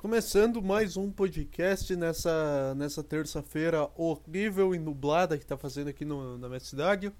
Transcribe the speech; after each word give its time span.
Começando 0.00 0.62
mais 0.62 0.96
um 0.96 1.10
podcast 1.10 1.94
nessa, 1.94 2.74
nessa 2.74 3.04
terça-feira 3.04 3.86
horrível 3.94 4.74
e 4.74 4.78
nublada 4.78 5.36
que 5.36 5.44
tá 5.44 5.58
fazendo 5.58 5.88
aqui 5.88 6.06
no, 6.06 6.38
na 6.38 6.48
minha 6.48 6.58
cidade. 6.58 7.12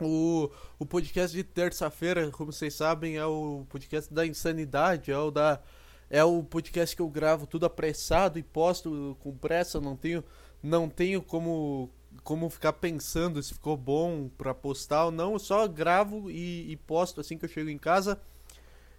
O, 0.00 0.48
o 0.78 0.86
podcast 0.86 1.36
de 1.36 1.44
terça-feira, 1.44 2.30
como 2.30 2.50
vocês 2.50 2.72
sabem, 2.72 3.18
é 3.18 3.26
o 3.26 3.66
podcast 3.68 4.12
da 4.12 4.26
insanidade, 4.26 5.10
é 5.10 5.18
o 5.18 5.30
da 5.30 5.60
é 6.08 6.24
o 6.24 6.42
podcast 6.42 6.96
que 6.96 7.02
eu 7.02 7.10
gravo 7.10 7.46
tudo 7.46 7.66
apressado 7.66 8.38
e 8.38 8.42
posto 8.42 9.14
com 9.20 9.36
pressa, 9.36 9.78
não 9.78 9.96
tenho 9.96 10.24
não 10.62 10.88
tenho 10.88 11.20
como 11.20 11.90
como 12.24 12.48
ficar 12.48 12.72
pensando 12.72 13.42
se 13.42 13.52
ficou 13.52 13.76
bom 13.76 14.30
para 14.38 14.54
postar 14.54 15.04
ou 15.04 15.10
não, 15.10 15.34
eu 15.34 15.38
só 15.38 15.68
gravo 15.68 16.30
e, 16.30 16.72
e 16.72 16.76
posto 16.78 17.20
assim 17.20 17.36
que 17.36 17.44
eu 17.44 17.50
chego 17.50 17.68
em 17.68 17.76
casa. 17.76 18.18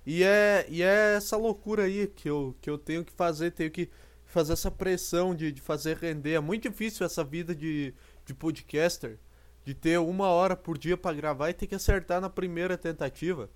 E 0.10 0.24
é, 0.24 0.66
e 0.70 0.82
é 0.82 1.16
essa 1.16 1.36
loucura 1.36 1.84
aí 1.84 2.08
que 2.08 2.30
eu, 2.30 2.56
que 2.62 2.70
eu 2.70 2.78
tenho 2.78 3.04
que 3.04 3.12
fazer, 3.12 3.52
tenho 3.52 3.70
que 3.70 3.90
fazer 4.26 4.54
essa 4.54 4.72
pressão 4.72 5.36
de, 5.36 5.52
de 5.52 5.60
fazer 5.60 5.98
render. 5.98 6.36
É 6.36 6.40
muito 6.40 6.70
difícil 6.70 7.06
essa 7.06 7.26
vida 7.26 7.54
de, 7.54 7.94
de 8.26 8.34
podcaster, 8.34 9.20
de 9.66 9.74
ter 9.74 10.00
uma 10.00 10.30
hora 10.30 10.56
por 10.56 10.78
dia 10.78 10.96
para 10.96 11.14
gravar 11.14 11.50
e 11.50 11.54
ter 11.54 11.68
que 11.68 11.76
acertar 11.76 12.22
na 12.22 12.30
primeira 12.30 12.78
tentativa. 12.78 13.50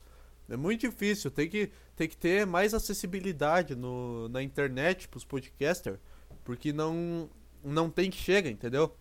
É 0.50 0.58
muito 0.58 0.82
difícil, 0.82 1.32
tem 1.32 1.48
que, 1.48 1.72
tem 1.96 2.10
que 2.10 2.18
ter 2.18 2.46
mais 2.46 2.74
acessibilidade 2.74 3.74
no, 3.74 4.28
na 4.28 4.44
internet 4.44 5.08
pros 5.08 5.24
podcasters, 5.24 6.00
porque 6.44 6.74
não, 6.74 7.30
não 7.64 7.90
tem 7.90 8.12
que 8.12 8.18
chega, 8.18 8.50
entendeu? 8.50 8.94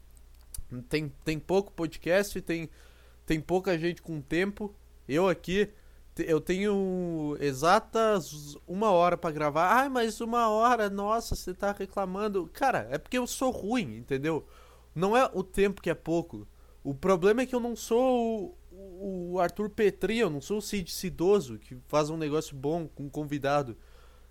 Tem, 0.89 1.13
tem 1.25 1.37
pouco 1.37 1.73
podcast, 1.73 2.41
tem, 2.43 2.71
tem 3.27 3.41
pouca 3.41 3.77
gente 3.77 4.01
com 4.03 4.21
tempo. 4.21 4.73
Eu 5.09 5.29
aqui 5.29 5.69
eu 6.27 6.41
tenho 6.41 7.37
exatas 7.41 8.57
uma 8.67 8.91
hora 8.91 9.17
para 9.17 9.31
gravar. 9.31 9.73
Ai, 9.73 9.89
mas 9.89 10.21
uma 10.21 10.49
hora, 10.49 10.89
nossa, 10.91 11.35
você 11.35 11.55
tá 11.55 11.73
reclamando. 11.73 12.49
Cara, 12.53 12.89
é 12.91 12.99
porque 12.99 13.19
eu 13.19 13.27
sou 13.27 13.51
ruim, 13.51 13.97
entendeu? 13.97 14.47
Não 14.95 15.17
é 15.17 15.31
o 15.33 15.43
tempo 15.43 15.83
que 15.83 15.91
é 15.91 15.95
pouco. 15.95 16.47
O 16.83 16.95
problema 16.95 17.43
é 17.43 17.47
que 17.47 17.55
eu 17.55 17.61
não 17.61 17.77
sou 17.77 18.59
o, 18.71 19.33
o 19.35 19.41
Arthur 19.41 19.71
Petri, 19.71 20.19
eu 20.19 20.31
não 20.31 20.41
sou 20.41 20.59
o 20.59 20.63
Cid 20.63 20.91
Cidoso, 20.91 21.59
que 21.59 21.77
faz 21.87 22.11
um 22.11 22.17
negócio 22.17 22.57
bom 22.57 22.89
com 22.89 23.05
um 23.05 23.11
convidado. 23.11 23.77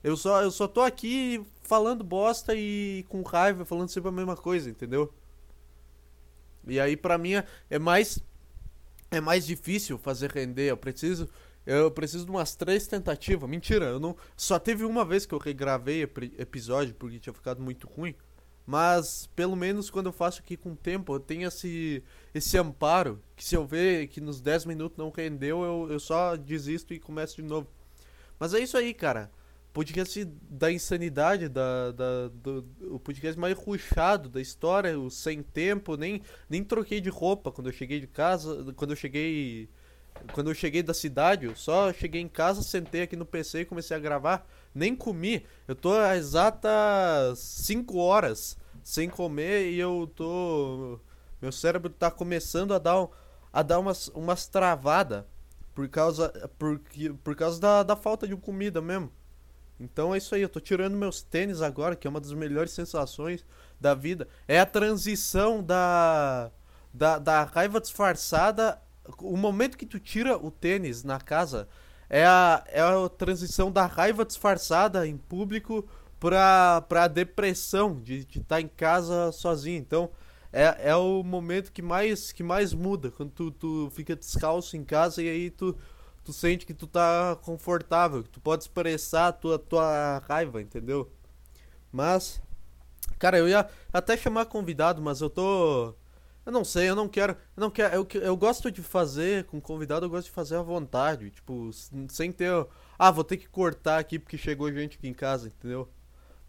Eu 0.03 0.15
só, 0.15 0.41
eu 0.41 0.51
só 0.51 0.67
tô 0.67 0.81
aqui 0.81 1.45
falando 1.61 2.03
bosta 2.03 2.55
e 2.55 3.05
com 3.09 3.21
raiva, 3.21 3.65
falando 3.65 3.89
sempre 3.89 4.09
a 4.09 4.13
mesma 4.13 4.35
coisa, 4.35 4.69
entendeu? 4.69 5.13
E 6.67 6.79
aí, 6.79 6.95
pra 6.95 7.17
mim, 7.17 7.33
é 7.69 7.79
mais. 7.79 8.19
É 9.11 9.19
mais 9.19 9.45
difícil 9.45 9.97
fazer 9.97 10.31
render. 10.31 10.69
Eu 10.69 10.77
preciso 10.77 11.27
eu 11.65 11.91
preciso 11.91 12.25
de 12.25 12.31
umas 12.31 12.55
três 12.55 12.87
tentativas. 12.87 13.49
Mentira, 13.49 13.85
eu 13.85 13.99
não. 13.99 14.15
Só 14.35 14.57
teve 14.57 14.83
uma 14.83 15.05
vez 15.05 15.25
que 15.25 15.33
eu 15.33 15.39
regravei 15.39 16.03
episódio 16.37 16.95
porque 16.95 17.19
tinha 17.19 17.33
ficado 17.33 17.61
muito 17.61 17.87
ruim. 17.87 18.15
Mas 18.65 19.27
pelo 19.35 19.55
menos 19.55 19.89
quando 19.89 20.05
eu 20.05 20.11
faço 20.11 20.41
aqui 20.41 20.55
com 20.55 20.75
tempo, 20.75 21.15
eu 21.15 21.19
tenho 21.19 21.47
esse, 21.47 22.03
esse 22.33 22.57
amparo. 22.57 23.19
Que 23.35 23.43
se 23.43 23.55
eu 23.55 23.65
ver 23.65 24.07
que 24.07 24.21
nos 24.21 24.39
10 24.41 24.65
minutos 24.65 24.97
não 24.97 25.09
rendeu, 25.09 25.63
eu, 25.63 25.91
eu 25.91 25.99
só 25.99 26.35
desisto 26.35 26.93
e 26.93 26.99
começo 26.99 27.35
de 27.35 27.41
novo. 27.41 27.67
Mas 28.39 28.53
é 28.53 28.59
isso 28.59 28.77
aí, 28.77 28.93
cara. 28.93 29.31
Podcast 29.73 30.23
da 30.25 30.71
insanidade, 30.71 31.47
da, 31.47 31.91
da, 31.91 32.27
do, 32.27 32.65
o 32.91 32.99
podcast 32.99 33.39
mais 33.39 33.57
ruchado 33.57 34.29
da 34.29 34.41
história, 34.41 34.99
o 34.99 35.09
sem 35.09 35.43
tempo, 35.43 35.95
nem, 35.95 36.21
nem 36.49 36.63
troquei 36.63 37.01
de 37.01 37.09
roupa 37.09 37.51
quando 37.51 37.67
eu 37.67 37.73
cheguei 37.73 37.99
de 37.99 38.07
casa, 38.07 38.73
quando 38.75 38.91
eu 38.91 38.95
cheguei 38.95 39.69
quando 40.33 40.49
eu 40.49 40.53
cheguei 40.53 40.83
da 40.83 40.93
cidade, 40.93 41.45
eu 41.45 41.55
só 41.55 41.91
cheguei 41.93 42.21
em 42.21 42.27
casa, 42.27 42.61
sentei 42.61 43.03
aqui 43.03 43.15
no 43.15 43.25
PC 43.25 43.61
e 43.61 43.65
comecei 43.65 43.95
a 43.95 43.99
gravar. 43.99 44.47
Nem 44.73 44.95
comi. 44.95 45.45
Eu 45.67 45.75
tô 45.75 45.93
há 45.93 46.15
exatas 46.15 47.39
5 47.39 47.97
horas 47.97 48.57
sem 48.83 49.09
comer 49.09 49.71
e 49.71 49.79
eu 49.79 50.11
tô. 50.15 50.99
Meu 51.41 51.51
cérebro 51.51 51.89
tá 51.89 52.11
começando 52.11 52.73
a 52.73 52.77
dar, 52.77 53.07
a 53.51 53.61
dar 53.61 53.79
umas, 53.79 54.09
umas 54.09 54.47
travadas 54.47 55.23
por 55.73 55.87
causa, 55.87 56.29
por, 56.57 56.81
por 57.23 57.35
causa 57.35 57.59
da, 57.59 57.83
da 57.83 57.95
falta 57.95 58.27
de 58.27 58.35
comida 58.35 58.81
mesmo. 58.81 59.11
Então 59.79 60.13
é 60.13 60.17
isso 60.17 60.35
aí, 60.35 60.41
eu 60.41 60.49
tô 60.49 60.59
tirando 60.59 60.97
meus 60.97 61.21
tênis 61.21 61.61
agora, 61.61 61.95
que 61.95 62.05
é 62.05 62.09
uma 62.09 62.19
das 62.19 62.33
melhores 62.33 62.71
sensações 62.71 63.45
da 63.79 63.95
vida. 63.95 64.27
É 64.45 64.59
a 64.59 64.65
transição 64.65 65.63
da, 65.63 66.51
da, 66.93 67.17
da 67.17 67.43
raiva 67.43 67.79
disfarçada 67.79 68.81
o 69.21 69.37
momento 69.37 69.77
que 69.77 69.85
tu 69.85 69.99
tira 69.99 70.37
o 70.37 70.51
tênis 70.51 71.03
na 71.03 71.19
casa 71.19 71.67
é 72.09 72.25
a, 72.25 72.63
é 72.67 72.81
a 72.81 73.09
transição 73.09 73.71
da 73.71 73.85
raiva 73.85 74.25
disfarçada 74.25 75.07
em 75.07 75.17
público 75.17 75.87
pra, 76.19 76.81
pra 76.87 77.07
depressão 77.07 77.95
de 77.95 78.19
estar 78.19 78.31
de 78.31 78.41
tá 78.41 78.61
em 78.61 78.67
casa 78.67 79.31
sozinho. 79.31 79.77
Então, 79.77 80.09
é, 80.51 80.89
é 80.89 80.95
o 80.95 81.23
momento 81.23 81.71
que 81.71 81.81
mais, 81.81 82.31
que 82.31 82.43
mais 82.43 82.73
muda, 82.73 83.11
quando 83.11 83.31
tu, 83.31 83.51
tu 83.51 83.89
fica 83.91 84.15
descalço 84.15 84.75
em 84.75 84.83
casa 84.83 85.21
e 85.21 85.29
aí 85.29 85.49
tu, 85.51 85.77
tu 86.23 86.33
sente 86.33 86.65
que 86.65 86.73
tu 86.73 86.87
tá 86.87 87.37
confortável, 87.43 88.23
que 88.23 88.29
tu 88.29 88.39
pode 88.39 88.63
expressar 88.63 89.27
a 89.27 89.31
tua, 89.31 89.59
tua 89.59 90.19
raiva, 90.27 90.61
entendeu? 90.61 91.11
Mas, 91.91 92.41
cara, 93.19 93.37
eu 93.37 93.47
ia 93.47 93.67
até 93.93 94.17
chamar 94.17 94.45
convidado, 94.45 95.01
mas 95.01 95.21
eu 95.21 95.29
tô 95.29 95.93
eu 96.45 96.51
não 96.51 96.63
sei, 96.63 96.89
eu 96.89 96.95
não 96.95 97.07
quero. 97.07 97.33
Eu 97.55 97.61
não 97.61 97.69
quero. 97.69 97.93
Eu, 97.95 98.07
eu 98.21 98.37
gosto 98.37 98.71
de 98.71 98.81
fazer 98.81 99.45
com 99.45 99.59
convidado, 99.61 100.05
eu 100.05 100.09
gosto 100.09 100.25
de 100.25 100.31
fazer 100.31 100.55
à 100.55 100.61
vontade. 100.61 101.29
Tipo, 101.29 101.69
sem 102.09 102.31
ter. 102.31 102.49
Ah, 102.97 103.11
vou 103.11 103.23
ter 103.23 103.37
que 103.37 103.47
cortar 103.47 103.99
aqui 103.99 104.17
porque 104.17 104.37
chegou 104.37 104.71
gente 104.71 104.97
aqui 104.97 105.07
em 105.07 105.13
casa, 105.13 105.47
entendeu? 105.47 105.87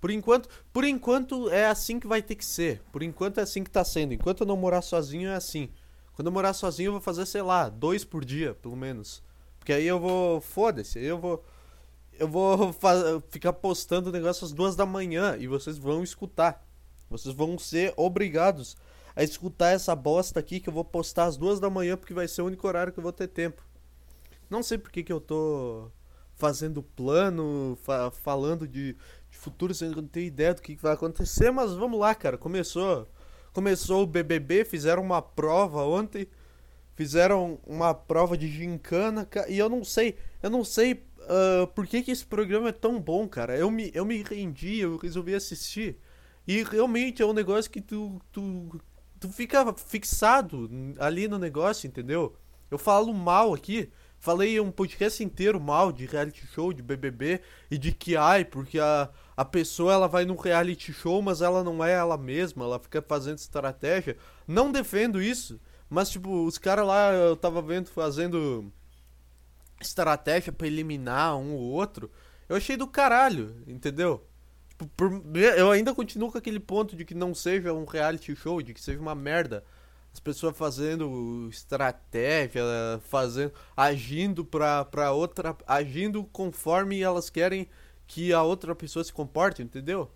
Por 0.00 0.10
enquanto, 0.10 0.48
por 0.72 0.84
enquanto 0.84 1.50
é 1.50 1.66
assim 1.66 2.00
que 2.00 2.06
vai 2.06 2.22
ter 2.22 2.34
que 2.34 2.44
ser. 2.44 2.80
Por 2.90 3.02
enquanto 3.02 3.38
é 3.38 3.42
assim 3.42 3.62
que 3.62 3.70
tá 3.70 3.84
sendo. 3.84 4.14
Enquanto 4.14 4.40
eu 4.40 4.46
não 4.46 4.56
morar 4.56 4.80
sozinho 4.80 5.28
é 5.28 5.34
assim. 5.34 5.68
Quando 6.14 6.26
eu 6.26 6.32
morar 6.32 6.54
sozinho 6.54 6.88
eu 6.88 6.92
vou 6.92 7.00
fazer, 7.00 7.26
sei 7.26 7.42
lá, 7.42 7.68
dois 7.68 8.04
por 8.04 8.24
dia, 8.24 8.54
pelo 8.54 8.76
menos. 8.76 9.22
Porque 9.58 9.72
aí 9.72 9.86
eu 9.86 10.00
vou. 10.00 10.40
Foda-se, 10.40 10.98
aí 10.98 11.04
eu 11.04 11.18
vou. 11.18 11.44
Eu 12.18 12.28
vou 12.28 12.74
ficar 13.28 13.52
postando 13.52 14.10
negócio 14.10 14.46
às 14.46 14.52
duas 14.52 14.74
da 14.74 14.86
manhã 14.86 15.36
e 15.38 15.46
vocês 15.46 15.76
vão 15.76 16.02
escutar. 16.02 16.66
Vocês 17.10 17.34
vão 17.34 17.58
ser 17.58 17.92
obrigados 17.96 18.76
a 19.14 19.22
escutar 19.22 19.70
essa 19.70 19.94
bosta 19.94 20.40
aqui 20.40 20.60
que 20.60 20.68
eu 20.68 20.72
vou 20.72 20.84
postar 20.84 21.24
às 21.24 21.36
duas 21.36 21.60
da 21.60 21.70
manhã 21.70 21.96
porque 21.96 22.14
vai 22.14 22.28
ser 22.28 22.42
o 22.42 22.46
único 22.46 22.66
horário 22.66 22.92
que 22.92 22.98
eu 22.98 23.02
vou 23.02 23.12
ter 23.12 23.28
tempo. 23.28 23.62
Não 24.48 24.62
sei 24.62 24.78
por 24.78 24.90
que, 24.90 25.02
que 25.02 25.12
eu 25.12 25.20
tô 25.20 25.90
fazendo 26.40 26.82
plano, 26.82 27.78
fa 27.82 28.10
falando 28.10 28.66
de, 28.66 28.96
de 29.30 29.36
futuro, 29.36 29.74
sem 29.74 29.90
não 29.90 30.06
ter 30.06 30.24
ideia 30.24 30.54
do 30.54 30.62
que, 30.62 30.74
que 30.74 30.82
vai 30.82 30.94
acontecer, 30.94 31.50
mas 31.50 31.74
vamos 31.74 32.00
lá, 32.00 32.14
cara. 32.14 32.38
Começou, 32.38 33.06
começou 33.52 34.02
o 34.02 34.06
BBB, 34.06 34.64
fizeram 34.64 35.02
uma 35.02 35.20
prova 35.20 35.84
ontem, 35.84 36.26
fizeram 36.96 37.60
uma 37.66 37.94
prova 37.94 38.36
de 38.36 38.48
gincana, 38.48 39.28
e 39.48 39.58
eu 39.58 39.68
não 39.68 39.84
sei, 39.84 40.16
eu 40.42 40.50
não 40.50 40.64
sei 40.64 40.94
uh, 40.94 41.66
por 41.68 41.86
que, 41.86 42.02
que 42.02 42.10
esse 42.10 42.26
programa 42.26 42.70
é 42.70 42.72
tão 42.72 42.98
bom, 42.98 43.28
cara. 43.28 43.56
Eu 43.56 43.70
me, 43.70 43.90
eu 43.94 44.04
me 44.04 44.22
rendi, 44.22 44.78
eu 44.78 44.96
resolvi 44.96 45.34
assistir. 45.34 45.98
E 46.46 46.62
realmente 46.64 47.22
é 47.22 47.26
um 47.26 47.34
negócio 47.34 47.70
que 47.70 47.80
tu, 47.80 48.20
tu 48.32 48.80
tu 49.20 49.28
fica 49.28 49.72
fixado 49.74 50.68
ali 50.98 51.28
no 51.28 51.38
negócio, 51.38 51.86
entendeu? 51.86 52.34
Eu 52.70 52.78
falo 52.78 53.12
mal 53.12 53.52
aqui, 53.52 53.90
falei 54.18 54.58
um 54.58 54.70
podcast 54.70 55.22
inteiro 55.22 55.60
mal 55.60 55.92
de 55.92 56.06
reality 56.06 56.46
show, 56.46 56.72
de 56.72 56.82
BBB 56.82 57.42
e 57.70 57.76
de 57.76 57.92
que 57.92 58.16
ai, 58.16 58.44
porque 58.44 58.78
a, 58.78 59.10
a 59.36 59.44
pessoa 59.44 59.92
ela 59.92 60.08
vai 60.08 60.24
num 60.24 60.36
reality 60.36 60.92
show, 60.92 61.20
mas 61.20 61.42
ela 61.42 61.62
não 61.62 61.84
é 61.84 61.92
ela 61.92 62.16
mesma, 62.16 62.64
ela 62.64 62.78
fica 62.78 63.02
fazendo 63.02 63.38
estratégia. 63.38 64.16
Não 64.48 64.72
defendo 64.72 65.20
isso, 65.20 65.60
mas 65.88 66.08
tipo, 66.08 66.46
os 66.46 66.56
caras 66.56 66.86
lá 66.86 67.12
eu 67.12 67.36
tava 67.36 67.60
vendo 67.60 67.88
fazendo 67.90 68.72
estratégia 69.80 70.52
para 70.52 70.66
eliminar 70.66 71.36
um 71.36 71.52
ou 71.52 71.60
outro. 71.60 72.10
Eu 72.48 72.56
achei 72.56 72.76
do 72.76 72.86
caralho, 72.86 73.62
entendeu? 73.66 74.26
Por, 74.96 75.22
eu 75.56 75.70
ainda 75.70 75.94
continuo 75.94 76.30
com 76.30 76.38
aquele 76.38 76.60
ponto 76.60 76.96
de 76.96 77.04
que 77.04 77.14
não 77.14 77.34
seja 77.34 77.72
um 77.72 77.84
reality 77.84 78.34
show, 78.34 78.60
de 78.62 78.74
que 78.74 78.80
seja 78.80 79.00
uma 79.00 79.14
merda. 79.14 79.64
As 80.12 80.18
pessoas 80.18 80.56
fazendo 80.56 81.48
estratégia, 81.50 82.62
fazendo, 83.04 83.52
agindo 83.76 84.44
pra, 84.44 84.84
pra 84.84 85.12
outra, 85.12 85.56
agindo 85.66 86.24
conforme 86.24 87.00
elas 87.00 87.30
querem 87.30 87.68
que 88.08 88.32
a 88.32 88.42
outra 88.42 88.74
pessoa 88.74 89.04
se 89.04 89.12
comporte, 89.12 89.62
entendeu? 89.62 90.10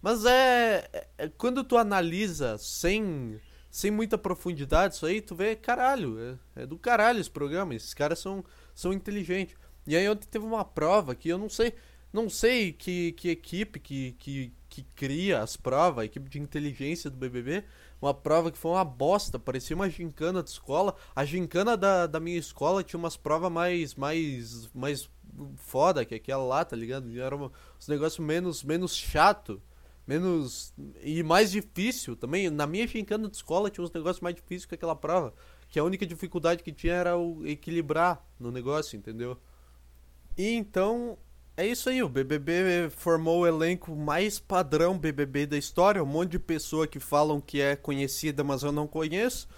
Mas 0.00 0.24
é, 0.24 0.88
é, 0.92 1.06
é 1.18 1.28
quando 1.28 1.62
tu 1.62 1.76
analisa 1.76 2.56
sem 2.56 3.38
sem 3.74 3.90
muita 3.90 4.16
profundidade 4.16 4.94
isso 4.94 5.04
aí, 5.04 5.20
tu 5.20 5.34
vê, 5.34 5.56
caralho, 5.56 6.16
é, 6.56 6.62
é 6.62 6.66
do 6.66 6.78
caralho 6.78 7.18
esse 7.20 7.28
programa, 7.28 7.74
esses 7.74 7.92
caras 7.92 8.20
são, 8.20 8.44
são 8.72 8.92
inteligentes. 8.92 9.56
E 9.84 9.96
aí 9.96 10.08
ontem 10.08 10.28
teve 10.28 10.44
uma 10.44 10.64
prova 10.64 11.12
que 11.12 11.28
eu 11.28 11.36
não 11.36 11.48
sei, 11.48 11.74
não 12.14 12.30
sei 12.30 12.72
que, 12.72 13.10
que 13.12 13.28
equipe 13.28 13.80
que, 13.80 14.12
que, 14.20 14.52
que 14.68 14.84
cria 14.94 15.42
as 15.42 15.56
provas, 15.56 16.02
a 16.02 16.04
equipe 16.04 16.30
de 16.30 16.38
inteligência 16.38 17.10
do 17.10 17.16
BBB, 17.16 17.64
uma 18.00 18.14
prova 18.14 18.52
que 18.52 18.56
foi 18.56 18.70
uma 18.70 18.84
bosta, 18.84 19.36
parecia 19.36 19.74
uma 19.74 19.90
gincana 19.90 20.40
de 20.40 20.48
escola. 20.48 20.94
A 21.12 21.24
gincana 21.24 21.76
da, 21.76 22.06
da 22.06 22.20
minha 22.20 22.38
escola 22.38 22.84
tinha 22.84 23.00
umas 23.00 23.16
provas 23.16 23.50
mais, 23.50 23.96
mais, 23.96 24.70
mais 24.72 25.10
foda 25.56 26.04
que 26.04 26.14
aquela 26.14 26.44
lá, 26.44 26.64
tá 26.64 26.76
ligado? 26.76 27.10
Era 27.20 27.36
um, 27.36 27.50
uns 27.76 27.88
negócios 27.88 28.24
menos, 28.24 28.62
menos 28.62 28.94
chato, 28.94 29.60
menos. 30.06 30.72
e 31.02 31.20
mais 31.24 31.50
difícil 31.50 32.14
também. 32.14 32.48
Na 32.48 32.64
minha 32.64 32.86
gincana 32.86 33.28
de 33.28 33.34
escola 33.34 33.70
tinha 33.70 33.84
uns 33.84 33.90
negócios 33.90 34.20
mais 34.20 34.36
difíceis 34.36 34.66
que 34.66 34.76
aquela 34.76 34.94
prova. 34.94 35.34
Que 35.68 35.80
a 35.80 35.84
única 35.84 36.06
dificuldade 36.06 36.62
que 36.62 36.70
tinha 36.70 36.94
era 36.94 37.16
o 37.16 37.44
equilibrar 37.44 38.24
no 38.38 38.52
negócio, 38.52 38.96
entendeu? 38.96 39.36
E 40.38 40.54
então. 40.54 41.18
É 41.56 41.66
isso 41.66 41.88
aí, 41.88 42.02
o 42.02 42.08
BBB 42.08 42.90
formou 42.90 43.40
o 43.40 43.46
elenco 43.46 43.94
mais 43.94 44.38
padrão 44.38 44.98
BBB 44.98 45.46
da 45.46 45.56
história. 45.56 46.02
Um 46.02 46.06
monte 46.06 46.32
de 46.32 46.38
pessoa 46.38 46.86
que 46.86 46.98
falam 46.98 47.40
que 47.40 47.60
é 47.60 47.76
conhecida, 47.76 48.42
mas 48.42 48.62
eu 48.62 48.72
não 48.72 48.86
conheço 48.86 49.48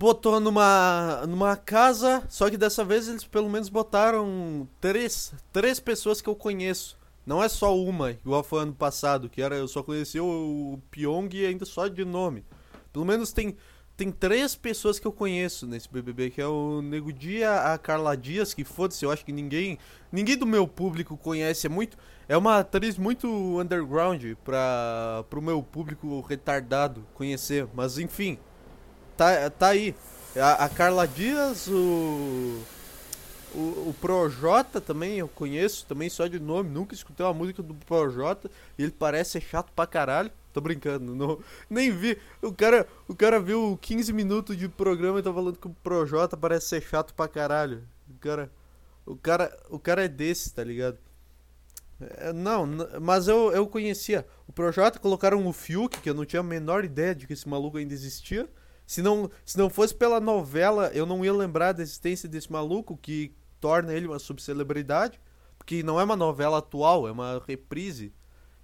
botou 0.00 0.40
numa, 0.40 1.26
numa 1.28 1.54
casa, 1.58 2.24
só 2.26 2.48
que 2.48 2.56
dessa 2.56 2.82
vez 2.82 3.06
eles 3.06 3.22
pelo 3.22 3.50
menos 3.50 3.68
botaram 3.68 4.66
três, 4.80 5.30
três 5.52 5.78
pessoas 5.78 6.22
que 6.22 6.28
eu 6.30 6.34
conheço. 6.34 6.98
Não 7.26 7.44
é 7.44 7.50
só 7.50 7.76
uma, 7.76 8.12
igual 8.12 8.42
foi 8.42 8.62
ano 8.62 8.72
passado, 8.72 9.28
que 9.28 9.42
era 9.42 9.56
eu 9.56 9.68
só 9.68 9.82
conheci 9.82 10.18
o 10.18 10.78
Pyong 10.90 11.28
e 11.34 11.44
ainda 11.44 11.66
só 11.66 11.86
de 11.86 12.02
nome. 12.02 12.46
Pelo 12.90 13.04
menos 13.04 13.30
tem, 13.30 13.58
tem 14.00 14.10
três 14.10 14.54
pessoas 14.54 14.98
que 14.98 15.06
eu 15.06 15.12
conheço 15.12 15.66
nesse 15.66 15.86
BBB, 15.86 16.30
que 16.30 16.40
é 16.40 16.46
o 16.46 16.80
Nego 16.80 17.12
Dia, 17.12 17.70
a 17.70 17.76
Carla 17.76 18.16
Dias, 18.16 18.54
que 18.54 18.64
foda-se, 18.64 19.04
eu 19.04 19.10
acho 19.10 19.22
que 19.22 19.30
ninguém 19.30 19.76
ninguém 20.10 20.38
do 20.38 20.46
meu 20.46 20.66
público 20.66 21.18
conhece, 21.18 21.66
é 21.66 21.70
muito 21.70 21.98
é 22.26 22.34
uma 22.34 22.60
atriz 22.60 22.96
muito 22.96 23.28
underground 23.60 24.24
para 24.42 25.22
pro 25.28 25.42
meu 25.42 25.62
público 25.62 26.22
retardado 26.22 27.06
conhecer, 27.12 27.68
mas 27.74 27.98
enfim, 27.98 28.38
tá, 29.18 29.50
tá 29.50 29.68
aí. 29.68 29.94
A, 30.34 30.64
a 30.64 30.68
Carla 30.70 31.06
Dias, 31.06 31.66
o, 31.68 32.62
o, 33.54 33.58
o 33.90 33.94
Projota 34.00 34.80
também 34.80 35.18
eu 35.18 35.28
conheço, 35.28 35.84
também 35.84 36.08
só 36.08 36.26
de 36.26 36.40
nome. 36.40 36.70
Nunca 36.70 36.94
escutei 36.94 37.26
uma 37.26 37.34
música 37.34 37.62
do 37.62 37.74
Projota 37.74 38.50
ele 38.78 38.92
parece 38.92 39.38
chato 39.42 39.70
pra 39.76 39.86
caralho. 39.86 40.30
Tô 40.52 40.60
brincando, 40.60 41.14
não, 41.14 41.38
nem 41.68 41.90
vi. 41.90 42.18
O 42.42 42.52
cara, 42.52 42.86
o 43.06 43.14
cara 43.14 43.38
viu 43.38 43.78
15 43.80 44.12
minutos 44.12 44.56
de 44.56 44.68
programa 44.68 45.20
e 45.20 45.22
tá 45.22 45.32
falando 45.32 45.58
que 45.58 45.68
o 45.68 45.76
Projota 45.82 46.36
parece 46.36 46.66
ser 46.68 46.82
chato 46.82 47.14
pra 47.14 47.28
caralho. 47.28 47.84
O 48.08 48.18
cara, 48.18 48.50
o 49.06 49.16
cara, 49.16 49.62
o 49.70 49.78
cara 49.78 50.04
é 50.04 50.08
desse, 50.08 50.52
tá 50.52 50.64
ligado? 50.64 50.98
É, 52.00 52.32
não, 52.32 52.66
mas 53.00 53.28
eu, 53.28 53.52
eu 53.52 53.66
conhecia. 53.66 54.26
O 54.48 54.52
Projota 54.52 54.98
colocaram 54.98 55.46
o 55.46 55.52
Fiuk, 55.52 56.00
que 56.00 56.10
eu 56.10 56.14
não 56.14 56.24
tinha 56.24 56.40
a 56.40 56.42
menor 56.42 56.84
ideia 56.84 57.14
de 57.14 57.26
que 57.26 57.32
esse 57.32 57.48
maluco 57.48 57.76
ainda 57.76 57.94
existia. 57.94 58.48
Se 58.86 59.02
não, 59.02 59.30
se 59.44 59.56
não 59.56 59.70
fosse 59.70 59.94
pela 59.94 60.18
novela, 60.18 60.90
eu 60.92 61.06
não 61.06 61.24
ia 61.24 61.32
lembrar 61.32 61.72
da 61.72 61.82
existência 61.82 62.28
desse 62.28 62.50
maluco 62.50 62.96
que 62.96 63.32
torna 63.60 63.92
ele 63.92 64.08
uma 64.08 64.18
subcelebridade. 64.18 65.20
Porque 65.58 65.82
não 65.82 66.00
é 66.00 66.04
uma 66.04 66.16
novela 66.16 66.58
atual, 66.58 67.06
é 67.06 67.12
uma 67.12 67.40
reprise. 67.46 68.12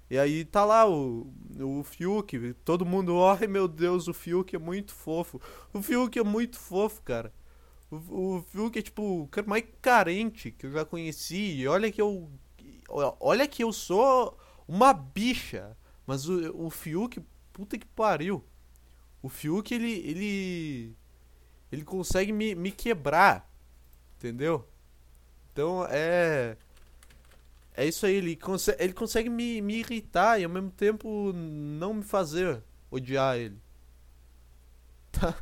E 0.09 0.19
aí 0.19 0.45
tá 0.45 0.65
lá 0.65 0.89
o, 0.89 1.33
o 1.59 1.83
Fiuk, 1.83 2.55
todo 2.65 2.87
mundo, 2.87 3.25
ai 3.25 3.47
meu 3.49 3.67
Deus, 3.67 4.07
o 4.07 4.15
Fiuk 4.15 4.55
é 4.55 4.59
muito 4.59 4.95
fofo. 4.95 5.41
O 5.73 5.83
Fiuk 5.83 6.17
é 6.19 6.23
muito 6.23 6.59
fofo, 6.59 7.03
cara. 7.03 7.33
O, 7.91 8.37
o 8.37 8.43
Fiuk 8.43 8.79
é 8.79 8.83
tipo 8.83 9.23
o 9.23 9.29
cara 9.29 9.47
mais 9.47 9.65
carente 9.81 10.51
que 10.51 10.67
eu 10.67 10.73
já 10.73 10.85
conheci. 10.85 11.57
E 11.57 11.69
olha 11.69 11.91
que 11.91 12.01
eu. 12.01 12.31
Olha 12.89 13.47
que 13.49 13.63
eu 13.65 13.73
sou 13.73 14.37
uma 14.67 14.93
bicha. 14.93 15.77
Mas 16.07 16.29
o, 16.29 16.67
o 16.67 16.71
Fiuk, 16.71 17.21
puta 17.53 17.79
que 17.79 17.87
pariu. 17.87 18.45
O 19.23 19.29
Fiuk, 19.29 19.73
ele. 19.73 19.93
ele. 19.93 20.97
ele 21.71 21.85
consegue 21.85 22.33
me, 22.33 22.55
me 22.55 22.71
quebrar. 22.71 23.51
Entendeu? 24.17 24.69
Então 25.53 25.87
é. 25.89 26.57
É 27.77 27.87
isso 27.87 28.07
aí, 28.07 28.15
ele 28.15 28.39
ele 28.79 28.93
consegue 28.95 29.29
me, 29.29 29.61
me 29.61 29.81
irritar 29.81 30.41
e 30.41 30.45
ao 30.45 30.51
mesmo 30.51 30.71
tempo 30.71 31.33
não 31.35 31.95
me 31.95 32.03
fazer 32.03 32.63
odiar 32.91 33.37
ele. 33.37 33.59
Tá. 35.13 35.35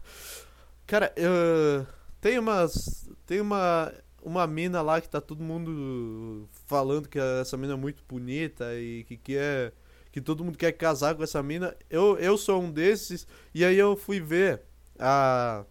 Cara, 0.86 1.12
eu, 1.16 1.84
tem 2.20 2.38
umas. 2.38 3.08
Tem 3.26 3.40
uma. 3.40 3.92
Uma 4.22 4.46
mina 4.46 4.80
lá 4.80 5.02
que 5.02 5.08
tá 5.08 5.20
todo 5.20 5.42
mundo 5.42 6.48
falando 6.64 7.06
que 7.08 7.18
essa 7.18 7.58
mina 7.58 7.74
é 7.74 7.76
muito 7.76 8.02
bonita 8.08 8.74
e 8.76 9.04
que 9.04 9.16
quer. 9.18 9.74
Que 10.10 10.20
todo 10.20 10.44
mundo 10.44 10.56
quer 10.56 10.72
casar 10.72 11.14
com 11.14 11.22
essa 11.22 11.42
mina. 11.42 11.76
Eu, 11.90 12.16
eu 12.18 12.38
sou 12.38 12.62
um 12.62 12.70
desses. 12.70 13.26
E 13.52 13.64
aí 13.64 13.76
eu 13.76 13.96
fui 13.96 14.20
ver 14.20 14.62
a. 14.98 15.64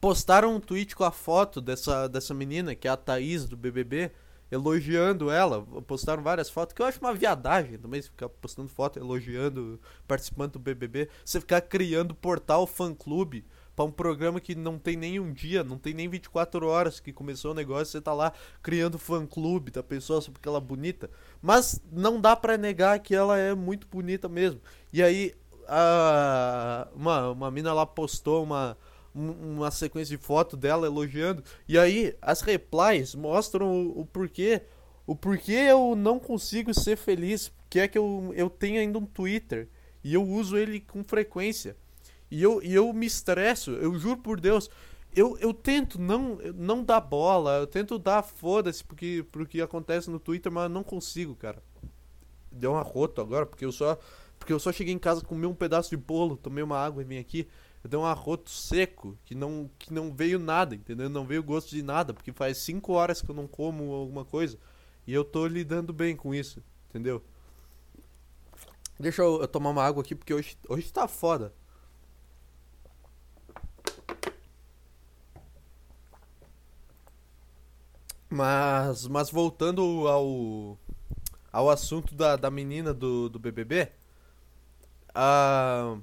Postaram 0.00 0.56
um 0.56 0.60
tweet 0.60 0.96
com 0.96 1.04
a 1.04 1.12
foto 1.12 1.60
dessa, 1.60 2.08
dessa 2.08 2.34
menina, 2.34 2.74
que 2.74 2.88
é 2.88 2.90
a 2.90 2.96
Thaís 2.96 3.46
do 3.46 3.56
BBB, 3.56 4.10
elogiando 4.54 5.30
ela. 5.30 5.62
Postaram 5.86 6.22
várias 6.22 6.48
fotos, 6.48 6.72
que 6.72 6.80
eu 6.80 6.86
acho 6.86 7.00
uma 7.00 7.12
viadagem 7.12 7.76
também, 7.78 8.00
ficar 8.00 8.28
postando 8.28 8.68
foto 8.68 8.98
elogiando 8.98 9.80
participante 10.06 10.52
do 10.52 10.58
BBB. 10.58 11.08
Você 11.24 11.40
ficar 11.40 11.60
criando 11.60 12.14
portal 12.14 12.66
fã-clube 12.66 13.44
para 13.74 13.84
um 13.84 13.90
programa 13.90 14.40
que 14.40 14.54
não 14.54 14.78
tem 14.78 14.96
nem 14.96 15.18
um 15.18 15.32
dia, 15.32 15.64
não 15.64 15.76
tem 15.76 15.92
nem 15.92 16.08
24 16.08 16.66
horas 16.66 17.00
que 17.00 17.12
começou 17.12 17.50
o 17.50 17.54
negócio, 17.54 17.86
você 17.86 18.00
tá 18.00 18.12
lá 18.12 18.32
criando 18.62 18.98
fã-clube 18.98 19.72
da 19.72 19.82
pessoa 19.82 20.20
só 20.20 20.30
porque 20.30 20.48
ela 20.48 20.58
é 20.58 20.60
bonita. 20.60 21.10
Mas 21.42 21.80
não 21.90 22.20
dá 22.20 22.36
para 22.36 22.56
negar 22.56 23.00
que 23.00 23.14
ela 23.14 23.36
é 23.36 23.52
muito 23.54 23.88
bonita 23.88 24.28
mesmo. 24.28 24.60
E 24.92 25.02
aí, 25.02 25.34
a, 25.66 26.86
uma, 26.94 27.30
uma 27.30 27.50
mina 27.50 27.72
lá 27.72 27.84
postou 27.84 28.44
uma, 28.44 28.76
uma 29.14 29.70
sequência 29.70 30.16
de 30.16 30.22
foto 30.22 30.56
dela 30.56 30.86
elogiando. 30.86 31.42
E 31.68 31.78
aí, 31.78 32.16
as 32.20 32.40
replies 32.40 33.14
mostram 33.14 33.70
o, 33.70 34.00
o 34.00 34.06
porquê. 34.06 34.62
O 35.06 35.14
porquê 35.14 35.52
eu 35.52 35.94
não 35.94 36.18
consigo 36.18 36.74
ser 36.74 36.96
feliz. 36.96 37.52
Que 37.70 37.80
é 37.80 37.88
que 37.88 37.98
eu, 37.98 38.32
eu 38.34 38.50
tenho 38.50 38.80
ainda 38.80 38.98
um 38.98 39.06
Twitter. 39.06 39.68
E 40.02 40.12
eu 40.12 40.22
uso 40.22 40.56
ele 40.56 40.80
com 40.80 41.02
frequência. 41.04 41.76
E 42.30 42.42
eu, 42.42 42.62
e 42.62 42.74
eu 42.74 42.92
me 42.92 43.06
estresso, 43.06 43.70
eu 43.72 43.96
juro 43.98 44.18
por 44.18 44.40
Deus. 44.40 44.68
Eu, 45.14 45.38
eu 45.38 45.54
tento 45.54 46.00
não, 46.00 46.38
não 46.56 46.82
dar 46.82 47.00
bola, 47.00 47.58
eu 47.58 47.66
tento 47.66 47.98
dar 47.98 48.22
foda-se 48.22 48.82
porque, 48.82 49.24
porque 49.30 49.60
acontece 49.60 50.10
no 50.10 50.18
Twitter, 50.18 50.50
mas 50.50 50.64
eu 50.64 50.68
não 50.68 50.82
consigo, 50.82 51.36
cara. 51.36 51.62
Deu 52.50 52.72
um 52.72 52.76
arroto 52.76 53.20
agora, 53.20 53.46
porque 53.46 53.64
eu 53.64 53.70
só. 53.70 53.98
Porque 54.36 54.52
eu 54.52 54.58
só 54.58 54.72
cheguei 54.72 54.92
em 54.92 54.98
casa, 54.98 55.24
comi 55.24 55.46
um 55.46 55.54
pedaço 55.54 55.90
de 55.90 55.96
bolo, 55.96 56.36
tomei 56.36 56.62
uma 56.62 56.76
água 56.76 57.02
e 57.02 57.04
vim 57.04 57.18
aqui. 57.18 57.48
Eu 57.84 57.90
dei 57.90 58.00
um 58.00 58.06
arroto 58.06 58.48
seco, 58.48 59.18
que 59.26 59.34
não, 59.34 59.70
que 59.78 59.92
não 59.92 60.10
veio 60.10 60.38
nada, 60.38 60.74
entendeu? 60.74 61.10
Não 61.10 61.26
veio 61.26 61.42
gosto 61.42 61.68
de 61.68 61.82
nada, 61.82 62.14
porque 62.14 62.32
faz 62.32 62.56
5 62.58 62.90
horas 62.94 63.20
que 63.20 63.30
eu 63.30 63.34
não 63.34 63.46
como 63.46 63.92
alguma 63.92 64.24
coisa. 64.24 64.58
E 65.06 65.12
eu 65.12 65.22
tô 65.22 65.46
lidando 65.46 65.92
bem 65.92 66.16
com 66.16 66.34
isso, 66.34 66.62
entendeu? 66.88 67.22
Deixa 68.98 69.20
eu, 69.20 69.42
eu 69.42 69.46
tomar 69.46 69.68
uma 69.68 69.84
água 69.84 70.02
aqui, 70.02 70.14
porque 70.14 70.32
hoje, 70.32 70.56
hoje 70.66 70.90
tá 70.90 71.06
foda. 71.06 71.52
Mas, 78.30 79.06
mas 79.08 79.30
voltando 79.30 80.08
ao, 80.08 80.78
ao 81.52 81.68
assunto 81.68 82.14
da, 82.14 82.34
da 82.36 82.50
menina 82.50 82.94
do, 82.94 83.28
do 83.28 83.38
BBB, 83.38 83.92
a, 85.14 85.98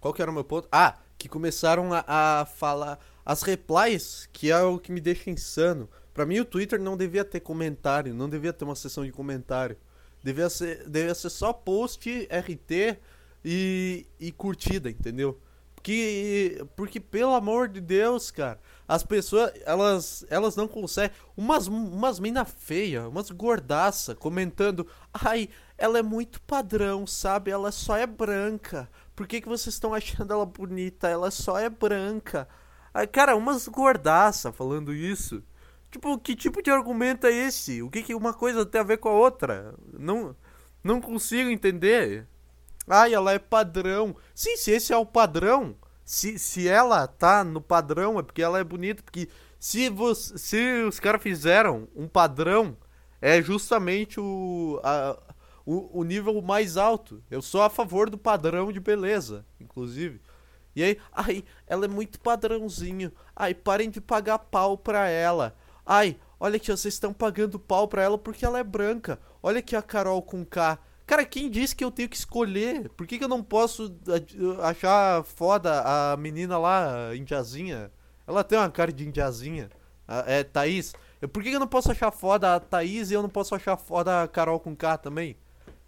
qual 0.00 0.12
que 0.12 0.20
era 0.20 0.30
o 0.30 0.34
meu 0.34 0.44
ponto? 0.44 0.68
Ah, 0.72 0.98
que 1.20 1.28
começaram 1.28 1.92
a, 1.92 2.02
a 2.06 2.46
falar 2.46 2.98
as 3.26 3.42
replies, 3.42 4.26
que 4.32 4.50
é 4.50 4.58
o 4.62 4.78
que 4.78 4.90
me 4.90 5.02
deixa 5.02 5.28
insano. 5.28 5.86
Pra 6.14 6.24
mim 6.24 6.40
o 6.40 6.46
Twitter 6.46 6.80
não 6.80 6.96
devia 6.96 7.24
ter 7.26 7.40
comentário, 7.40 8.14
não 8.14 8.26
devia 8.26 8.54
ter 8.54 8.64
uma 8.64 8.74
seção 8.74 9.04
de 9.04 9.12
comentário. 9.12 9.76
Devia 10.24 10.48
ser, 10.48 10.88
devia 10.88 11.14
ser 11.14 11.28
só 11.28 11.52
post, 11.52 12.26
RT 12.30 12.98
e, 13.44 14.06
e 14.18 14.32
curtida, 14.32 14.88
entendeu? 14.88 15.38
Porque, 15.80 16.62
porque, 16.76 17.00
pelo 17.00 17.32
amor 17.32 17.66
de 17.66 17.80
Deus, 17.80 18.30
cara, 18.30 18.60
as 18.86 19.02
pessoas, 19.02 19.50
elas, 19.64 20.26
elas 20.28 20.54
não 20.54 20.68
conseguem. 20.68 21.10
Umas, 21.34 21.66
umas 21.68 22.20
mina 22.20 22.44
feia, 22.44 23.08
umas 23.08 23.30
gordaça, 23.30 24.14
comentando: 24.14 24.86
ai, 25.12 25.48
ela 25.78 25.98
é 25.98 26.02
muito 26.02 26.38
padrão, 26.42 27.06
sabe? 27.06 27.50
Ela 27.50 27.72
só 27.72 27.96
é 27.96 28.06
branca. 28.06 28.90
Por 29.16 29.26
que, 29.26 29.40
que 29.40 29.48
vocês 29.48 29.74
estão 29.74 29.94
achando 29.94 30.34
ela 30.34 30.44
bonita? 30.44 31.08
Ela 31.08 31.30
só 31.30 31.58
é 31.58 31.70
branca. 31.70 32.46
Ai, 32.92 33.06
cara, 33.06 33.34
umas 33.34 33.66
gordaça 33.66 34.52
falando 34.52 34.92
isso. 34.92 35.42
Tipo, 35.90 36.18
que 36.18 36.36
tipo 36.36 36.62
de 36.62 36.70
argumento 36.70 37.26
é 37.26 37.32
esse? 37.32 37.82
O 37.82 37.88
que, 37.88 38.02
que 38.02 38.14
uma 38.14 38.34
coisa 38.34 38.66
tem 38.66 38.82
a 38.82 38.84
ver 38.84 38.98
com 38.98 39.08
a 39.08 39.12
outra? 39.12 39.74
Não, 39.94 40.36
não 40.84 41.00
consigo 41.00 41.48
entender. 41.48 42.28
Ai, 42.90 43.14
ela 43.14 43.32
é 43.32 43.38
padrão. 43.38 44.16
Sim, 44.34 44.56
se 44.56 44.72
esse 44.72 44.92
é 44.92 44.96
o 44.96 45.06
padrão, 45.06 45.76
se, 46.04 46.38
se 46.40 46.66
ela 46.66 47.06
tá 47.06 47.44
no 47.44 47.60
padrão 47.60 48.18
é 48.18 48.22
porque 48.22 48.42
ela 48.42 48.58
é 48.58 48.64
bonita. 48.64 49.00
Porque 49.00 49.28
se, 49.60 49.88
você, 49.88 50.36
se 50.36 50.82
os 50.82 50.98
caras 50.98 51.22
fizeram 51.22 51.86
um 51.94 52.08
padrão, 52.08 52.76
é 53.22 53.40
justamente 53.40 54.18
o, 54.18 54.80
a, 54.82 55.16
o, 55.64 56.00
o 56.00 56.04
nível 56.04 56.42
mais 56.42 56.76
alto. 56.76 57.22
Eu 57.30 57.40
sou 57.40 57.62
a 57.62 57.70
favor 57.70 58.10
do 58.10 58.18
padrão 58.18 58.72
de 58.72 58.80
beleza, 58.80 59.46
inclusive. 59.60 60.20
E 60.74 60.82
aí, 60.82 60.98
ai, 61.12 61.44
ela 61.66 61.84
é 61.84 61.88
muito 61.88 62.18
padrãozinho. 62.20 63.12
Ai, 63.36 63.54
parem 63.54 63.88
de 63.88 64.00
pagar 64.00 64.38
pau 64.38 64.76
pra 64.76 65.08
ela. 65.08 65.56
Ai, 65.86 66.16
olha 66.40 66.56
aqui, 66.56 66.66
vocês 66.66 66.94
estão 66.94 67.12
pagando 67.12 67.58
pau 67.58 67.86
pra 67.86 68.02
ela 68.02 68.18
porque 68.18 68.44
ela 68.44 68.58
é 68.58 68.64
branca. 68.64 69.20
Olha 69.40 69.60
aqui 69.60 69.76
a 69.76 69.82
Carol 69.82 70.22
com 70.22 70.44
K. 70.44 70.78
Cara, 71.10 71.24
quem 71.24 71.50
disse 71.50 71.74
que 71.74 71.82
eu 71.82 71.90
tenho 71.90 72.08
que 72.08 72.14
escolher? 72.14 72.88
Por 72.90 73.04
que, 73.04 73.18
que 73.18 73.24
eu 73.24 73.28
não 73.28 73.42
posso 73.42 73.92
achar 74.62 75.24
foda 75.24 75.82
a 75.84 76.16
menina 76.16 76.56
lá, 76.56 77.16
indiazinha? 77.16 77.90
Ela 78.28 78.44
tem 78.44 78.56
uma 78.56 78.70
cara 78.70 78.92
de 78.92 79.08
indiazinha. 79.08 79.70
É 80.24 80.44
Thaís. 80.44 80.94
Por 81.32 81.42
que, 81.42 81.50
que 81.50 81.56
eu 81.56 81.58
não 81.60 81.66
posso 81.66 81.90
achar 81.90 82.12
foda 82.12 82.54
a 82.54 82.60
Thaís 82.60 83.10
e 83.10 83.14
eu 83.14 83.22
não 83.22 83.28
posso 83.28 83.56
achar 83.56 83.76
foda 83.76 84.22
a 84.22 84.28
Carol 84.28 84.60
com 84.60 84.76
K 84.76 84.98
também? 84.98 85.36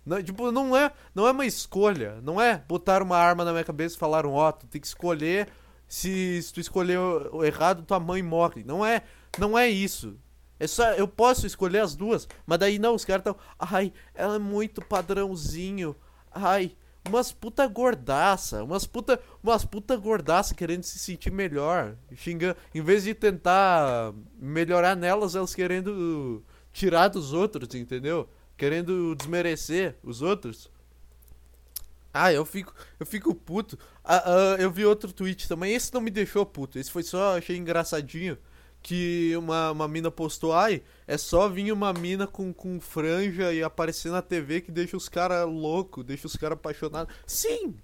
Não, 0.05 0.21
tipo, 0.21 0.51
não 0.51 0.77
é, 0.77 0.91
não 1.15 1.29
é 1.29 1.31
uma 1.31 1.47
escolha. 1.47 2.21
Não 2.21 2.41
é 2.41 2.59
botar 2.67 3.01
uma 3.01 3.17
arma 3.17 3.45
na 3.45 3.53
minha 3.53 3.63
cabeça 3.63 3.95
e 3.95 4.01
falaram, 4.01 4.33
ó, 4.33 4.49
oh, 4.49 4.53
tu 4.53 4.67
tem 4.67 4.81
que 4.81 4.89
escolher. 4.89 5.47
Se, 5.87 6.43
se 6.43 6.53
tu 6.53 6.59
escolher 6.59 6.99
o 6.99 7.45
errado, 7.45 7.85
tua 7.85 8.01
mãe 8.01 8.25
morre. 8.25 8.65
Não 8.65 8.85
é, 8.85 9.03
não 9.39 9.57
é 9.57 9.69
isso. 9.69 10.19
É 10.63 10.67
só, 10.67 10.93
eu 10.93 11.09
posso 11.09 11.47
escolher 11.47 11.81
as 11.81 11.97
duas, 11.97 12.29
mas 12.47 12.59
daí 12.59 12.79
não, 12.79 12.95
os 12.95 13.05
caras 13.05 13.25
tão, 13.25 13.37
ai, 13.59 13.93
ela 14.15 14.37
é 14.37 14.39
muito 14.39 14.81
padrãozinho. 14.81 15.97
Ai, 16.31 16.77
umas 17.09 17.33
puta 17.33 17.67
gordaça, 17.67 18.63
umas 18.63 18.87
puta, 18.87 19.21
umas 19.43 19.65
puta 19.65 19.97
gordaça 19.97 20.55
querendo 20.55 20.85
se 20.85 20.99
sentir 20.99 21.33
melhor, 21.33 21.97
xingando, 22.15 22.57
em 22.75 22.81
vez 22.81 23.05
de 23.05 23.15
tentar 23.15 24.15
melhorar 24.39 24.95
nelas, 24.95 25.35
elas 25.35 25.55
querendo 25.55 26.45
tirar 26.73 27.09
dos 27.09 27.33
outros, 27.33 27.75
entendeu? 27.75 28.29
querendo 28.63 29.17
desmerecer 29.17 29.97
os 30.05 30.23
outros. 30.23 30.71
Ah, 32.15 32.33
eu 32.33 32.45
fico, 32.45 32.73
eu 33.01 33.05
fico 33.05 33.35
puto. 33.35 33.77
Ah, 34.05 34.23
ah, 34.25 34.57
eu 34.61 34.71
vi 34.71 34.85
outro 34.85 35.13
tweet 35.13 35.49
também. 35.49 35.75
Esse 35.75 35.93
não 35.93 36.01
me 36.01 36.13
deixou 36.13 36.47
puto. 36.47 36.79
Esse 36.79 36.89
foi 36.89 37.03
só, 37.03 37.39
achei 37.39 37.57
engraçadinho. 37.57 38.39
Que 38.83 39.37
uma, 39.37 39.71
uma 39.71 39.87
mina 39.87 40.11
postou, 40.11 40.53
ai, 40.53 40.83
é 41.07 41.17
só 41.17 41.49
vir 41.49 41.73
uma 41.73 41.93
mina 41.93 42.27
com, 42.27 42.53
com 42.53 42.81
franja 42.81 43.53
e 43.53 43.63
aparecer 43.63 44.11
na 44.11 44.21
TV 44.21 44.61
que 44.61 44.73
deixa 44.73 44.97
os 44.97 45.09
caras 45.09 45.47
loucos, 45.47 46.05
deixa 46.05 46.27
os 46.27 46.37
caras 46.37 46.59
apaixonados. 46.59 47.15
Sim! 47.27 47.77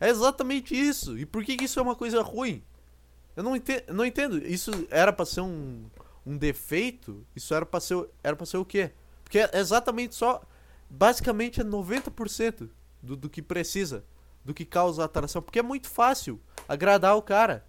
É 0.00 0.08
exatamente 0.08 0.74
isso. 0.74 1.18
E 1.18 1.24
por 1.24 1.44
que, 1.44 1.56
que 1.56 1.64
isso 1.64 1.78
é 1.78 1.82
uma 1.82 1.94
coisa 1.94 2.22
ruim? 2.22 2.62
Eu 3.34 3.42
não 3.42 3.54
entendo, 3.56 3.92
não 3.92 4.04
entendo. 4.04 4.38
Isso 4.46 4.70
era 4.90 5.12
pra 5.12 5.26
ser 5.26 5.42
um, 5.42 5.84
um 6.24 6.36
defeito? 6.36 7.24
Isso 7.34 7.54
era 7.54 7.66
pra 7.66 7.80
ser, 7.80 8.08
era 8.22 8.34
pra 8.34 8.46
ser 8.46 8.56
o 8.56 8.64
quê? 8.64 8.92
Porque 9.22 9.38
é 9.38 9.50
exatamente 9.54 10.14
só. 10.14 10.42
Basicamente 10.88 11.60
é 11.60 11.64
90% 11.64 12.68
do, 13.02 13.16
do 13.16 13.28
que 13.28 13.42
precisa. 13.42 14.04
Do 14.44 14.54
que 14.54 14.64
causa 14.64 15.04
atração. 15.04 15.42
Porque 15.42 15.58
é 15.58 15.62
muito 15.62 15.88
fácil 15.88 16.40
agradar 16.68 17.16
o 17.16 17.22
cara. 17.22 17.66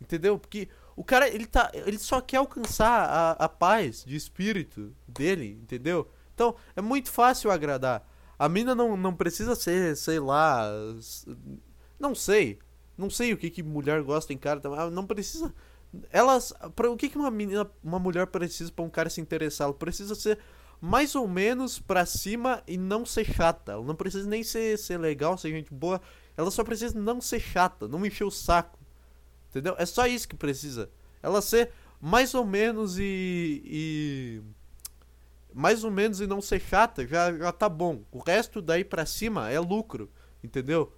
Entendeu? 0.00 0.38
Porque 0.38 0.68
o 1.00 1.02
cara, 1.02 1.26
ele, 1.26 1.46
tá, 1.46 1.70
ele 1.72 1.98
só 1.98 2.20
quer 2.20 2.36
alcançar 2.36 3.08
a, 3.08 3.30
a 3.30 3.48
paz 3.48 4.04
de 4.06 4.14
espírito 4.14 4.94
dele. 5.08 5.58
Entendeu? 5.62 6.06
Então 6.34 6.54
é 6.76 6.82
muito 6.82 7.10
fácil 7.10 7.50
agradar. 7.50 8.06
A 8.38 8.50
mina 8.50 8.74
não, 8.74 8.98
não 8.98 9.14
precisa 9.14 9.54
ser, 9.54 9.96
sei 9.96 10.20
lá. 10.20 10.70
Não 11.98 12.14
sei. 12.14 12.58
Não 12.98 13.08
sei 13.08 13.32
o 13.32 13.38
que, 13.38 13.48
que 13.48 13.62
mulher 13.62 14.02
gosta 14.02 14.34
em 14.34 14.36
cara. 14.36 14.60
Não 14.90 15.06
precisa. 15.06 15.54
Elas. 16.10 16.52
Pra, 16.76 16.90
o 16.90 16.98
que, 16.98 17.08
que 17.08 17.16
uma, 17.16 17.30
menina, 17.30 17.66
uma 17.82 17.98
mulher 17.98 18.26
precisa 18.26 18.70
para 18.70 18.84
um 18.84 18.90
cara 18.90 19.08
se 19.08 19.22
interessar? 19.22 19.68
Ela 19.68 19.74
precisa 19.74 20.14
ser 20.14 20.38
mais 20.82 21.14
ou 21.14 21.26
menos 21.26 21.78
pra 21.78 22.04
cima 22.04 22.62
e 22.66 22.76
não 22.76 23.06
ser 23.06 23.24
chata. 23.24 23.72
Ela 23.72 23.84
não 23.84 23.94
precisa 23.94 24.28
nem 24.28 24.42
ser, 24.42 24.78
ser 24.78 24.98
legal, 24.98 25.38
ser 25.38 25.48
gente 25.48 25.72
boa. 25.72 25.98
Ela 26.36 26.50
só 26.50 26.62
precisa 26.62 27.00
não 27.00 27.22
ser 27.22 27.40
chata, 27.40 27.88
não 27.88 28.04
encher 28.04 28.24
o 28.24 28.30
saco. 28.30 28.78
Entendeu? 29.50 29.74
É 29.78 29.84
só 29.84 30.06
isso 30.06 30.28
que 30.28 30.36
precisa. 30.36 30.90
Ela 31.22 31.42
ser 31.42 31.70
mais 32.00 32.34
ou 32.34 32.44
menos 32.44 32.98
e. 32.98 33.62
e 33.64 34.42
mais 35.52 35.82
ou 35.82 35.90
menos 35.90 36.20
e 36.20 36.26
não 36.26 36.40
ser 36.40 36.60
chata, 36.60 37.06
já, 37.06 37.36
já 37.36 37.52
tá 37.52 37.68
bom. 37.68 38.02
O 38.10 38.20
resto 38.20 38.62
daí 38.62 38.84
pra 38.84 39.04
cima 39.04 39.50
é 39.50 39.58
lucro, 39.58 40.08
entendeu? 40.42 40.92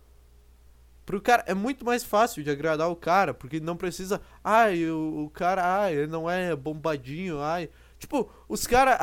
Pro 1.06 1.20
cara 1.20 1.42
é 1.46 1.54
muito 1.54 1.84
mais 1.84 2.04
fácil 2.04 2.44
de 2.44 2.50
agradar 2.50 2.88
o 2.90 2.94
cara, 2.94 3.32
porque 3.34 3.58
não 3.58 3.76
precisa. 3.76 4.20
Ai, 4.44 4.86
o, 4.88 5.24
o 5.24 5.30
cara, 5.30 5.82
ai, 5.82 5.94
ele 5.94 6.06
não 6.06 6.30
é 6.30 6.54
bombadinho, 6.54 7.40
ai, 7.40 7.70
Tipo, 8.02 8.28
os 8.48 8.66
caras, 8.66 8.96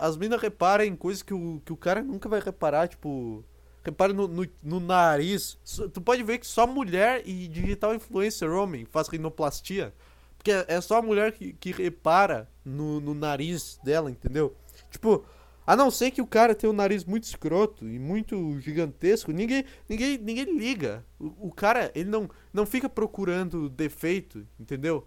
as 0.00 0.16
minas 0.16 0.40
reparam 0.40 0.82
em 0.82 0.96
coisas 0.96 1.22
que 1.22 1.34
o, 1.34 1.60
que 1.62 1.74
o 1.74 1.76
cara 1.76 2.02
nunca 2.02 2.26
vai 2.26 2.40
reparar, 2.40 2.88
tipo. 2.88 3.44
Repara 3.86 4.12
no, 4.12 4.26
no, 4.26 4.44
no, 4.64 4.80
nariz. 4.80 5.56
Tu 5.94 6.00
pode 6.00 6.20
ver 6.24 6.38
que 6.38 6.46
só 6.46 6.66
mulher 6.66 7.22
e 7.24 7.46
digital 7.46 7.94
influencer 7.94 8.50
homem 8.50 8.84
faz 8.84 9.06
rinoplastia. 9.06 9.94
Porque 10.36 10.50
é, 10.50 10.64
é 10.66 10.80
só 10.80 10.98
a 10.98 11.02
mulher 11.02 11.30
que, 11.30 11.52
que 11.52 11.70
repara 11.70 12.50
no, 12.64 13.00
no 13.00 13.14
nariz 13.14 13.78
dela, 13.84 14.10
entendeu? 14.10 14.56
Tipo, 14.90 15.24
a 15.64 15.76
não 15.76 15.88
ser 15.88 16.10
que 16.10 16.20
o 16.20 16.26
cara 16.26 16.52
tenha 16.52 16.72
um 16.72 16.74
nariz 16.74 17.04
muito 17.04 17.24
escroto 17.24 17.88
e 17.88 17.96
muito 17.96 18.58
gigantesco, 18.58 19.30
ninguém, 19.30 19.64
ninguém, 19.88 20.18
ninguém 20.18 20.58
liga. 20.58 21.06
O, 21.16 21.48
o 21.48 21.52
cara, 21.52 21.92
ele 21.94 22.10
não, 22.10 22.28
não 22.52 22.66
fica 22.66 22.88
procurando 22.88 23.68
defeito, 23.68 24.44
entendeu? 24.58 25.06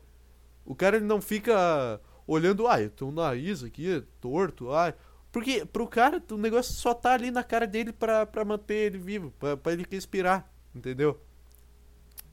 O 0.66 0.74
cara, 0.74 0.96
ele 0.96 1.06
não 1.06 1.20
fica 1.20 2.00
olhando, 2.26 2.66
ai, 2.66 2.86
eu 2.86 2.90
tenho 2.92 3.12
um 3.12 3.14
nariz 3.14 3.62
aqui 3.62 3.92
é 3.92 4.04
torto, 4.22 4.72
ai. 4.72 4.94
Porque 5.32 5.66
pro 5.66 5.88
cara, 5.88 6.24
o 6.32 6.38
negócio 6.38 6.74
só 6.74 6.94
tá 6.94 7.14
ali 7.14 7.30
na 7.30 7.44
cara 7.44 7.68
dele 7.68 7.92
pra, 7.94 8.26
pra 8.26 8.44
manter 8.44 8.76
ele 8.76 8.98
vivo, 8.98 9.32
pra, 9.38 9.56
pra 9.56 9.74
ele 9.74 9.86
respirar, 9.90 10.52
entendeu? 10.74 11.20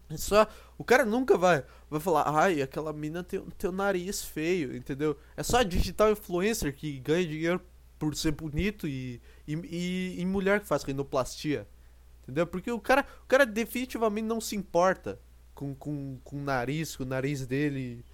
É 0.09 0.17
só. 0.17 0.47
O 0.79 0.85
cara 0.85 1.05
nunca 1.05 1.37
vai, 1.37 1.65
vai 1.91 2.01
falar, 2.01 2.25
ai, 2.29 2.63
aquela 2.63 2.93
mina 2.93 3.23
tem, 3.23 3.41
tem 3.59 3.71
um 3.71 3.73
nariz 3.73 4.23
feio, 4.25 4.75
entendeu? 4.75 5.19
É 5.37 5.43
só 5.43 5.63
digital 5.63 6.11
influencer 6.11 6.75
que 6.75 6.99
ganha 7.01 7.27
dinheiro 7.27 7.61
por 7.99 8.15
ser 8.15 8.33
bonito 8.33 8.87
e, 8.87 9.21
e, 9.47 9.55
e, 9.55 10.21
e 10.21 10.27
mulher 10.27 10.61
que 10.61 10.67
faz 10.67 10.83
rinoplastia. 10.83 11.67
Entendeu? 12.23 12.47
Porque 12.47 12.71
o 12.71 12.81
cara, 12.81 13.05
o 13.25 13.27
cara 13.27 13.45
definitivamente 13.45 14.27
não 14.27 14.41
se 14.41 14.57
importa 14.57 15.19
com, 15.55 15.75
com, 15.75 16.19
com 16.25 16.37
o 16.37 16.43
nariz, 16.43 16.97
com 16.97 17.05
o 17.05 17.07
nariz 17.07 17.47
dele 17.47 18.05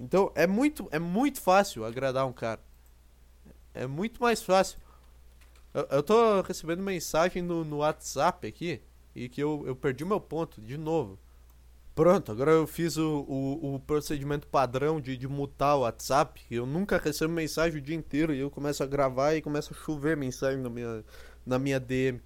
então 0.00 0.32
é 0.34 0.46
muito, 0.46 0.88
é 0.90 0.98
muito 0.98 1.40
fácil 1.40 1.84
agradar 1.84 2.26
um 2.26 2.32
cara. 2.32 2.60
É 3.74 3.86
muito 3.86 4.20
mais 4.20 4.42
fácil. 4.42 4.78
Eu, 5.72 5.86
eu 5.90 6.02
tô 6.02 6.40
recebendo 6.42 6.82
mensagem 6.82 7.42
no, 7.42 7.64
no 7.64 7.78
WhatsApp 7.78 8.46
aqui 8.46 8.82
e 9.14 9.28
que 9.28 9.42
eu, 9.42 9.64
eu 9.66 9.76
perdi 9.76 10.04
o 10.04 10.06
meu 10.06 10.20
ponto 10.20 10.60
de 10.60 10.76
novo. 10.76 11.18
Pronto, 11.94 12.32
agora 12.32 12.52
eu 12.52 12.66
fiz 12.66 12.96
o, 12.96 13.26
o, 13.28 13.74
o, 13.74 13.80
procedimento 13.80 14.46
padrão 14.46 15.00
de, 15.00 15.16
de 15.16 15.28
mutar 15.28 15.76
o 15.76 15.80
WhatsApp. 15.80 16.40
Eu 16.50 16.64
nunca 16.64 16.98
recebo 16.98 17.32
mensagem 17.32 17.78
o 17.78 17.82
dia 17.82 17.96
inteiro 17.96 18.32
e 18.32 18.38
eu 18.38 18.50
começo 18.50 18.82
a 18.82 18.86
gravar 18.86 19.34
e 19.34 19.42
começa 19.42 19.74
a 19.74 19.76
chover 19.76 20.16
mensagem 20.16 20.60
na 20.60 20.70
minha, 20.70 21.04
na 21.44 21.58
minha 21.58 21.78
DM. 21.78 22.20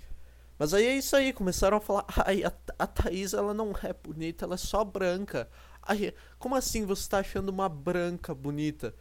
Mas 0.58 0.72
aí 0.72 0.86
é 0.86 0.96
isso 0.96 1.16
aí, 1.16 1.32
começaram 1.32 1.78
a 1.78 1.80
falar, 1.80 2.04
ai, 2.24 2.44
a, 2.44 2.52
a 2.78 2.86
Thaís 2.86 3.34
ela 3.34 3.52
não 3.52 3.72
é 3.82 3.92
bonita, 3.92 4.44
ela 4.44 4.54
é 4.54 4.58
só 4.58 4.84
branca. 4.84 5.48
Ai, 5.82 6.14
como 6.38 6.54
assim 6.54 6.86
você 6.86 7.08
tá 7.08 7.18
achando 7.18 7.48
uma 7.48 7.68
branca 7.68 8.34
bonita? 8.34 8.94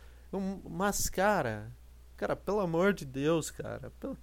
Mas, 0.68 1.10
cara. 1.10 1.72
Cara, 2.24 2.38
pelo 2.38 2.62
amor 2.62 2.94
de 2.94 3.04
Deus, 3.04 3.52
cara. 3.52 3.92
Pelo... 4.00 4.18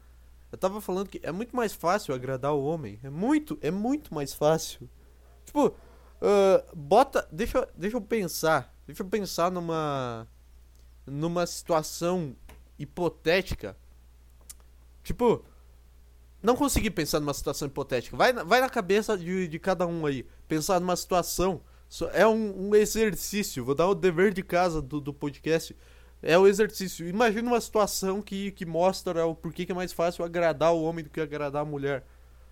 Eu 0.50 0.56
tava 0.56 0.80
falando 0.80 1.06
que 1.06 1.20
é 1.22 1.30
muito 1.30 1.54
mais 1.54 1.74
fácil 1.74 2.14
agradar 2.14 2.54
o 2.54 2.64
homem. 2.64 2.98
É 3.02 3.10
muito, 3.10 3.58
é 3.60 3.70
muito 3.70 4.14
mais 4.14 4.32
fácil. 4.32 4.88
Tipo, 5.44 5.66
uh, 5.66 6.74
bota. 6.74 7.28
Deixa, 7.30 7.68
deixa 7.76 7.98
eu 7.98 8.00
pensar. 8.00 8.74
Deixa 8.86 9.02
eu 9.02 9.06
pensar 9.06 9.50
numa. 9.50 10.26
Numa 11.06 11.46
situação 11.46 12.34
hipotética. 12.78 13.76
Tipo. 15.04 15.44
Não 16.42 16.56
consegui 16.56 16.90
pensar 16.90 17.20
numa 17.20 17.34
situação 17.34 17.68
hipotética. 17.68 18.16
Vai, 18.16 18.32
vai 18.32 18.62
na 18.62 18.70
cabeça 18.70 19.18
de, 19.18 19.46
de 19.46 19.58
cada 19.58 19.86
um 19.86 20.06
aí. 20.06 20.26
Pensar 20.48 20.80
numa 20.80 20.96
situação 20.96 21.60
é 22.14 22.26
um, 22.26 22.68
um, 22.68 22.74
exercício. 22.74 23.62
Vou 23.62 23.74
dar 23.74 23.88
o 23.88 23.94
dever 23.94 24.32
de 24.32 24.42
casa 24.42 24.80
do, 24.80 25.02
do 25.02 25.12
podcast. 25.12 25.76
É 26.22 26.36
o 26.38 26.46
exercício. 26.46 27.08
Imagina 27.08 27.48
uma 27.48 27.60
situação 27.60 28.20
que, 28.20 28.50
que 28.52 28.66
mostra 28.66 29.24
o 29.26 29.34
porquê 29.34 29.64
que 29.64 29.72
é 29.72 29.74
mais 29.74 29.92
fácil 29.92 30.24
agradar 30.24 30.72
o 30.72 30.82
homem 30.82 31.04
do 31.04 31.10
que 31.10 31.20
agradar 31.20 31.62
a 31.62 31.64
mulher. 31.64 32.04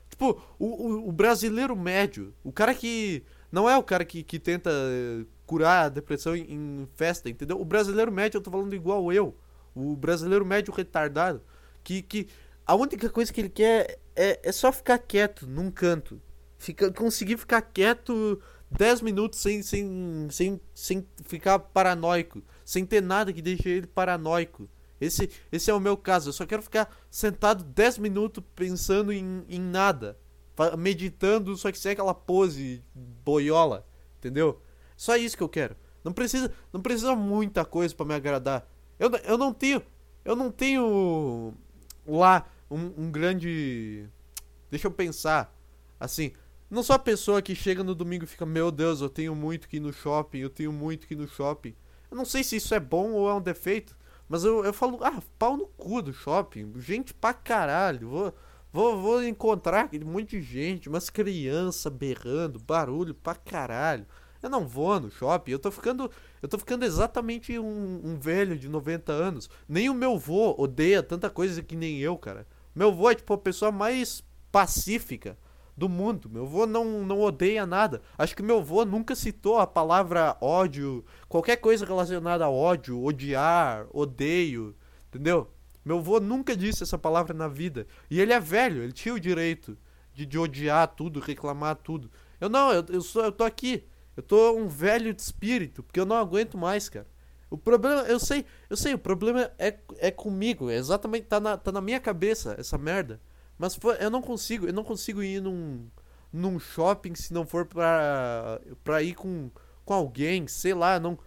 Tipo, 0.08 0.40
o, 0.58 0.66
o, 0.66 1.08
o 1.08 1.12
brasileiro 1.12 1.76
médio, 1.76 2.32
o 2.42 2.50
cara 2.50 2.74
que. 2.74 3.22
Não 3.50 3.68
é 3.68 3.76
o 3.76 3.82
cara 3.82 4.04
que, 4.04 4.22
que 4.22 4.38
tenta 4.38 4.70
eh, 4.70 5.24
curar 5.46 5.86
a 5.86 5.88
depressão 5.88 6.36
em, 6.36 6.42
em, 6.52 6.88
festa, 6.96 7.30
entendeu? 7.30 7.58
O 7.58 7.64
brasileiro 7.64 8.12
médio, 8.12 8.36
eu 8.36 8.42
tô 8.42 8.50
falando 8.50 8.74
igual 8.74 9.10
eu. 9.10 9.34
O 9.74 9.96
brasileiro 9.96 10.44
médio 10.44 10.72
retardado. 10.72 11.42
Que, 11.82 12.02
que 12.02 12.28
a 12.66 12.74
única 12.74 13.08
coisa 13.08 13.32
que 13.32 13.40
ele 13.40 13.48
quer 13.48 13.98
é, 14.14 14.40
é 14.42 14.52
só 14.52 14.70
ficar 14.70 14.98
quieto 14.98 15.46
num 15.46 15.70
canto. 15.70 16.20
Fica, 16.58 16.90
conseguir 16.92 17.38
ficar 17.38 17.62
quieto 17.62 18.42
10 18.70 19.00
minutos 19.00 19.38
sem, 19.38 19.62
sem, 19.62 20.28
sem, 20.30 20.60
sem 20.74 21.06
ficar 21.24 21.58
paranoico, 21.58 22.42
sem 22.68 22.84
ter 22.84 23.00
nada 23.00 23.32
que 23.32 23.40
deixe 23.40 23.66
ele 23.66 23.86
paranoico. 23.86 24.68
Esse, 25.00 25.30
esse 25.50 25.70
é 25.70 25.74
o 25.74 25.80
meu 25.80 25.96
caso. 25.96 26.28
Eu 26.28 26.34
só 26.34 26.44
quero 26.44 26.60
ficar 26.60 26.94
sentado 27.10 27.64
10 27.64 27.96
minutos 27.96 28.44
pensando 28.54 29.10
em, 29.10 29.42
em 29.48 29.58
nada, 29.58 30.18
meditando, 30.76 31.56
só 31.56 31.72
que 31.72 31.78
sem 31.78 31.92
aquela 31.92 32.12
pose 32.12 32.84
boiola, 33.24 33.86
entendeu? 34.18 34.60
Só 34.98 35.16
isso 35.16 35.34
que 35.34 35.42
eu 35.42 35.48
quero. 35.48 35.74
Não 36.04 36.12
precisa, 36.12 36.52
não 36.70 36.82
precisa 36.82 37.16
muita 37.16 37.64
coisa 37.64 37.94
para 37.94 38.04
me 38.04 38.12
agradar. 38.12 38.68
Eu, 38.98 39.10
eu 39.24 39.38
não 39.38 39.54
tenho. 39.54 39.80
Eu 40.22 40.36
não 40.36 40.50
tenho 40.50 41.54
lá 42.06 42.46
um, 42.70 42.92
um 42.98 43.10
grande. 43.10 44.06
Deixa 44.70 44.88
eu 44.88 44.90
pensar. 44.90 45.58
Assim, 45.98 46.32
não 46.68 46.82
sou 46.82 46.96
a 46.96 46.98
pessoa 46.98 47.40
que 47.40 47.54
chega 47.54 47.82
no 47.82 47.94
domingo 47.94 48.24
e 48.24 48.26
fica, 48.26 48.44
meu 48.44 48.70
Deus, 48.70 49.00
eu 49.00 49.08
tenho 49.08 49.34
muito 49.34 49.66
que 49.66 49.78
ir 49.78 49.80
no 49.80 49.90
shopping, 49.90 50.40
eu 50.40 50.50
tenho 50.50 50.70
muito 50.70 51.06
que 51.06 51.14
ir 51.14 51.16
no 51.16 51.26
shopping. 51.26 51.74
Eu 52.10 52.16
não 52.16 52.24
sei 52.24 52.42
se 52.42 52.56
isso 52.56 52.74
é 52.74 52.80
bom 52.80 53.12
ou 53.12 53.28
é 53.28 53.34
um 53.34 53.40
defeito, 53.40 53.96
mas 54.28 54.44
eu, 54.44 54.64
eu 54.64 54.72
falo, 54.72 54.98
ah, 55.02 55.22
pau 55.38 55.56
no 55.56 55.66
cu 55.66 56.02
do 56.02 56.12
shopping, 56.12 56.72
gente 56.78 57.14
pra 57.14 57.32
caralho, 57.32 58.08
vou, 58.08 58.34
vou, 58.72 59.00
vou 59.00 59.24
encontrar 59.24 59.86
aquele 59.86 60.04
monte 60.04 60.38
de 60.38 60.42
gente, 60.42 60.88
umas 60.88 61.10
crianças 61.10 61.92
berrando, 61.92 62.58
barulho 62.58 63.14
pra 63.14 63.34
caralho. 63.34 64.06
Eu 64.42 64.48
não 64.48 64.66
vou 64.66 65.00
no 65.00 65.10
shopping, 65.10 65.50
eu 65.50 65.58
tô 65.58 65.70
ficando. 65.70 66.10
Eu 66.40 66.48
tô 66.48 66.56
ficando 66.58 66.84
exatamente 66.84 67.58
um, 67.58 68.00
um 68.04 68.16
velho 68.20 68.56
de 68.56 68.68
90 68.68 69.12
anos. 69.12 69.50
Nem 69.68 69.90
o 69.90 69.94
meu 69.94 70.16
vô 70.16 70.54
odeia 70.56 71.02
tanta 71.02 71.28
coisa 71.28 71.60
que 71.60 71.74
nem 71.74 71.98
eu, 71.98 72.16
cara. 72.16 72.46
Meu 72.72 72.92
vô 72.92 73.10
é 73.10 73.16
tipo 73.16 73.32
a 73.34 73.38
pessoa 73.38 73.72
mais 73.72 74.22
pacífica 74.52 75.36
do 75.78 75.88
mundo. 75.88 76.28
Meu 76.28 76.42
avô 76.42 76.66
não, 76.66 77.04
não 77.04 77.20
odeia 77.20 77.64
nada. 77.64 78.02
Acho 78.18 78.34
que 78.34 78.42
meu 78.42 78.58
avô 78.58 78.84
nunca 78.84 79.14
citou 79.14 79.58
a 79.58 79.66
palavra 79.66 80.36
ódio, 80.40 81.04
qualquer 81.28 81.56
coisa 81.56 81.86
relacionada 81.86 82.44
a 82.44 82.50
ódio, 82.50 83.02
odiar, 83.02 83.86
odeio, 83.92 84.74
entendeu? 85.08 85.48
Meu 85.84 85.98
avô 85.98 86.18
nunca 86.18 86.56
disse 86.56 86.82
essa 86.82 86.98
palavra 86.98 87.32
na 87.32 87.46
vida. 87.46 87.86
E 88.10 88.20
ele 88.20 88.32
é 88.32 88.40
velho, 88.40 88.82
ele 88.82 88.92
tinha 88.92 89.14
o 89.14 89.20
direito 89.20 89.78
de, 90.12 90.26
de 90.26 90.36
odiar 90.36 90.88
tudo, 90.88 91.20
reclamar 91.20 91.76
tudo. 91.76 92.10
Eu 92.40 92.48
não, 92.48 92.72
eu, 92.72 92.84
eu, 92.88 93.00
sou, 93.00 93.24
eu 93.24 93.32
tô 93.32 93.44
aqui. 93.44 93.84
Eu 94.16 94.22
tô 94.22 94.56
um 94.56 94.66
velho 94.66 95.14
de 95.14 95.22
espírito, 95.22 95.84
porque 95.84 96.00
eu 96.00 96.04
não 96.04 96.16
aguento 96.16 96.58
mais, 96.58 96.88
cara. 96.88 97.06
O 97.48 97.56
problema, 97.56 98.02
eu 98.02 98.18
sei, 98.18 98.44
eu 98.68 98.76
sei, 98.76 98.94
o 98.94 98.98
problema 98.98 99.48
é, 99.56 99.78
é 99.98 100.10
comigo, 100.10 100.68
é 100.68 100.74
exatamente, 100.74 101.26
tá 101.26 101.38
na, 101.38 101.56
tá 101.56 101.70
na 101.70 101.80
minha 101.80 102.00
cabeça 102.00 102.56
essa 102.58 102.76
merda. 102.76 103.20
Mas 103.58 103.78
eu 103.98 104.10
não 104.10 104.22
consigo, 104.22 104.66
eu 104.66 104.72
não 104.72 104.84
consigo 104.84 105.22
ir 105.22 105.42
num, 105.42 105.88
num 106.32 106.58
shopping 106.58 107.14
se 107.14 107.32
não 107.32 107.44
for 107.44 107.66
pra, 107.66 108.60
pra 108.84 109.02
ir 109.02 109.14
com, 109.14 109.50
com 109.84 109.94
alguém, 109.94 110.46
sei 110.46 110.74
lá, 110.74 111.00
não. 111.00 111.18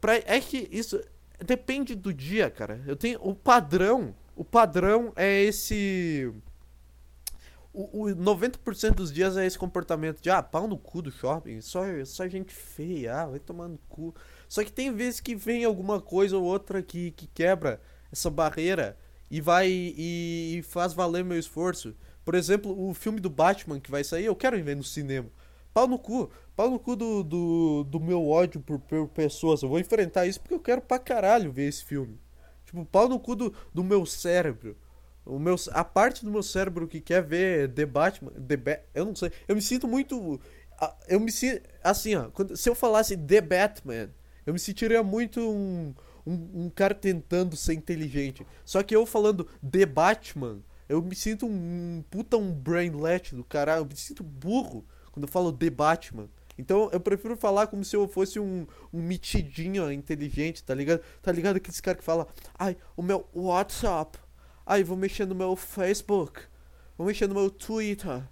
Pra, 0.00 0.16
é 0.16 0.40
que 0.40 0.68
isso 0.70 1.00
depende 1.44 1.94
do 1.94 2.12
dia, 2.12 2.50
cara. 2.50 2.82
Eu 2.86 2.96
tenho 2.96 3.18
o 3.22 3.34
padrão, 3.34 4.14
o 4.34 4.44
padrão 4.44 5.12
é 5.16 5.42
esse 5.42 6.32
o, 7.76 8.04
o 8.04 8.16
90% 8.16 8.94
dos 8.94 9.12
dias 9.12 9.36
é 9.36 9.44
esse 9.44 9.58
comportamento 9.58 10.22
de 10.22 10.30
ah, 10.30 10.42
pau 10.42 10.66
no 10.66 10.78
cu 10.78 11.02
do 11.02 11.10
shopping, 11.10 11.60
só, 11.60 11.82
só 12.06 12.26
gente 12.26 12.54
feia, 12.54 13.20
ah, 13.20 13.26
vai 13.26 13.38
tomar 13.38 13.68
no 13.68 13.78
cu. 13.86 14.14
Só 14.48 14.64
que 14.64 14.72
tem 14.72 14.90
vezes 14.90 15.20
que 15.20 15.34
vem 15.34 15.62
alguma 15.62 16.00
coisa 16.00 16.38
ou 16.38 16.44
outra 16.44 16.82
que, 16.82 17.10
que 17.10 17.26
quebra 17.26 17.78
essa 18.10 18.30
barreira 18.30 18.96
e 19.30 19.40
vai 19.40 19.68
e, 19.68 20.58
e, 20.58 20.62
faz 20.62 20.92
valer 20.92 21.24
meu 21.24 21.38
esforço. 21.38 21.94
Por 22.24 22.34
exemplo, 22.34 22.88
o 22.88 22.92
filme 22.94 23.20
do 23.20 23.30
Batman 23.30 23.80
que 23.80 23.90
vai 23.90 24.02
sair, 24.02 24.24
eu 24.24 24.36
quero 24.36 24.56
ir 24.56 24.62
ver 24.62 24.76
no 24.76 24.82
cinema. 24.82 25.28
Pau 25.72 25.86
no 25.86 25.98
cu, 25.98 26.30
pau 26.54 26.70
no 26.70 26.78
cu 26.78 26.96
do, 26.96 27.22
do, 27.22 27.84
do 27.84 28.00
meu 28.00 28.26
ódio 28.26 28.60
por, 28.60 28.78
por 28.78 29.08
pessoas. 29.08 29.62
Eu 29.62 29.68
vou 29.68 29.78
enfrentar 29.78 30.26
isso 30.26 30.40
porque 30.40 30.54
eu 30.54 30.60
quero 30.60 30.80
pra 30.80 30.98
caralho 30.98 31.52
ver 31.52 31.68
esse 31.68 31.84
filme. 31.84 32.18
Tipo, 32.64 32.84
pau 32.84 33.08
no 33.08 33.20
cu 33.20 33.36
do, 33.36 33.54
do 33.72 33.84
meu 33.84 34.04
cérebro. 34.06 34.76
O 35.24 35.38
meu, 35.38 35.56
a 35.72 35.84
parte 35.84 36.24
do 36.24 36.30
meu 36.30 36.42
cérebro 36.42 36.86
que 36.86 37.00
quer 37.00 37.22
ver 37.22 37.72
The 37.72 37.84
Batman. 37.84 38.30
The 38.30 38.56
ba 38.56 38.80
eu 38.94 39.04
não 39.04 39.14
sei. 39.14 39.30
Eu 39.46 39.56
me 39.56 39.62
sinto 39.62 39.86
muito. 39.86 40.40
Eu 41.08 41.20
me 41.20 41.32
sinto. 41.32 41.62
Assim, 41.82 42.14
ó. 42.14 42.30
Quando, 42.30 42.56
se 42.56 42.68
eu 42.68 42.74
falasse 42.74 43.16
The 43.16 43.40
Batman, 43.40 44.10
eu 44.46 44.52
me 44.52 44.58
sentiria 44.58 45.02
muito 45.02 45.40
um 45.40 45.94
um, 46.26 46.64
um 46.64 46.70
cara 46.70 46.94
tentando 46.94 47.56
ser 47.56 47.74
inteligente. 47.74 48.46
Só 48.64 48.82
que 48.82 48.94
eu 48.94 49.06
falando 49.06 49.46
The 49.68 49.86
Batman, 49.86 50.58
eu 50.88 51.00
me 51.00 51.14
sinto 51.14 51.46
um, 51.46 52.04
puta 52.10 52.36
um 52.36 52.52
brainlet 52.52 53.34
do 53.34 53.44
caralho, 53.44 53.82
eu 53.82 53.86
me 53.86 53.96
sinto 53.96 54.22
burro 54.22 54.84
quando 55.12 55.24
eu 55.24 55.32
falo 55.32 55.52
The 55.52 55.70
Batman. 55.70 56.28
Então 56.58 56.88
eu 56.92 57.00
prefiro 57.00 57.36
falar 57.36 57.66
como 57.66 57.84
se 57.84 57.94
eu 57.94 58.08
fosse 58.08 58.40
um, 58.40 58.66
um 58.92 59.02
mitidinho 59.02 59.90
inteligente, 59.92 60.64
tá 60.64 60.74
ligado? 60.74 61.02
Tá 61.22 61.30
ligado 61.30 61.56
aqueles 61.56 61.80
caras 61.80 61.98
que 61.98 62.04
fala, 62.04 62.26
ai, 62.58 62.76
o 62.96 63.02
meu 63.02 63.28
WhatsApp, 63.34 64.18
ai, 64.64 64.82
vou 64.82 64.96
mexer 64.96 65.26
no 65.26 65.34
meu 65.34 65.54
Facebook, 65.54 66.40
vou 66.96 67.06
mexer 67.06 67.26
no 67.26 67.34
meu 67.34 67.50
Twitter. 67.50 68.22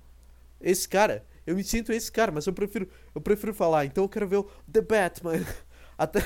Esse 0.60 0.88
cara, 0.88 1.24
eu 1.46 1.54
me 1.54 1.62
sinto 1.62 1.92
esse 1.92 2.10
cara, 2.10 2.32
mas 2.32 2.46
eu 2.46 2.52
prefiro, 2.52 2.88
eu 3.14 3.20
prefiro 3.20 3.52
falar, 3.52 3.84
então 3.84 4.04
eu 4.04 4.08
quero 4.08 4.26
ver 4.26 4.38
o 4.38 4.50
The 4.70 4.80
Batman. 4.80 5.44
Até, 5.96 6.20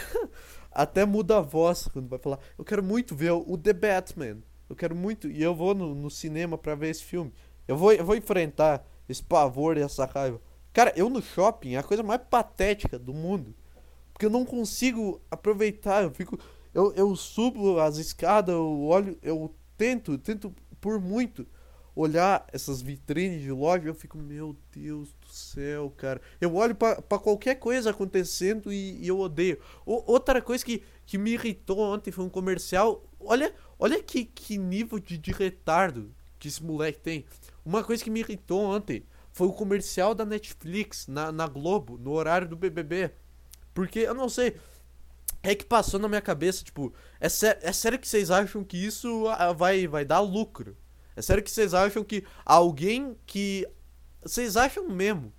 até 0.79 1.05
muda 1.05 1.39
a 1.39 1.41
voz 1.41 1.89
quando 1.93 2.09
vai 2.09 2.21
falar. 2.21 2.39
Eu 2.57 2.65
quero 2.65 2.85
muito 2.85 3.13
ver 3.17 3.33
o 3.33 3.59
The 3.59 3.73
Batman. 3.73 4.39
Eu 4.71 4.77
quero 4.77 4.95
muito. 4.95 5.29
E 5.29 5.43
eu 5.43 5.53
vou 5.53 5.75
no, 5.75 5.93
no 5.93 6.09
cinema 6.09 6.57
para 6.57 6.77
ver 6.77 6.91
esse 6.91 7.03
filme. 7.03 7.33
Eu 7.67 7.77
vou, 7.77 7.93
eu 7.93 8.05
vou 8.05 8.15
enfrentar 8.15 8.87
esse 9.09 9.21
pavor 9.21 9.77
e 9.77 9.81
essa 9.81 10.05
raiva. 10.05 10.41
Cara, 10.73 10.93
eu 10.95 11.11
no 11.11 11.21
shopping 11.21 11.75
é 11.75 11.79
a 11.79 11.83
coisa 11.83 12.05
mais 12.05 12.21
patética 12.31 12.97
do 12.97 13.13
mundo. 13.13 13.57
Porque 14.13 14.25
eu 14.25 14.31
não 14.31 14.45
consigo 14.45 15.21
aproveitar. 15.29 16.05
Eu 16.05 16.13
fico. 16.13 16.39
Eu, 16.73 16.93
eu 16.95 17.17
subo 17.17 17.81
as 17.81 17.97
escadas, 17.97 18.55
eu 18.55 18.85
olho. 18.85 19.19
Eu 19.21 19.53
tento, 19.77 20.17
tento 20.17 20.55
por 20.81 21.01
muito 21.01 21.45
olhar 22.01 22.47
essas 22.53 22.81
vitrines 22.81 23.43
de 23.43 23.51
loja, 23.51 23.89
eu 23.89 23.95
fico, 23.95 24.17
meu 24.17 24.57
Deus 24.73 25.13
do 25.21 25.29
céu, 25.29 25.93
cara. 25.97 26.21
Eu 26.41 26.55
olho 26.55 26.75
para 26.75 27.03
qualquer 27.03 27.57
coisa 27.57 27.91
acontecendo 27.91 28.73
e, 28.73 29.03
e 29.03 29.09
eu 29.09 29.19
odeio. 29.19 29.59
O, 29.85 30.13
outra 30.13 30.41
coisa 30.41 30.65
que, 30.65 30.85
que 31.05 31.19
me 31.19 31.33
irritou 31.33 31.81
ontem 31.81 32.13
foi 32.13 32.25
um 32.25 32.29
comercial. 32.29 33.03
Olha, 33.19 33.53
olha 33.79 34.01
que, 34.01 34.25
que 34.25 34.57
nível 34.57 35.01
de, 35.01 35.19
de 35.19 35.33
retardo 35.33 36.15
que 36.39 36.47
esse 36.47 36.63
moleque 36.63 37.01
tem. 37.01 37.25
Uma 37.65 37.83
coisa 37.83 38.05
que 38.05 38.11
me 38.11 38.21
irritou 38.21 38.63
ontem 38.63 39.05
foi 39.33 39.49
o 39.49 39.53
comercial 39.53 40.15
da 40.15 40.25
Netflix 40.25 41.09
na, 41.09 41.33
na 41.33 41.49
Globo, 41.49 41.99
no 41.99 42.13
horário 42.13 42.49
do 42.49 42.57
BBB. 42.57 43.11
Porque, 43.75 43.99
eu 44.01 44.15
não 44.15 44.29
sei, 44.29 44.57
é 45.43 45.53
que 45.53 45.65
passou 45.65 45.99
na 45.99 46.09
minha 46.09 46.21
cabeça, 46.21 46.63
tipo, 46.63 46.95
é, 47.19 47.29
sé 47.29 47.59
é 47.61 47.73
sério 47.73 47.99
que 47.99 48.07
vocês 48.07 48.31
acham 48.31 48.63
que 48.63 48.77
isso 48.77 49.27
ah, 49.29 49.53
vai, 49.53 49.89
vai 49.89 50.05
dar 50.05 50.21
lucro? 50.21 50.77
É 51.19 51.23
sério 51.23 51.43
que 51.43 51.51
vocês 51.51 51.75
acham 51.75 52.05
que 52.05 52.23
alguém 52.47 53.17
que. 53.27 53.67
Vocês 54.23 54.57
acham 54.57 54.89
mesmo 54.89 55.33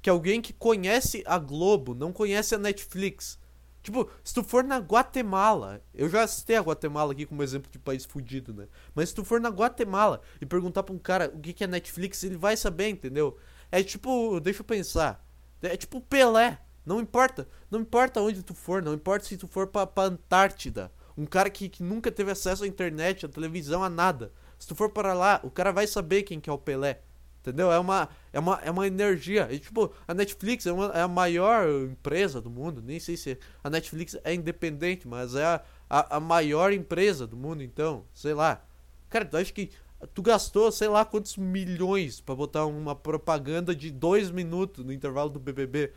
que 0.00 0.08
alguém 0.08 0.40
que 0.40 0.54
conhece 0.54 1.22
a 1.26 1.38
Globo 1.38 1.94
não 1.94 2.10
conhece 2.10 2.54
a 2.54 2.58
Netflix? 2.58 3.38
Tipo, 3.82 4.10
se 4.24 4.32
tu 4.32 4.42
for 4.42 4.64
na 4.64 4.78
Guatemala, 4.78 5.82
eu 5.92 6.08
já 6.08 6.26
citei 6.26 6.56
a 6.56 6.62
Guatemala 6.62 7.12
aqui 7.12 7.26
como 7.26 7.42
exemplo 7.42 7.70
de 7.70 7.78
país 7.78 8.06
fudido, 8.06 8.54
né? 8.54 8.66
Mas 8.94 9.10
se 9.10 9.14
tu 9.14 9.26
for 9.26 9.38
na 9.38 9.50
Guatemala 9.50 10.22
e 10.40 10.46
perguntar 10.46 10.82
pra 10.82 10.94
um 10.94 10.98
cara 10.98 11.30
o 11.34 11.38
que, 11.38 11.62
é 11.62 11.66
Netflix, 11.66 12.24
ele 12.24 12.38
vai 12.38 12.56
saber, 12.56 12.88
entendeu? 12.88 13.36
É 13.70 13.82
tipo, 13.82 14.40
deixa 14.40 14.62
eu 14.62 14.64
pensar. 14.64 15.22
É 15.60 15.76
tipo 15.76 16.00
Pelé. 16.00 16.58
Não 16.86 16.98
importa. 16.98 17.46
Não 17.70 17.80
importa 17.80 18.22
onde 18.22 18.42
tu 18.42 18.54
for, 18.54 18.82
não 18.82 18.94
importa 18.94 19.26
se 19.26 19.36
tu 19.36 19.46
for 19.46 19.66
pra, 19.66 19.86
pra 19.86 20.04
Antártida. 20.04 20.90
Um 21.14 21.26
cara 21.26 21.50
que, 21.50 21.68
que 21.68 21.82
nunca 21.82 22.10
teve 22.10 22.30
acesso 22.30 22.64
à 22.64 22.66
internet, 22.66 23.26
à 23.26 23.28
televisão, 23.28 23.84
a 23.84 23.90
nada. 23.90 24.32
Se 24.58 24.68
tu 24.68 24.74
for 24.74 24.90
para 24.90 25.12
lá, 25.12 25.40
o 25.42 25.50
cara 25.50 25.72
vai 25.72 25.86
saber 25.86 26.22
quem 26.22 26.40
que 26.40 26.50
é 26.50 26.52
o 26.52 26.58
Pelé. 26.58 27.00
Entendeu? 27.46 27.70
É 27.70 27.78
uma, 27.78 28.08
é 28.32 28.40
uma, 28.40 28.60
é 28.64 28.70
uma 28.72 28.86
energia. 28.88 29.46
E, 29.52 29.60
tipo, 29.60 29.92
a 30.08 30.12
Netflix 30.12 30.66
é, 30.66 30.72
uma, 30.72 30.86
é 30.86 31.00
a 31.00 31.06
maior 31.06 31.68
empresa 31.68 32.40
do 32.40 32.50
mundo. 32.50 32.82
Nem 32.82 32.98
sei 32.98 33.16
se 33.16 33.38
a 33.62 33.70
Netflix 33.70 34.16
é 34.24 34.34
independente, 34.34 35.06
mas 35.06 35.36
é 35.36 35.44
a, 35.44 35.62
a, 35.88 36.16
a 36.16 36.20
maior 36.20 36.72
empresa 36.72 37.24
do 37.24 37.36
mundo, 37.36 37.62
então. 37.62 38.04
Sei 38.12 38.34
lá. 38.34 38.64
Cara, 39.08 39.24
tu 39.24 39.36
acha 39.36 39.52
que 39.52 39.70
tu 40.12 40.22
gastou, 40.22 40.72
sei 40.72 40.88
lá, 40.88 41.04
quantos 41.04 41.36
milhões 41.36 42.20
para 42.20 42.34
botar 42.34 42.66
uma 42.66 42.96
propaganda 42.96 43.76
de 43.76 43.92
dois 43.92 44.28
minutos 44.28 44.84
no 44.84 44.92
intervalo 44.92 45.30
do 45.30 45.38
BBB? 45.38 45.92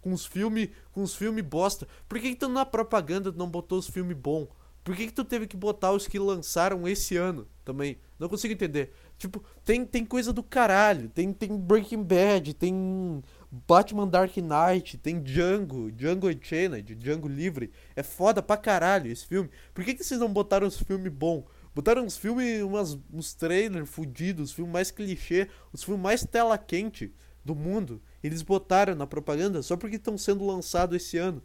Com 0.00 0.12
os 0.12 0.24
filmes 0.24 0.70
com 0.90 1.02
os 1.02 1.14
filme 1.14 1.42
bosta. 1.42 1.86
Por 2.08 2.18
que, 2.18 2.30
que 2.30 2.36
tu 2.36 2.48
na 2.48 2.64
propaganda 2.64 3.30
não 3.30 3.48
botou 3.48 3.78
os 3.78 3.88
filmes 3.88 4.16
bons? 4.16 4.48
Por 4.84 4.94
que, 4.94 5.06
que 5.06 5.12
tu 5.14 5.24
teve 5.24 5.46
que 5.46 5.56
botar 5.56 5.92
os 5.92 6.06
que 6.06 6.18
lançaram 6.18 6.86
esse 6.86 7.16
ano 7.16 7.48
também? 7.64 7.96
Não 8.18 8.28
consigo 8.28 8.52
entender. 8.52 8.92
Tipo, 9.16 9.42
tem, 9.64 9.86
tem 9.86 10.04
coisa 10.04 10.30
do 10.30 10.42
caralho. 10.42 11.08
Tem, 11.08 11.32
tem 11.32 11.56
Breaking 11.56 12.02
Bad, 12.02 12.52
tem 12.52 13.22
Batman 13.50 14.06
Dark 14.06 14.36
Knight, 14.36 14.98
tem 14.98 15.22
Django, 15.22 15.90
Django 15.90 16.28
Unchained, 16.28 16.94
Django 16.96 17.26
Livre. 17.26 17.72
É 17.96 18.02
foda 18.02 18.42
pra 18.42 18.58
caralho 18.58 19.10
esse 19.10 19.26
filme. 19.26 19.48
Por 19.72 19.82
que, 19.84 19.94
que 19.94 20.04
vocês 20.04 20.20
não 20.20 20.30
botaram 20.30 20.66
os 20.66 20.78
filmes 20.78 21.10
bons? 21.10 21.44
Botaram 21.74 22.04
uns 22.04 22.18
filmes, 22.18 22.62
umas, 22.62 22.98
uns 23.10 23.32
trailers 23.34 23.88
fudidos, 23.88 24.50
os 24.50 24.54
filmes 24.54 24.72
mais 24.72 24.90
clichê, 24.90 25.48
os 25.72 25.82
filmes 25.82 26.02
mais 26.02 26.24
tela 26.24 26.58
quente 26.58 27.12
do 27.42 27.54
mundo. 27.54 28.02
Eles 28.22 28.42
botaram 28.42 28.94
na 28.94 29.06
propaganda 29.06 29.62
só 29.62 29.78
porque 29.78 29.96
estão 29.96 30.18
sendo 30.18 30.46
lançados 30.46 30.94
esse 30.94 31.16
ano. 31.16 31.42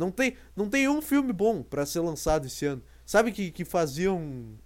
Não 0.00 0.10
tem, 0.10 0.34
não 0.56 0.68
tem 0.70 0.88
um 0.88 1.02
filme 1.02 1.30
bom 1.30 1.62
para 1.62 1.84
ser 1.84 2.00
lançado 2.00 2.46
esse 2.46 2.64
ano. 2.64 2.82
Sabe 3.04 3.32
que, 3.32 3.50
que 3.50 3.66
faziam. 3.66 4.58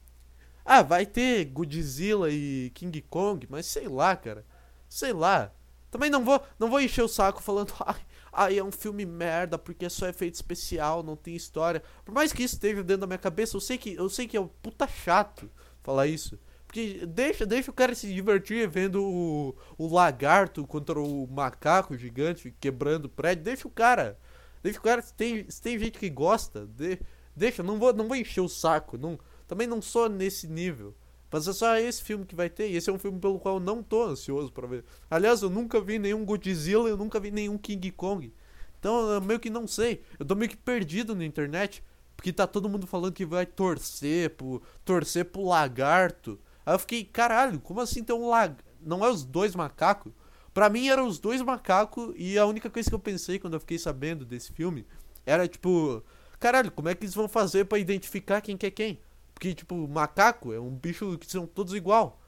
Ah, 0.64 0.80
vai 0.80 1.04
ter 1.04 1.46
Godzilla 1.46 2.30
e 2.30 2.70
King 2.72 3.02
Kong, 3.02 3.44
mas 3.50 3.66
sei 3.66 3.88
lá, 3.88 4.14
cara. 4.14 4.46
Sei 4.88 5.12
lá. 5.12 5.52
Também 5.90 6.08
não 6.08 6.24
vou, 6.24 6.40
não 6.58 6.70
vou 6.70 6.80
encher 6.80 7.02
o 7.02 7.08
saco 7.08 7.42
falando, 7.42 7.72
ai, 7.84 8.00
ai, 8.32 8.58
é 8.58 8.64
um 8.64 8.72
filme 8.72 9.04
merda, 9.04 9.58
porque 9.58 9.86
é 9.86 9.88
só 9.88 10.06
efeito 10.08 10.34
especial, 10.34 11.02
não 11.02 11.16
tem 11.16 11.34
história. 11.34 11.82
Por 12.04 12.14
mais 12.14 12.32
que 12.32 12.44
isso 12.44 12.54
esteja 12.54 12.82
dentro 12.82 13.02
da 13.02 13.06
minha 13.06 13.18
cabeça, 13.18 13.56
eu 13.56 13.60
sei 13.60 13.76
que, 13.76 13.94
eu 13.94 14.08
sei 14.08 14.28
que 14.28 14.36
é 14.36 14.40
um 14.40 14.48
puta 14.48 14.86
chato 14.86 15.50
falar 15.82 16.06
isso. 16.06 16.38
Porque 16.66 17.06
deixa, 17.06 17.46
deixa 17.46 17.70
o 17.70 17.74
cara 17.74 17.94
se 17.94 18.12
divertir 18.12 18.68
vendo 18.68 19.04
o, 19.04 19.56
o 19.78 19.92
lagarto 19.92 20.66
contra 20.66 21.00
o 21.00 21.26
macaco 21.28 21.96
gigante 21.96 22.54
quebrando 22.60 23.04
o 23.04 23.08
prédio. 23.08 23.44
Deixa 23.44 23.68
o 23.68 23.70
cara. 23.70 24.18
Deixa 24.64 24.80
cara. 24.80 25.02
Se 25.02 25.12
tem, 25.12 25.48
se 25.48 25.60
tem 25.60 25.78
gente 25.78 25.98
que 25.98 26.08
gosta, 26.08 26.66
de, 26.66 26.98
deixa. 27.36 27.62
Não 27.62 27.78
vou, 27.78 27.92
não 27.92 28.08
vou 28.08 28.16
encher 28.16 28.40
o 28.40 28.48
saco. 28.48 28.96
Não, 28.96 29.18
também 29.46 29.66
não 29.66 29.82
sou 29.82 30.08
nesse 30.08 30.48
nível. 30.48 30.94
Mas 31.30 31.46
é 31.46 31.52
só 31.52 31.76
esse 31.76 32.02
filme 32.02 32.24
que 32.24 32.34
vai 32.34 32.48
ter. 32.48 32.70
E 32.70 32.76
esse 32.76 32.88
é 32.88 32.92
um 32.92 32.98
filme 32.98 33.20
pelo 33.20 33.38
qual 33.38 33.56
eu 33.56 33.60
não 33.60 33.82
tô 33.82 34.04
ansioso 34.04 34.50
para 34.50 34.66
ver. 34.66 34.84
Aliás, 35.10 35.42
eu 35.42 35.50
nunca 35.50 35.80
vi 35.80 35.98
nenhum 35.98 36.24
Godzilla, 36.24 36.88
eu 36.88 36.96
nunca 36.96 37.20
vi 37.20 37.30
nenhum 37.30 37.58
King 37.58 37.90
Kong. 37.90 38.32
Então 38.80 39.10
eu 39.10 39.20
meio 39.20 39.38
que 39.38 39.50
não 39.50 39.66
sei. 39.66 40.02
Eu 40.18 40.24
tô 40.24 40.34
meio 40.34 40.50
que 40.50 40.56
perdido 40.56 41.14
na 41.14 41.24
internet. 41.24 41.84
Porque 42.16 42.32
tá 42.32 42.46
todo 42.46 42.68
mundo 42.68 42.86
falando 42.86 43.12
que 43.12 43.26
vai 43.26 43.44
torcer 43.44 44.30
pro, 44.30 44.62
torcer 44.82 45.26
pro 45.26 45.44
lagarto. 45.44 46.40
Aí 46.64 46.74
eu 46.74 46.78
fiquei, 46.78 47.04
caralho, 47.04 47.60
como 47.60 47.80
assim 47.80 48.02
tem 48.02 48.16
um 48.16 48.30
lag... 48.30 48.56
Não 48.80 49.04
é 49.04 49.10
os 49.10 49.24
dois 49.24 49.54
macacos? 49.54 50.12
Pra 50.54 50.70
mim 50.70 50.88
eram 50.88 51.08
os 51.08 51.18
dois 51.18 51.42
macacos 51.42 52.14
e 52.16 52.38
a 52.38 52.46
única 52.46 52.70
coisa 52.70 52.88
que 52.88 52.94
eu 52.94 53.00
pensei 53.00 53.40
quando 53.40 53.54
eu 53.54 53.60
fiquei 53.60 53.76
sabendo 53.76 54.24
desse 54.24 54.52
filme 54.52 54.86
era 55.26 55.48
tipo, 55.48 56.00
caralho, 56.38 56.70
como 56.70 56.88
é 56.88 56.94
que 56.94 57.04
eles 57.04 57.14
vão 57.14 57.28
fazer 57.28 57.64
para 57.64 57.76
identificar 57.76 58.40
quem 58.40 58.56
que 58.56 58.66
é 58.66 58.70
quem? 58.70 59.00
Porque, 59.34 59.52
tipo, 59.52 59.88
macaco 59.88 60.52
é 60.52 60.60
um 60.60 60.70
bicho 60.70 61.18
que 61.18 61.28
são 61.28 61.44
todos 61.44 61.74
igual. 61.74 62.22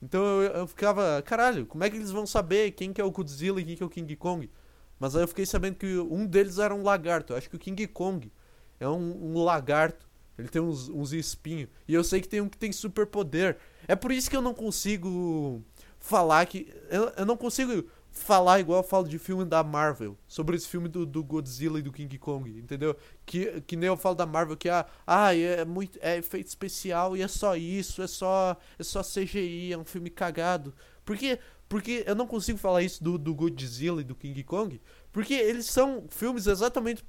Então 0.00 0.22
eu, 0.42 0.52
eu 0.52 0.66
ficava, 0.66 1.20
caralho, 1.22 1.66
como 1.66 1.84
é 1.84 1.90
que 1.90 1.96
eles 1.96 2.10
vão 2.10 2.26
saber 2.26 2.70
quem 2.70 2.90
que 2.90 3.02
é 3.02 3.04
o 3.04 3.10
Godzilla 3.10 3.60
e 3.60 3.64
quem 3.64 3.76
que 3.76 3.82
é 3.82 3.86
o 3.86 3.90
King 3.90 4.16
Kong? 4.16 4.50
Mas 4.98 5.14
aí 5.14 5.22
eu 5.22 5.28
fiquei 5.28 5.44
sabendo 5.44 5.76
que 5.76 5.98
um 5.98 6.24
deles 6.24 6.58
era 6.58 6.74
um 6.74 6.82
lagarto. 6.82 7.34
Eu 7.34 7.36
acho 7.36 7.50
que 7.50 7.56
o 7.56 7.58
King 7.58 7.86
Kong 7.88 8.32
é 8.80 8.88
um, 8.88 9.36
um 9.36 9.44
lagarto. 9.44 10.08
Ele 10.38 10.48
tem 10.48 10.62
uns, 10.62 10.88
uns 10.88 11.12
espinhos. 11.12 11.68
E 11.86 11.92
eu 11.92 12.02
sei 12.02 12.20
que 12.20 12.28
tem 12.28 12.40
um 12.40 12.48
que 12.48 12.56
tem 12.56 12.72
superpoder. 12.72 13.58
É 13.86 13.94
por 13.94 14.10
isso 14.10 14.30
que 14.30 14.36
eu 14.36 14.42
não 14.42 14.54
consigo 14.54 15.62
falar 15.98 16.46
que. 16.46 16.72
Eu, 16.90 17.12
eu 17.16 17.26
não 17.26 17.36
consigo 17.36 17.88
falar 18.10 18.58
igual 18.60 18.80
eu 18.80 18.88
falo 18.88 19.08
de 19.08 19.18
filme 19.18 19.44
da 19.44 19.62
Marvel. 19.62 20.16
Sobre 20.26 20.56
esse 20.56 20.66
filme 20.66 20.88
do, 20.88 21.04
do 21.04 21.22
Godzilla 21.22 21.78
e 21.78 21.82
do 21.82 21.92
King 21.92 22.18
Kong. 22.18 22.50
Entendeu? 22.50 22.96
Que, 23.24 23.60
que 23.62 23.76
nem 23.76 23.88
eu 23.88 23.96
falo 23.96 24.14
da 24.14 24.26
Marvel 24.26 24.56
que 24.56 24.68
ah, 24.68 24.86
ah, 25.06 25.34
é 25.34 25.64
muito. 25.64 25.98
É 26.02 26.16
efeito 26.16 26.48
especial 26.48 27.16
e 27.16 27.22
é 27.22 27.28
só 27.28 27.56
isso. 27.56 28.02
É 28.02 28.06
só. 28.06 28.56
É 28.78 28.82
só 28.82 29.02
CGI. 29.02 29.72
É 29.72 29.78
um 29.78 29.84
filme 29.84 30.10
cagado. 30.10 30.74
Porque. 31.04 31.38
Porque 31.68 32.02
eu 32.06 32.14
não 32.14 32.26
consigo 32.26 32.58
falar 32.58 32.82
isso 32.82 33.04
do, 33.04 33.18
do 33.18 33.34
Godzilla 33.34 34.00
e 34.00 34.04
do 34.04 34.14
King 34.14 34.42
Kong. 34.42 34.80
Porque 35.12 35.34
eles 35.34 35.66
são 35.66 36.06
filmes 36.08 36.46
exatamente 36.46 37.04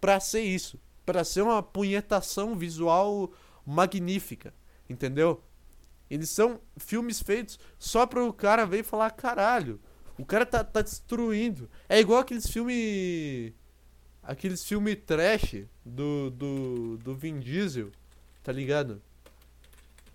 pra 0.00 0.18
ser 0.18 0.40
isso 0.40 0.80
para 1.08 1.24
ser 1.24 1.40
uma 1.40 1.62
punhetação 1.62 2.54
visual 2.54 3.32
magnífica, 3.64 4.52
entendeu? 4.90 5.42
Eles 6.10 6.30
são 6.30 6.60
filmes 6.76 7.20
feitos 7.20 7.58
só 7.78 8.06
para 8.06 8.24
o 8.24 8.32
cara 8.32 8.64
ver 8.64 8.80
e 8.80 8.82
falar, 8.82 9.10
caralho, 9.10 9.80
o 10.18 10.24
cara 10.24 10.44
tá, 10.46 10.64
tá 10.64 10.82
destruindo. 10.82 11.68
É 11.88 12.00
igual 12.00 12.20
aqueles 12.20 12.46
filmes. 12.48 13.52
Aqueles 14.22 14.64
filmes 14.64 14.98
trash 15.06 15.64
do, 15.84 16.30
do, 16.30 16.98
do 16.98 17.14
Vin 17.14 17.40
Diesel, 17.40 17.90
tá 18.42 18.52
ligado? 18.52 19.00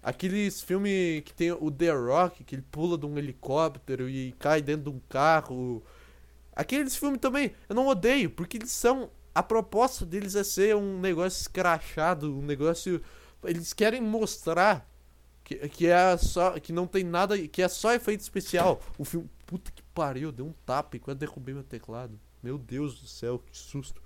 Aqueles 0.04 0.62
filmes 0.62 1.24
que 1.24 1.34
tem 1.34 1.52
o 1.52 1.72
The 1.72 1.92
Rock, 1.92 2.44
que 2.44 2.56
ele 2.56 2.66
pula 2.70 2.98
de 2.98 3.06
um 3.06 3.18
helicóptero 3.18 4.10
e 4.10 4.34
cai 4.34 4.62
dentro 4.62 4.92
de 4.92 4.98
um 4.98 5.02
carro. 5.10 5.82
Aqueles 6.56 6.96
filmes 6.96 7.20
também, 7.20 7.56
eu 7.68 7.76
não 7.76 7.88
odeio, 7.88 8.30
porque 8.30 8.58
eles 8.58 8.72
são 8.72 9.10
a 9.34 9.42
proposta 9.42 10.06
deles 10.06 10.36
é 10.36 10.44
ser 10.44 10.76
um 10.76 11.00
negócio 11.00 11.42
escrachado, 11.42 12.38
um 12.38 12.42
negócio. 12.42 13.02
Eles 13.44 13.74
querem 13.74 14.00
mostrar 14.00 14.88
que, 15.44 15.56
que 15.70 15.88
é 15.88 16.18
só. 16.18 16.60
que 16.60 16.72
não 16.72 16.88
tem 16.88 17.04
nada. 17.04 17.38
que 17.48 17.62
é 17.62 17.68
só 17.68 17.94
efeito 17.94 18.22
especial. 18.22 18.80
O 18.98 19.04
filme. 19.04 19.30
Puta 19.46 19.72
que 19.72 19.84
pariu, 19.94 20.32
deu 20.32 20.48
um 20.48 20.54
tapa 20.66 20.98
enquanto 20.98 21.20
derrubei 21.20 21.54
meu 21.54 21.64
teclado. 21.64 22.20
Meu 22.42 22.58
Deus 22.58 23.00
do 23.00 23.08
céu, 23.08 23.40
que 23.40 23.56
susto. 23.56 24.02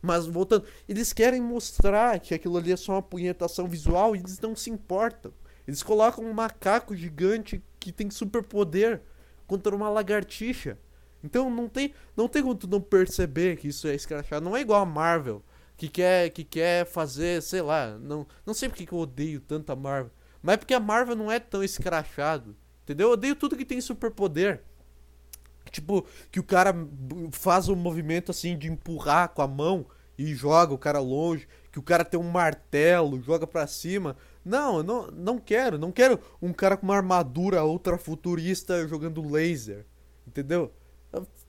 Mas 0.00 0.26
voltando, 0.26 0.64
eles 0.88 1.12
querem 1.12 1.40
mostrar 1.40 2.18
que 2.20 2.34
aquilo 2.34 2.56
ali 2.56 2.72
é 2.72 2.76
só 2.76 2.92
uma 2.92 3.02
punhetação 3.02 3.68
visual 3.68 4.14
e 4.14 4.20
eles 4.20 4.40
não 4.40 4.54
se 4.54 4.70
importam. 4.70 5.32
Eles 5.66 5.82
colocam 5.82 6.24
um 6.24 6.32
macaco 6.32 6.94
gigante 6.94 7.62
que 7.80 7.92
tem 7.92 8.08
superpoder 8.10 9.02
contra 9.46 9.74
uma 9.74 9.88
lagartixa. 9.88 10.78
Então 11.22 11.50
não 11.50 11.68
tem, 11.68 11.92
não 12.16 12.28
tem 12.28 12.42
como 12.42 12.54
tu 12.54 12.68
não 12.68 12.80
perceber 12.80 13.56
que 13.56 13.68
isso 13.68 13.88
é 13.88 13.94
escrachado. 13.94 14.44
Não 14.44 14.56
é 14.56 14.60
igual 14.60 14.82
a 14.82 14.86
Marvel, 14.86 15.42
que 15.76 15.88
quer, 15.88 16.30
que 16.30 16.44
quer 16.44 16.86
fazer, 16.86 17.42
sei 17.42 17.62
lá, 17.62 17.98
não, 17.98 18.26
não 18.44 18.54
sei 18.54 18.68
porque 18.68 18.86
que 18.86 18.92
eu 18.92 18.98
odeio 18.98 19.40
tanto 19.40 19.70
a 19.70 19.76
Marvel. 19.76 20.12
Mas 20.46 20.54
é 20.54 20.56
porque 20.58 20.74
a 20.74 20.78
Marvel 20.78 21.16
não 21.16 21.30
é 21.30 21.40
tão 21.40 21.64
escrachado. 21.64 22.54
Entendeu? 22.84 23.08
Eu 23.08 23.14
odeio 23.14 23.34
tudo 23.34 23.56
que 23.56 23.64
tem 23.64 23.80
superpoder. 23.80 24.62
Tipo, 25.72 26.06
que 26.30 26.38
o 26.38 26.44
cara 26.44 26.72
faz 27.32 27.68
um 27.68 27.74
movimento 27.74 28.30
assim 28.30 28.56
de 28.56 28.70
empurrar 28.70 29.30
com 29.30 29.42
a 29.42 29.48
mão 29.48 29.86
e 30.16 30.32
joga 30.36 30.72
o 30.72 30.78
cara 30.78 31.00
longe, 31.00 31.48
que 31.72 31.80
o 31.80 31.82
cara 31.82 32.04
tem 32.04 32.18
um 32.18 32.30
martelo, 32.30 33.20
joga 33.20 33.44
para 33.44 33.66
cima. 33.66 34.16
Não, 34.44 34.76
eu 34.76 34.82
não, 34.84 35.06
não 35.08 35.38
quero, 35.40 35.76
não 35.78 35.90
quero 35.90 36.20
um 36.40 36.52
cara 36.52 36.76
com 36.76 36.86
uma 36.86 36.96
armadura 36.96 37.64
ultra 37.64 37.98
futurista 37.98 38.86
jogando 38.86 39.28
laser. 39.28 39.84
Entendeu? 40.24 40.72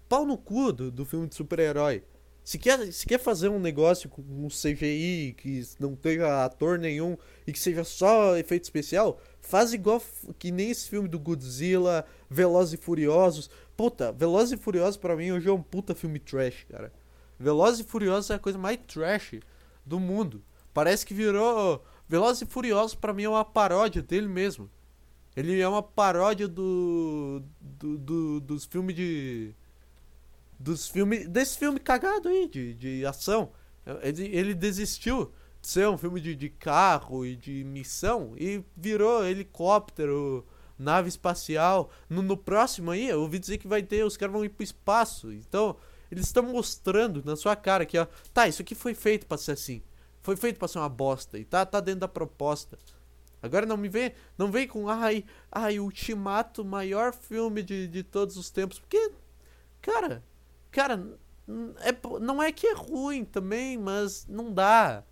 pau 0.10 0.26
no 0.26 0.40
cu 0.40 0.74
do, 0.74 0.90
do 0.90 1.06
filme 1.06 1.28
de 1.28 1.36
super-herói. 1.36 2.04
Se 2.48 2.58
quer, 2.58 2.94
se 2.94 3.06
quer 3.06 3.20
fazer 3.20 3.50
um 3.50 3.60
negócio 3.60 4.10
com 4.10 4.22
um 4.22 4.48
CGI 4.48 5.36
que 5.38 5.68
não 5.82 5.98
tenha 5.98 6.46
ator 6.46 6.80
nenhum 6.80 7.18
e 7.46 7.52
que 7.52 7.60
seja 7.60 7.84
só 7.84 8.38
efeito 8.38 8.64
especial, 8.64 9.20
faz 9.42 9.74
igual 9.74 10.02
que 10.40 10.50
nem 10.50 10.72
esse 10.72 10.88
filme 10.88 11.10
do 11.10 11.20
Godzilla, 11.20 12.06
Velozes 12.30 12.76
e 12.76 12.78
Furiosos. 12.78 13.50
Puta, 13.76 14.14
Velozes 14.14 14.54
e 14.54 14.64
Furiosos 14.64 14.96
pra 14.96 15.18
mim 15.18 15.30
hoje 15.30 15.50
é 15.50 15.52
um 15.52 15.62
puta 15.62 15.94
filme 15.94 16.20
trash, 16.20 16.66
cara. 16.72 16.94
Velozes 17.38 17.82
e 17.82 17.84
Furiosos 17.84 18.30
é 18.30 18.36
a 18.36 18.40
coisa 18.40 18.58
mais 18.58 18.80
trash 18.88 19.42
do 19.86 20.00
mundo. 20.00 20.42
Parece 20.74 21.06
que 21.06 21.14
virou. 21.14 21.84
Velozes 22.08 22.44
e 22.44 22.46
Furiosos 22.46 22.96
pra 22.96 23.12
mim 23.12 23.24
é 23.24 23.30
uma 23.30 23.44
paródia 23.44 24.02
dele 24.02 24.30
mesmo. 24.30 24.72
Ele 25.36 25.60
é 25.60 25.68
uma 25.68 25.84
paródia 25.84 26.48
do, 26.48 27.44
do, 27.60 27.98
do 27.98 28.40
dos 28.40 28.64
filmes 28.64 28.96
de 28.96 29.54
dos 30.60 30.88
filmes. 30.88 31.28
Desse 31.28 31.58
filme 31.58 31.80
cagado 31.80 32.30
aí, 32.30 32.48
de, 32.48 32.74
de 32.74 33.06
ação. 33.06 33.52
Ele, 34.02 34.26
ele 34.36 34.54
desistiu 34.54 35.32
de 35.62 35.68
ser 35.68 35.88
um 35.88 35.98
filme 35.98 36.20
de, 36.20 36.36
de 36.36 36.50
carro 36.50 37.26
e 37.26 37.36
de 37.36 37.64
missão 37.64 38.34
e 38.38 38.64
virou 38.76 39.26
helicóptero, 39.26 40.46
nave 40.78 41.10
espacial. 41.10 41.90
No, 42.10 42.22
no 42.22 42.36
próximo 42.36 42.92
aí, 42.92 43.08
eu 43.08 43.22
ouvi 43.22 43.40
dizer 43.40 43.58
que 43.58 43.68
vai 43.68 43.82
ter, 43.82 44.04
os 44.04 44.18
caras 44.18 44.34
vão 44.34 44.46
ir 44.46 44.50
pro 44.50 44.64
espaço. 44.64 45.32
Então, 45.32 45.78
eles 46.12 46.26
estão 46.26 46.44
mostrando 46.44 47.24
na 47.24 47.36
sua 47.36 47.56
cara 47.56 47.86
que, 47.86 47.98
ó, 47.98 48.08
tá, 48.34 48.48
isso 48.48 48.62
aqui 48.62 48.76
foi 48.76 48.94
feito 48.94 49.26
para 49.26 49.38
ser 49.38 49.54
assim. 49.54 49.82
Foi 50.22 50.36
feito 50.36 50.60
para 50.60 50.68
ser 50.68 50.80
uma 50.80 50.90
bosta 50.90 51.38
e 51.38 51.46
tá, 51.46 51.66
tá 51.66 51.80
dentro 51.80 52.02
da 52.02 52.08
proposta. 52.08 52.78
Agora 53.42 53.66
não 53.66 53.78
me 53.78 53.88
vem, 53.88 54.14
não 54.38 54.52
vem 54.52 54.68
com 54.68 54.90
ai, 54.90 55.24
ai, 55.52 55.80
Ultimato, 55.80 56.66
maior 56.66 57.14
filme 57.14 57.62
de, 57.62 57.88
de 57.88 58.04
todos 58.04 58.36
os 58.36 58.50
tempos, 58.50 58.80
porque 58.80 59.12
cara, 59.82 60.24
Cara, 60.72 61.18
é, 61.82 61.96
não 62.20 62.42
é 62.42 62.52
que 62.52 62.68
é 62.68 62.74
ruim 62.74 63.24
também, 63.24 63.78
mas 63.78 64.26
não 64.28 64.52
dá. 64.54 65.04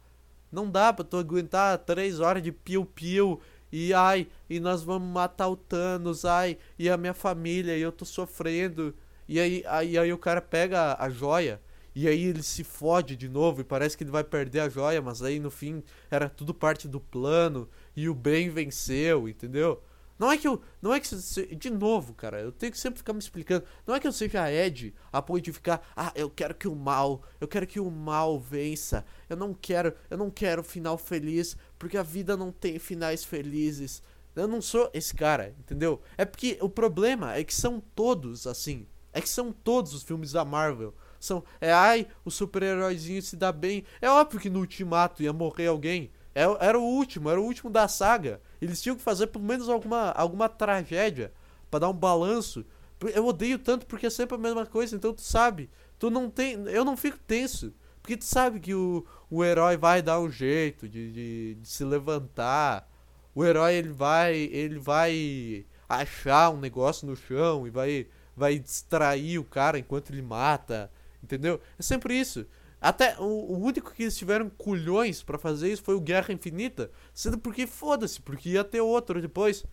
Não 0.52 0.70
dá 0.70 0.94
pra 0.94 1.04
tu 1.04 1.18
aguentar 1.18 1.78
três 1.80 2.20
horas 2.20 2.42
de 2.42 2.52
piu-piu 2.52 3.42
e 3.72 3.94
ai, 3.94 4.28
e 4.50 4.60
nós 4.60 4.84
vamos 4.84 5.12
matar 5.12 5.50
o 5.50 5.58
Thanos, 5.58 6.24
ai, 6.24 6.58
e 6.80 6.90
a 6.90 6.96
minha 6.96 7.14
família, 7.14 7.78
e 7.78 7.82
eu 7.82 7.92
tô 7.92 8.06
sofrendo. 8.06 8.96
E 9.28 9.38
aí, 9.40 9.64
aí, 9.68 9.98
aí 9.98 10.14
o 10.14 10.18
cara 10.18 10.42
pega 10.42 10.96
a 10.98 11.10
joia, 11.10 11.62
e 11.94 12.08
aí 12.08 12.24
ele 12.24 12.44
se 12.44 12.64
fode 12.64 13.16
de 13.18 13.28
novo, 13.28 13.62
e 13.62 13.64
parece 13.66 13.98
que 13.98 14.04
ele 14.04 14.12
vai 14.12 14.24
perder 14.24 14.62
a 14.62 14.70
joia, 14.70 15.02
mas 15.02 15.22
aí 15.22 15.40
no 15.40 15.52
fim 15.52 15.84
era 16.10 16.30
tudo 16.30 16.54
parte 16.54 16.88
do 16.88 17.02
plano, 17.02 17.68
e 17.96 18.08
o 18.08 18.14
bem 18.14 18.50
venceu, 18.50 19.28
entendeu? 19.28 19.84
Não 20.18 20.32
é 20.32 20.38
que 20.38 20.48
eu. 20.48 20.62
Não 20.82 20.94
é 20.94 21.00
que. 21.00 21.10
De 21.56 21.70
novo, 21.70 22.14
cara, 22.14 22.40
eu 22.40 22.52
tenho 22.52 22.72
que 22.72 22.80
sempre 22.80 23.00
ficar 23.00 23.14
me 23.14 23.20
explicando. 23.20 23.66
Não 23.86 23.94
é 23.94 24.00
que 24.00 24.08
eu 24.08 24.12
seja 24.12 24.52
Ed 24.52 24.94
a 25.12 25.22
ponto 25.22 25.42
de 25.42 25.52
ficar. 25.52 25.86
Ah, 25.96 26.12
eu 26.16 26.30
quero 26.30 26.56
que 26.56 26.68
o 26.68 26.76
mal. 26.76 27.22
Eu 27.40 27.48
quero 27.48 27.68
que 27.68 27.80
o 27.80 27.92
mal 27.92 28.40
vença. 28.40 29.06
Eu 29.30 29.36
não 29.36 29.54
quero. 29.54 29.94
Eu 30.10 30.18
não 30.18 30.30
quero 30.30 30.64
final 30.64 30.98
feliz. 30.98 31.58
Porque 31.78 31.98
a 31.98 32.04
vida 32.04 32.38
não 32.38 32.52
tem 32.52 32.80
finais 32.80 33.24
felizes. 33.26 34.02
Eu 34.36 34.48
não 34.48 34.62
sou 34.62 34.90
esse 34.94 35.14
cara, 35.14 35.56
entendeu? 35.60 36.02
É 36.18 36.26
porque 36.26 36.58
o 36.62 36.70
problema 36.70 37.36
é 37.36 37.44
que 37.44 37.54
são 37.54 37.82
todos 37.96 38.46
assim. 38.48 38.86
É 39.14 39.22
que 39.22 39.30
são 39.30 39.52
todos 39.52 39.94
os 39.94 40.04
filmes 40.04 40.34
da 40.34 40.44
Marvel. 40.44 40.94
São. 41.20 41.44
É 41.60 41.72
ai, 41.72 42.08
o 42.24 42.32
super-heróizinho 42.32 43.22
se 43.22 43.36
dá 43.36 43.52
bem. 43.52 43.86
É 44.02 44.10
óbvio 44.10 44.40
que 44.40 44.50
no 44.50 44.60
ultimato 44.60 45.24
ia 45.24 45.34
morrer 45.34 45.68
alguém. 45.68 46.12
É, 46.36 46.44
era 46.60 46.78
o 46.78 46.84
último, 46.84 47.30
era 47.30 47.40
o 47.40 47.46
último 47.46 47.70
da 47.70 47.88
saga. 47.88 48.42
Eles 48.66 48.82
tinham 48.82 48.96
que 48.96 49.02
fazer 49.02 49.28
pelo 49.28 49.46
menos 49.46 49.70
alguma, 49.70 50.12
alguma 50.12 50.50
tragédia 50.50 51.32
para 51.70 51.82
dar 51.82 51.90
um 51.90 51.94
balanço 51.94 52.66
Eu 53.14 53.26
odeio 53.28 53.60
tanto 53.60 53.86
porque 53.86 54.08
é 54.08 54.10
sempre 54.10 54.36
a 54.36 54.40
mesma 54.40 54.66
coisa, 54.66 54.96
então 54.96 55.14
tu 55.14 55.22
sabe. 55.22 55.70
Tu 56.00 56.10
não 56.10 56.30
tem. 56.30 56.54
Eu 56.68 56.84
não 56.84 56.98
fico 56.98 57.18
tenso. 57.28 57.74
Porque 58.02 58.18
tu 58.18 58.26
sabe 58.26 58.60
que 58.60 58.74
o, 58.74 59.06
o 59.30 59.44
herói 59.44 59.78
vai 59.78 60.02
dar 60.02 60.20
um 60.20 60.30
jeito 60.30 60.88
de, 60.88 61.12
de, 61.12 61.56
de 61.56 61.68
se 61.68 61.84
levantar. 61.84 62.90
O 63.34 63.44
herói 63.46 63.76
ele 63.76 63.90
vai. 63.90 64.36
ele 64.36 64.80
vai 64.80 65.66
achar 65.88 66.50
um 66.50 66.60
negócio 66.60 67.08
no 67.08 67.16
chão 67.16 67.68
e 67.68 67.70
vai, 67.70 68.08
vai 68.36 68.58
distrair 68.58 69.38
o 69.38 69.44
cara 69.44 69.78
enquanto 69.78 70.12
ele 70.12 70.22
mata. 70.22 70.92
Entendeu? 71.24 71.62
É 71.78 71.84
sempre 71.84 72.20
isso. 72.20 72.46
Até 72.80 73.18
o, 73.20 73.24
o 73.24 73.58
único 73.58 73.94
que 73.94 74.04
eles 74.04 74.18
tiveram 74.18 74.50
culhões 74.50 75.24
para 75.24 75.38
fazer 75.38 75.72
isso 75.72 75.84
foi 75.84 75.96
o 75.96 76.02
Guerra 76.02 76.34
Infinita. 76.34 76.92
Sendo 77.14 77.38
porque 77.38 77.66
foda-se, 77.66 78.22
porque 78.22 78.50
ia 78.50 78.64
ter 78.64 78.82
outro 78.82 79.22
depois. 79.22 79.66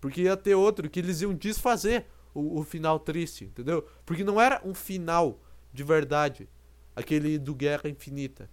Porque 0.00 0.22
ia 0.22 0.36
ter 0.36 0.54
outro 0.54 0.88
que 0.88 1.00
eles 1.00 1.20
iam 1.22 1.34
desfazer 1.34 2.06
o, 2.34 2.60
o 2.60 2.62
final 2.62 2.98
triste, 3.00 3.44
entendeu? 3.44 3.86
Porque 4.04 4.22
não 4.22 4.40
era 4.40 4.60
um 4.64 4.74
final 4.74 5.40
de 5.72 5.82
verdade. 5.82 6.48
Aquele 6.94 7.38
do 7.38 7.54
Guerra 7.54 7.88
Infinita. 7.88 8.48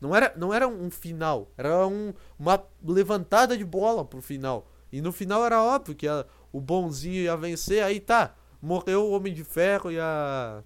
Não 0.00 0.14
era, 0.14 0.34
não 0.36 0.52
era 0.52 0.68
um 0.68 0.90
final, 0.90 1.50
era 1.56 1.86
um, 1.86 2.12
uma 2.38 2.62
levantada 2.82 3.56
de 3.56 3.64
bola 3.64 4.04
pro 4.04 4.20
final. 4.20 4.70
E 4.92 5.00
no 5.00 5.12
final 5.12 5.44
era 5.44 5.62
óbvio 5.62 5.94
que 5.94 6.06
a, 6.06 6.26
o 6.52 6.60
bonzinho 6.60 7.22
ia 7.22 7.36
vencer, 7.36 7.82
aí 7.82 7.98
tá. 7.98 8.34
Morreu 8.60 9.04
o 9.04 9.10
Homem 9.12 9.32
de 9.32 9.42
Ferro 9.44 9.90
e 9.90 9.98
a 9.98 10.62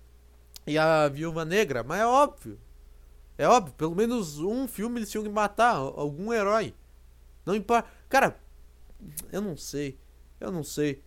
e 0.68 0.78
a 0.78 1.08
Viúva 1.08 1.44
Negra, 1.44 1.82
mas 1.82 2.00
é 2.00 2.06
óbvio. 2.06 2.58
É 3.36 3.46
óbvio, 3.46 3.74
pelo 3.74 3.94
menos 3.94 4.38
um 4.38 4.66
filme 4.66 4.98
eles 4.98 5.10
tinham 5.10 5.22
que 5.22 5.30
matar 5.30 5.76
algum 5.76 6.32
herói. 6.32 6.74
Não 7.46 7.54
importa. 7.54 7.88
Cara, 8.08 8.38
eu 9.32 9.40
não 9.40 9.56
sei. 9.56 9.98
Eu 10.40 10.50
não 10.50 10.64
sei. 10.64 11.02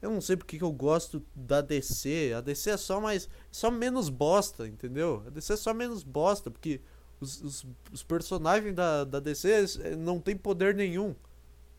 Eu 0.00 0.10
não 0.10 0.20
sei 0.20 0.36
porque 0.36 0.58
que 0.58 0.64
eu 0.64 0.72
gosto 0.72 1.24
da 1.34 1.60
DC. 1.60 2.32
A 2.36 2.40
DC 2.40 2.70
é 2.70 2.76
só 2.76 3.00
mais. 3.00 3.28
Só 3.50 3.70
menos 3.70 4.08
bosta, 4.08 4.66
entendeu? 4.66 5.22
A 5.26 5.30
DC 5.30 5.52
é 5.52 5.56
só 5.56 5.74
menos 5.74 6.02
bosta, 6.02 6.50
porque 6.50 6.80
os, 7.20 7.40
os, 7.42 7.66
os 7.92 8.02
personagens 8.02 8.74
da, 8.74 9.04
da 9.04 9.20
DC 9.20 9.96
não 9.96 10.20
tem 10.20 10.36
poder 10.36 10.74
nenhum. 10.74 11.14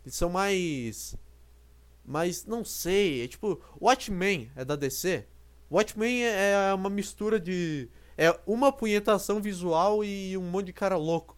Eles 0.05 0.15
são 0.15 0.29
mais. 0.29 1.15
Mas 2.05 2.45
não 2.45 2.63
sei. 2.63 3.23
É 3.23 3.27
tipo. 3.27 3.61
Watchmen 3.81 4.51
é 4.55 4.63
da 4.63 4.75
DC. 4.75 5.25
Watchmen 5.73 6.23
é, 6.23 6.69
é 6.69 6.73
uma 6.73 6.89
mistura 6.89 7.39
de. 7.39 7.89
É 8.15 8.37
uma 8.45 8.71
punhetação 8.71 9.41
visual 9.41 10.03
e 10.05 10.37
um 10.37 10.43
monte 10.43 10.67
de 10.67 10.73
cara 10.73 10.95
louco. 10.97 11.35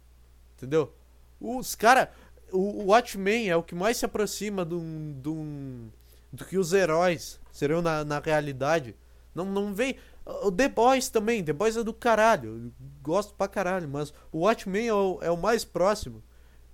Entendeu? 0.57 0.93
Os 1.39 1.73
cara. 1.73 2.11
O, 2.51 2.87
Watchmen 2.87 3.49
é 3.49 3.55
o 3.55 3.63
que 3.63 3.73
mais 3.73 3.97
se 3.97 4.05
aproxima 4.05 4.65
do, 4.65 4.79
do, 5.15 5.89
do 6.31 6.45
que 6.45 6.57
os 6.57 6.73
heróis 6.73 7.39
seriam 7.51 7.81
na, 7.81 8.03
na 8.03 8.19
realidade. 8.19 8.95
Não, 9.33 9.45
não 9.45 9.73
vem. 9.73 9.95
O 10.25 10.51
The 10.51 10.67
Boys 10.67 11.09
também. 11.09 11.43
The 11.43 11.53
Boys 11.53 11.77
é 11.77 11.83
do 11.83 11.93
caralho. 11.93 12.73
gosto 13.01 13.33
pra 13.35 13.47
caralho. 13.47 13.87
Mas 13.87 14.13
o 14.33 14.39
Watchmen 14.39 14.87
é 14.87 14.93
o, 14.93 15.19
é 15.21 15.31
o 15.31 15.37
mais 15.37 15.63
próximo. 15.63 16.21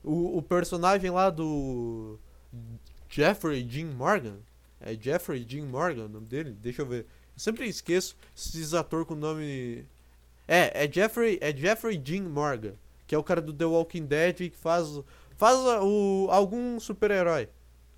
O, 0.04 0.38
o 0.38 0.42
personagem 0.42 1.12
lá 1.12 1.30
do. 1.30 2.20
Jeffrey 3.08 3.64
Dean 3.64 3.94
Morgan. 3.94 4.40
É 4.80 4.96
Jeffrey 4.96 5.46
Dean 5.46 5.66
Morgan 5.66 6.06
o 6.06 6.10
nome 6.10 6.26
dele? 6.26 6.52
Deixa 6.54 6.82
eu 6.82 6.88
ver. 6.88 7.06
Sempre 7.42 7.68
esqueço 7.68 8.16
esses 8.38 8.72
atores 8.76 9.08
com 9.08 9.16
nome. 9.16 9.84
É, 10.48 10.86
é 10.86 10.92
Jeffrey, 10.92 11.40
é 11.42 11.52
Jeffrey 11.52 11.98
Dean 11.98 12.30
Morgan, 12.30 12.76
que 13.08 13.16
é 13.16 13.18
o 13.18 13.24
cara 13.24 13.42
do 13.42 13.52
The 13.52 13.66
Walking 13.66 14.06
Dead 14.06 14.36
que 14.36 14.52
faz 14.52 14.88
faz 15.38 15.58
o 15.58 16.28
algum 16.30 16.80
super-herói 16.80 17.50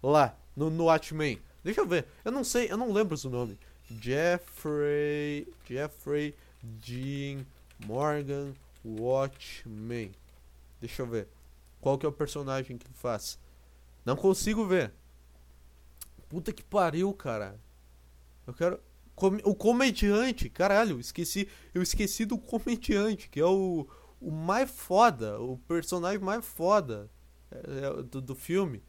lá 0.02 0.34
no, 0.56 0.70
no 0.70 0.86
Watchmen. 0.86 1.42
Deixa 1.62 1.82
eu 1.82 1.86
ver. 1.86 2.06
Eu 2.24 2.32
não 2.32 2.42
sei, 2.42 2.72
eu 2.72 2.78
não 2.78 2.94
lembro 2.94 3.18
o 3.22 3.30
nome. 3.30 3.60
Jeffrey 4.00 5.46
Jeffrey 5.68 6.34
Dean 6.64 7.46
Morgan 7.86 8.54
Watchmen. 8.86 10.14
Deixa 10.80 11.02
eu 11.02 11.08
ver. 11.08 11.28
Qual 11.82 11.98
que 11.98 12.06
é 12.06 12.10
o 12.10 12.14
personagem 12.14 12.78
que 12.78 12.88
faz? 12.94 13.38
Não 14.06 14.16
consigo 14.16 14.66
ver. 14.66 14.94
Puta 16.30 16.54
que 16.54 16.64
pariu, 16.64 17.14
cara. 17.14 17.60
Eu 18.48 18.54
quero 18.54 18.80
o 19.44 19.56
comediante, 19.56 20.50
caralho, 20.50 21.00
esqueci, 21.00 21.48
eu 21.74 21.82
esqueci 21.82 22.26
do 22.26 22.38
comediante, 22.38 23.30
que 23.30 23.40
é 23.40 23.46
o, 23.46 23.88
o 24.20 24.32
mais 24.32 24.70
foda, 24.70 25.40
o 25.40 25.58
personagem 25.60 26.20
mais 26.20 26.44
foda 26.44 27.10
é, 27.52 27.86
é, 27.86 28.04
do, 28.04 28.22
do 28.22 28.36
filme. 28.36 28.84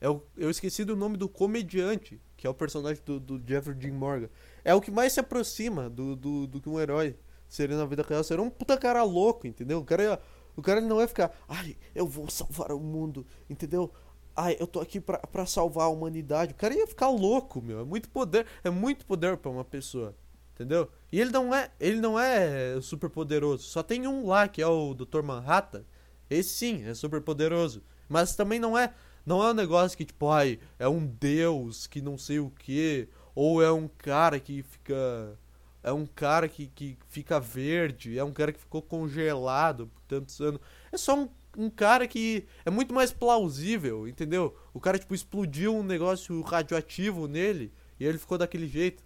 É 0.00 0.08
o, 0.08 0.22
eu 0.36 0.50
esqueci 0.50 0.84
do 0.84 0.96
nome 0.96 1.16
do 1.16 1.28
comediante, 1.28 2.20
que 2.36 2.46
é 2.46 2.50
o 2.50 2.54
personagem 2.54 3.02
do, 3.04 3.18
do 3.18 3.42
Jeffrey 3.46 3.76
Dean 3.76 3.94
Morgan. 3.94 4.28
É 4.64 4.74
o 4.74 4.80
que 4.80 4.90
mais 4.90 5.12
se 5.12 5.20
aproxima 5.20 5.88
do, 5.88 6.14
do, 6.14 6.46
do 6.46 6.60
que 6.60 6.68
um 6.68 6.78
herói 6.78 7.16
seria 7.48 7.76
na 7.76 7.86
vida 7.86 8.04
real. 8.08 8.22
Seria 8.22 8.42
um 8.42 8.50
puta 8.50 8.76
cara 8.76 9.02
louco, 9.02 9.46
entendeu? 9.46 9.78
O 9.78 9.84
cara, 9.84 10.20
o 10.56 10.62
cara 10.62 10.80
não 10.80 10.96
vai 10.96 11.06
ficar, 11.06 11.32
ai, 11.48 11.76
eu 11.94 12.06
vou 12.06 12.28
salvar 12.30 12.72
o 12.72 12.80
mundo, 12.80 13.26
entendeu? 13.48 13.92
Ai, 14.38 14.56
eu 14.60 14.66
tô 14.66 14.80
aqui 14.80 15.00
pra, 15.00 15.18
pra 15.18 15.44
salvar 15.44 15.86
a 15.86 15.90
humanidade. 15.90 16.52
O 16.52 16.56
cara 16.56 16.74
ia 16.74 16.86
ficar 16.86 17.08
louco, 17.08 17.60
meu. 17.60 17.80
É 17.80 17.84
muito 17.84 18.08
poder, 18.08 18.46
é 18.62 18.70
muito 18.70 19.04
poder 19.04 19.36
para 19.36 19.50
uma 19.50 19.64
pessoa. 19.64 20.14
Entendeu? 20.54 20.88
E 21.12 21.20
ele 21.20 21.30
não 21.30 21.54
é, 21.54 21.70
ele 21.78 22.00
não 22.00 22.18
é 22.18 22.80
super 22.80 23.10
poderoso. 23.10 23.64
Só 23.64 23.82
tem 23.82 24.06
um 24.06 24.26
lá 24.26 24.48
que 24.48 24.62
é 24.62 24.66
o 24.66 24.94
Dr. 24.94 25.22
Manhattan. 25.22 25.84
Esse 26.30 26.50
sim, 26.50 26.84
é 26.86 26.94
super 26.94 27.20
poderoso. 27.20 27.82
Mas 28.08 28.36
também 28.36 28.58
não 28.58 28.78
é, 28.78 28.94
não 29.26 29.42
é 29.42 29.50
um 29.50 29.54
negócio 29.54 29.96
que 29.96 30.04
tipo, 30.04 30.28
ai, 30.28 30.58
é 30.78 30.88
um 30.88 31.06
deus 31.06 31.86
que 31.86 32.00
não 32.00 32.16
sei 32.16 32.38
o 32.38 32.50
que, 32.50 33.08
ou 33.34 33.62
é 33.62 33.70
um 33.72 33.88
cara 33.88 34.40
que 34.40 34.62
fica 34.62 35.38
é 35.82 35.92
um 35.92 36.06
cara 36.06 36.48
que, 36.48 36.66
que 36.66 36.98
fica 37.08 37.38
verde, 37.40 38.18
é 38.18 38.24
um 38.24 38.32
cara 38.32 38.52
que 38.52 38.60
ficou 38.60 38.82
congelado 38.82 39.86
por 39.86 40.02
tantos 40.02 40.40
anos. 40.40 40.60
É 40.92 40.96
só 40.96 41.16
um 41.16 41.28
um 41.58 41.68
cara 41.68 42.06
que 42.06 42.46
é 42.64 42.70
muito 42.70 42.94
mais 42.94 43.12
plausível, 43.12 44.06
entendeu? 44.06 44.56
O 44.72 44.78
cara, 44.78 44.96
tipo, 44.96 45.12
explodiu 45.12 45.74
um 45.74 45.82
negócio 45.82 46.40
radioativo 46.42 47.26
nele 47.26 47.72
e 47.98 48.06
ele 48.06 48.16
ficou 48.16 48.38
daquele 48.38 48.68
jeito. 48.68 49.02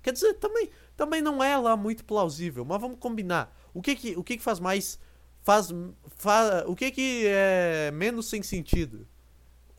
Quer 0.00 0.12
dizer, 0.12 0.34
também, 0.34 0.70
também 0.96 1.20
não 1.20 1.42
é 1.42 1.56
lá 1.58 1.76
muito 1.76 2.04
plausível, 2.04 2.64
mas 2.64 2.80
vamos 2.80 3.00
combinar. 3.00 3.52
O 3.74 3.82
que 3.82 3.96
que, 3.96 4.16
o 4.16 4.22
que, 4.22 4.36
que 4.36 4.42
faz 4.42 4.60
mais. 4.60 5.00
Faz, 5.42 5.70
faz. 6.16 6.64
O 6.68 6.76
que 6.76 6.92
que 6.92 7.24
é 7.26 7.90
menos 7.92 8.26
sem 8.26 8.40
sentido? 8.40 9.06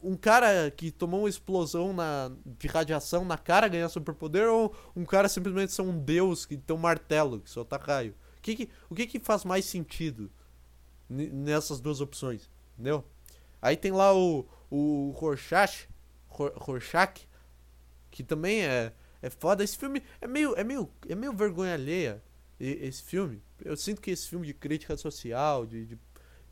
Um 0.04 0.16
cara 0.16 0.70
que 0.70 0.92
tomou 0.92 1.22
uma 1.22 1.30
explosão 1.30 1.94
na, 1.94 2.30
de 2.46 2.68
radiação 2.68 3.24
na 3.24 3.38
cara 3.38 3.70
ganhar 3.70 3.88
superpoder 3.88 4.50
ou 4.50 4.76
um 4.96 5.06
cara 5.06 5.30
simplesmente 5.30 5.72
ser 5.72 5.82
um 5.82 5.98
deus 5.98 6.46
que 6.46 6.58
tem 6.58 6.76
um 6.76 6.80
martelo 6.80 7.40
que 7.40 7.50
solta 7.50 7.78
raio? 7.78 8.13
O 8.38 8.42
que 8.42 8.56
que, 8.56 8.70
o 8.90 8.96
que 8.96 9.08
que 9.08 9.20
faz 9.20 9.46
mais 9.46 9.63
sentido? 9.63 10.30
Nessas 11.10 11.80
duas 11.80 12.02
opções, 12.02 12.50
entendeu? 12.74 13.04
Aí 13.62 13.76
tem 13.76 13.91
lá 13.91 14.15
o, 14.15 14.48
o 14.70 15.12
Rorschach, 15.12 15.88
Rorschach, 16.30 17.28
que 18.12 18.24
também 18.24 18.63
é, 18.65 18.93
é 19.22 19.30
foda. 19.30 19.63
Esse 19.63 19.78
filme 19.78 20.04
é 20.22 20.28
meio, 20.28 20.56
é 20.56 20.63
meio, 20.63 20.89
é 21.08 21.15
meio 21.15 21.34
vergonha 21.34 21.74
alheia, 21.74 22.22
esse 22.60 23.04
filme. 23.04 23.41
Eu 23.63 23.76
sinto 23.76 24.02
que 24.02 24.12
esse 24.12 24.28
filme 24.28 24.46
de 24.46 24.54
crítica 24.54 24.96
social, 24.98 25.65
de, 25.65 25.86
de, 25.86 26.00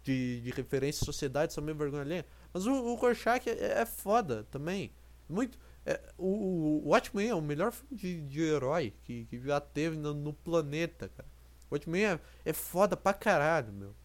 de, 0.03 0.41
de 0.41 0.51
referência 0.51 1.03
à 1.03 1.05
sociedade, 1.05 1.53
são 1.53 1.63
meio 1.63 1.77
vergonha 1.77 2.01
alheia. 2.01 2.25
Mas 2.53 2.65
o, 2.65 2.71
o 2.71 2.95
Rorschach 2.95 3.47
é, 3.49 3.81
é 3.81 3.85
foda 3.85 4.45
também. 4.49 4.91
Muito. 5.27 5.57
É, 5.85 6.01
o, 6.17 6.81
o 6.83 6.89
Watchmen 6.89 7.29
é 7.29 7.35
o 7.35 7.41
melhor 7.41 7.71
filme 7.71 7.95
de, 7.95 8.21
de 8.21 8.41
herói 8.41 8.93
que, 9.03 9.25
que 9.25 9.39
já 9.39 9.59
teve 9.59 9.95
no, 9.95 10.13
no 10.13 10.33
planeta, 10.33 11.09
cara. 11.09 11.29
O 11.69 11.75
Watchmen 11.75 12.05
é, 12.05 12.19
é 12.43 12.53
foda 12.53 12.97
pra 12.97 13.13
caralho, 13.13 13.71
meu. 13.71 13.95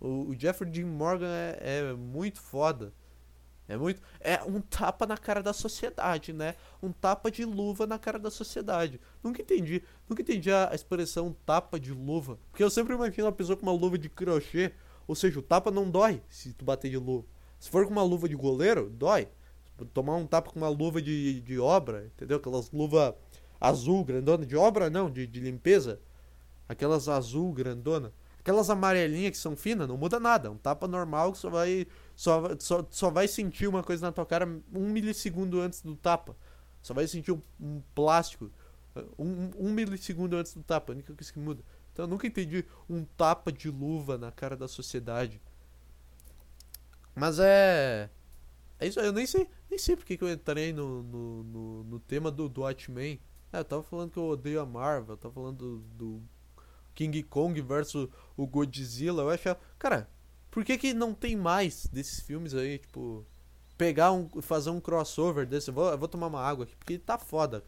O, 0.00 0.30
o 0.30 0.36
Jeffrey 0.38 0.70
Dean 0.70 0.86
Morgan 0.86 1.28
é, 1.28 1.58
é 1.60 1.92
muito 1.92 2.40
foda. 2.40 2.92
É 3.70 3.76
muito. 3.76 4.02
É 4.18 4.42
um 4.42 4.60
tapa 4.60 5.06
na 5.06 5.16
cara 5.16 5.40
da 5.40 5.52
sociedade, 5.52 6.32
né? 6.32 6.56
Um 6.82 6.90
tapa 6.90 7.30
de 7.30 7.44
luva 7.44 7.86
na 7.86 8.00
cara 8.00 8.18
da 8.18 8.28
sociedade. 8.28 9.00
Nunca 9.22 9.40
entendi. 9.40 9.80
Nunca 10.08 10.22
entendi 10.22 10.50
a 10.50 10.70
expressão 10.74 11.36
tapa 11.46 11.78
de 11.78 11.92
luva. 11.92 12.36
Porque 12.50 12.64
eu 12.64 12.70
sempre 12.70 12.94
imagino 12.94 13.26
uma 13.26 13.32
pessoa 13.32 13.56
com 13.56 13.62
uma 13.62 13.72
luva 13.72 13.96
de 13.96 14.08
crochê. 14.08 14.72
Ou 15.06 15.14
seja, 15.14 15.38
o 15.38 15.42
tapa 15.42 15.70
não 15.70 15.88
dói 15.88 16.20
se 16.28 16.52
tu 16.52 16.64
bater 16.64 16.90
de 16.90 16.96
luva. 16.96 17.24
Se 17.60 17.70
for 17.70 17.86
com 17.86 17.92
uma 17.92 18.02
luva 18.02 18.28
de 18.28 18.34
goleiro, 18.34 18.90
dói. 18.90 19.28
Tomar 19.94 20.16
um 20.16 20.26
tapa 20.26 20.50
com 20.50 20.58
uma 20.58 20.68
luva 20.68 21.00
de, 21.00 21.40
de 21.40 21.60
obra, 21.60 22.06
entendeu? 22.06 22.38
Aquelas 22.38 22.72
luva 22.72 23.16
azul 23.60 24.04
grandona. 24.04 24.44
De 24.44 24.56
obra 24.56 24.90
não, 24.90 25.08
de, 25.08 25.28
de 25.28 25.38
limpeza. 25.38 26.00
Aquelas 26.68 27.08
azul 27.08 27.52
grandona. 27.52 28.12
Aquelas 28.40 28.70
amarelinhas 28.70 29.32
que 29.32 29.38
são 29.38 29.54
finas, 29.54 29.86
não 29.86 29.96
muda 29.96 30.18
nada. 30.18 30.50
Um 30.50 30.56
tapa 30.56 30.88
normal 30.88 31.32
que 31.32 31.38
só 31.38 31.48
vai. 31.48 31.86
Só, 32.16 32.42
só, 32.58 32.86
só 32.90 33.10
vai 33.10 33.28
sentir 33.28 33.68
uma 33.68 33.82
coisa 33.82 34.06
na 34.06 34.12
tua 34.12 34.26
cara 34.26 34.46
um 34.74 34.88
milissegundo 34.90 35.60
antes 35.60 35.82
do 35.82 35.94
tapa. 35.94 36.36
Só 36.82 36.94
vai 36.94 37.06
sentir 37.06 37.32
um, 37.32 37.42
um 37.60 37.82
plástico 37.94 38.50
um, 39.18 39.50
um 39.58 39.72
milissegundo 39.72 40.36
antes 40.36 40.54
do 40.54 40.62
tapa. 40.62 40.92
A 40.92 40.94
única 40.94 41.14
coisa 41.14 41.32
que 41.32 41.38
muda. 41.38 41.62
Então 41.92 42.04
eu 42.04 42.08
nunca 42.08 42.26
entendi 42.26 42.64
um 42.88 43.04
tapa 43.04 43.52
de 43.52 43.70
luva 43.70 44.18
na 44.18 44.30
cara 44.30 44.56
da 44.56 44.68
sociedade. 44.68 45.40
Mas 47.14 47.38
é. 47.38 48.10
É 48.78 48.86
isso 48.86 48.98
eu 48.98 49.12
nem 49.12 49.26
sei, 49.26 49.46
nem 49.68 49.78
sei 49.78 49.94
porque 49.94 50.16
que 50.16 50.24
eu 50.24 50.32
entrei 50.32 50.72
no, 50.72 51.02
no, 51.02 51.44
no, 51.44 51.84
no 51.84 52.00
tema 52.00 52.30
do, 52.30 52.48
do 52.48 52.62
Watchmen. 52.62 53.20
É, 53.52 53.58
eu 53.58 53.64
tava 53.64 53.82
falando 53.82 54.10
que 54.10 54.18
eu 54.18 54.24
odeio 54.24 54.60
a 54.60 54.66
Marvel, 54.66 55.14
eu 55.14 55.18
tava 55.18 55.34
falando 55.34 55.58
do, 55.58 55.78
do 55.96 56.22
King 56.94 57.22
Kong 57.22 57.60
versus 57.60 58.08
o 58.36 58.46
Godzilla. 58.46 59.22
Eu 59.22 59.30
acho. 59.30 59.56
Cara, 59.78 60.08
por 60.50 60.64
que, 60.64 60.76
que 60.76 60.94
não 60.94 61.14
tem 61.14 61.36
mais 61.36 61.86
desses 61.86 62.20
filmes 62.20 62.54
aí? 62.54 62.78
Tipo, 62.78 63.24
pegar 63.78 64.12
um. 64.12 64.28
fazer 64.42 64.70
um 64.70 64.80
crossover 64.80 65.46
desse. 65.46 65.68
Eu 65.68 65.74
vou, 65.74 65.90
eu 65.90 65.98
vou 65.98 66.08
tomar 66.08 66.26
uma 66.26 66.42
água 66.42 66.64
aqui, 66.64 66.76
porque 66.76 66.98
tá 66.98 67.18
foda. 67.18 67.64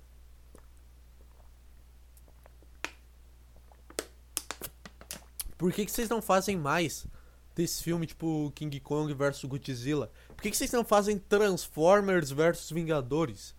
Por 5.56 5.72
que, 5.72 5.86
que 5.86 5.92
vocês 5.92 6.08
não 6.08 6.20
fazem 6.20 6.56
mais 6.56 7.06
desse 7.54 7.84
filme, 7.84 8.04
tipo 8.04 8.50
King 8.52 8.80
Kong 8.80 9.14
versus 9.14 9.44
Godzilla? 9.44 10.10
Por 10.28 10.42
que, 10.42 10.50
que 10.50 10.56
vocês 10.56 10.72
não 10.72 10.84
fazem 10.84 11.18
Transformers 11.18 12.32
versus 12.32 12.70
Vingadores? 12.70 13.54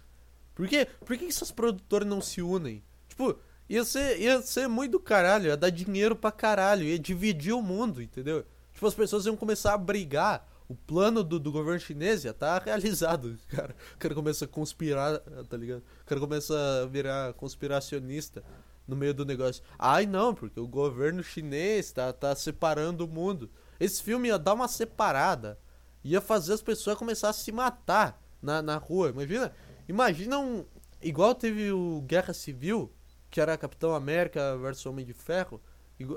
Por, 0.53 0.67
quê? 0.67 0.85
Por 0.99 1.17
que, 1.17 1.25
que 1.25 1.31
essas 1.31 1.51
produtoras 1.51 2.07
não 2.07 2.19
se 2.19 2.41
unem? 2.41 2.83
Tipo, 3.07 3.39
ia 3.69 3.83
ser, 3.83 4.19
ia 4.19 4.41
ser 4.41 4.67
muito 4.67 4.93
do 4.93 4.99
caralho, 4.99 5.47
ia 5.47 5.57
dar 5.57 5.69
dinheiro 5.69 6.15
pra 6.15 6.31
caralho, 6.31 6.83
ia 6.83 6.99
dividir 6.99 7.53
o 7.53 7.61
mundo, 7.61 8.01
entendeu? 8.01 8.45
Tipo, 8.73 8.87
as 8.87 8.93
pessoas 8.93 9.25
iam 9.25 9.35
começar 9.35 9.73
a 9.73 9.77
brigar. 9.77 10.49
O 10.67 10.75
plano 10.75 11.23
do, 11.23 11.39
do 11.39 11.51
governo 11.51 11.79
chinês 11.79 12.21
já 12.21 12.33
tá 12.33 12.57
realizado, 12.63 13.37
cara. 13.49 13.75
O 13.95 13.97
cara 13.97 14.15
começa 14.15 14.45
a 14.45 14.47
conspirar, 14.47 15.19
tá 15.49 15.57
ligado? 15.57 15.83
O 16.01 16.05
cara 16.05 16.19
começa 16.19 16.53
a 16.81 16.85
virar 16.85 17.33
conspiracionista 17.33 18.43
no 18.87 18.95
meio 18.95 19.13
do 19.13 19.25
negócio. 19.25 19.63
Ai 19.77 20.05
não, 20.05 20.33
porque 20.33 20.59
o 20.59 20.67
governo 20.67 21.23
chinês 21.23 21.91
tá, 21.91 22.11
tá 22.11 22.35
separando 22.35 23.05
o 23.05 23.07
mundo. 23.07 23.49
Esse 23.79 24.01
filme 24.01 24.29
ia 24.29 24.39
dar 24.39 24.53
uma 24.53 24.67
separada. 24.67 25.59
Ia 26.03 26.19
fazer 26.19 26.53
as 26.53 26.61
pessoas 26.61 26.97
começar 26.97 27.29
a 27.29 27.33
se 27.33 27.51
matar 27.51 28.21
na, 28.41 28.61
na 28.61 28.77
rua. 28.77 29.09
Imagina, 29.09 29.53
imagina 29.87 30.39
um. 30.39 30.65
Igual 31.01 31.35
teve 31.35 31.71
o 31.71 32.01
Guerra 32.01 32.33
Civil, 32.33 32.91
que 33.33 33.41
era 33.41 33.57
Capitão 33.57 33.95
América 33.95 34.55
versus 34.57 34.85
Homem 34.85 35.03
de 35.03 35.11
Ferro. 35.11 35.59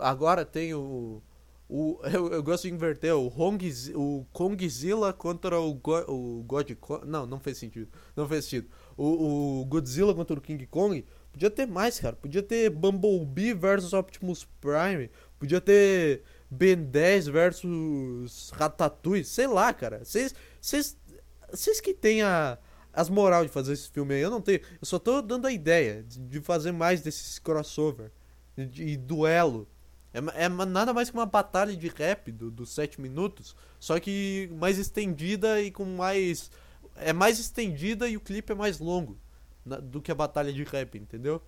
Agora 0.03 0.45
tem 0.45 0.75
o. 0.75 1.23
o 1.67 1.99
eu, 2.13 2.31
eu 2.31 2.43
gosto 2.43 2.65
de 2.65 2.75
inverter 2.75 3.17
o, 3.17 3.27
Hong, 3.35 3.59
o 3.95 4.27
Kongzilla 4.35 5.15
contra 5.15 5.59
o, 5.59 5.73
Go, 5.73 5.97
o 6.13 6.45
God. 6.45 6.73
Não, 7.07 7.25
não 7.25 7.41
fez 7.41 7.57
sentido. 7.57 7.89
Não 8.15 8.29
fez 8.29 8.45
sentido. 8.45 8.69
O, 8.99 9.63
o 9.63 9.65
Godzilla 9.65 10.15
contra 10.15 10.39
o 10.39 10.43
King 10.43 10.67
Kong 10.67 11.03
Podia 11.33 11.51
ter 11.51 11.67
mais, 11.67 11.99
cara. 11.99 12.17
Podia 12.17 12.43
ter 12.43 12.69
Bumblebee 12.69 13.55
versus 13.55 13.95
Optimus 13.95 14.47
Prime. 14.61 15.11
Podia 15.39 15.61
ter 15.61 16.23
Ben 16.51 16.77
10 16.77 17.29
versus 17.29 18.51
Ratatouille. 18.55 19.25
Sei 19.25 19.47
lá, 19.47 19.73
cara. 19.73 20.05
Vocês. 20.05 20.35
Vocês 20.61 21.81
que 21.81 21.95
têm 21.95 22.23
a, 22.23 22.59
as 22.97 23.11
moral 23.11 23.45
de 23.45 23.51
fazer 23.51 23.75
esse 23.75 23.91
filme 23.91 24.15
aí. 24.15 24.23
Eu 24.23 24.31
não 24.31 24.41
tenho. 24.41 24.61
Eu 24.81 24.87
só 24.87 24.99
tô 24.99 25.21
dando 25.21 25.47
a 25.47 25.53
ideia 25.53 26.03
de, 26.03 26.41
fazer 26.41 26.73
mais 26.73 27.03
desses 27.03 27.39
crossover. 27.39 28.11
De, 28.57 28.97
duelo. 28.97 29.69
É, 30.15 30.45
é, 30.45 30.49
nada 30.49 30.95
mais 30.95 31.11
que 31.11 31.17
uma 31.17 31.27
batalha 31.27 31.77
de 31.77 31.89
rap 31.89 32.33
dos 32.33 32.51
do 32.51 32.65
7 32.65 32.99
minutos. 33.01 33.55
Só 33.79 34.01
que 34.01 34.49
mais 34.59 34.79
estendida 34.79 35.61
e 35.61 35.71
com 35.71 35.85
mais. 35.85 36.51
É 36.97 37.13
mais 37.13 37.39
estendida 37.39 38.09
e 38.09 38.17
o 38.17 38.21
clipe 38.21 38.53
é 38.53 38.55
mais 38.55 38.79
longo 38.79 39.19
na, 39.63 39.77
do 39.77 40.01
que 40.01 40.11
a 40.11 40.15
batalha 40.15 40.51
de 40.51 40.65
rap, 40.65 40.97
entendeu? 40.97 41.43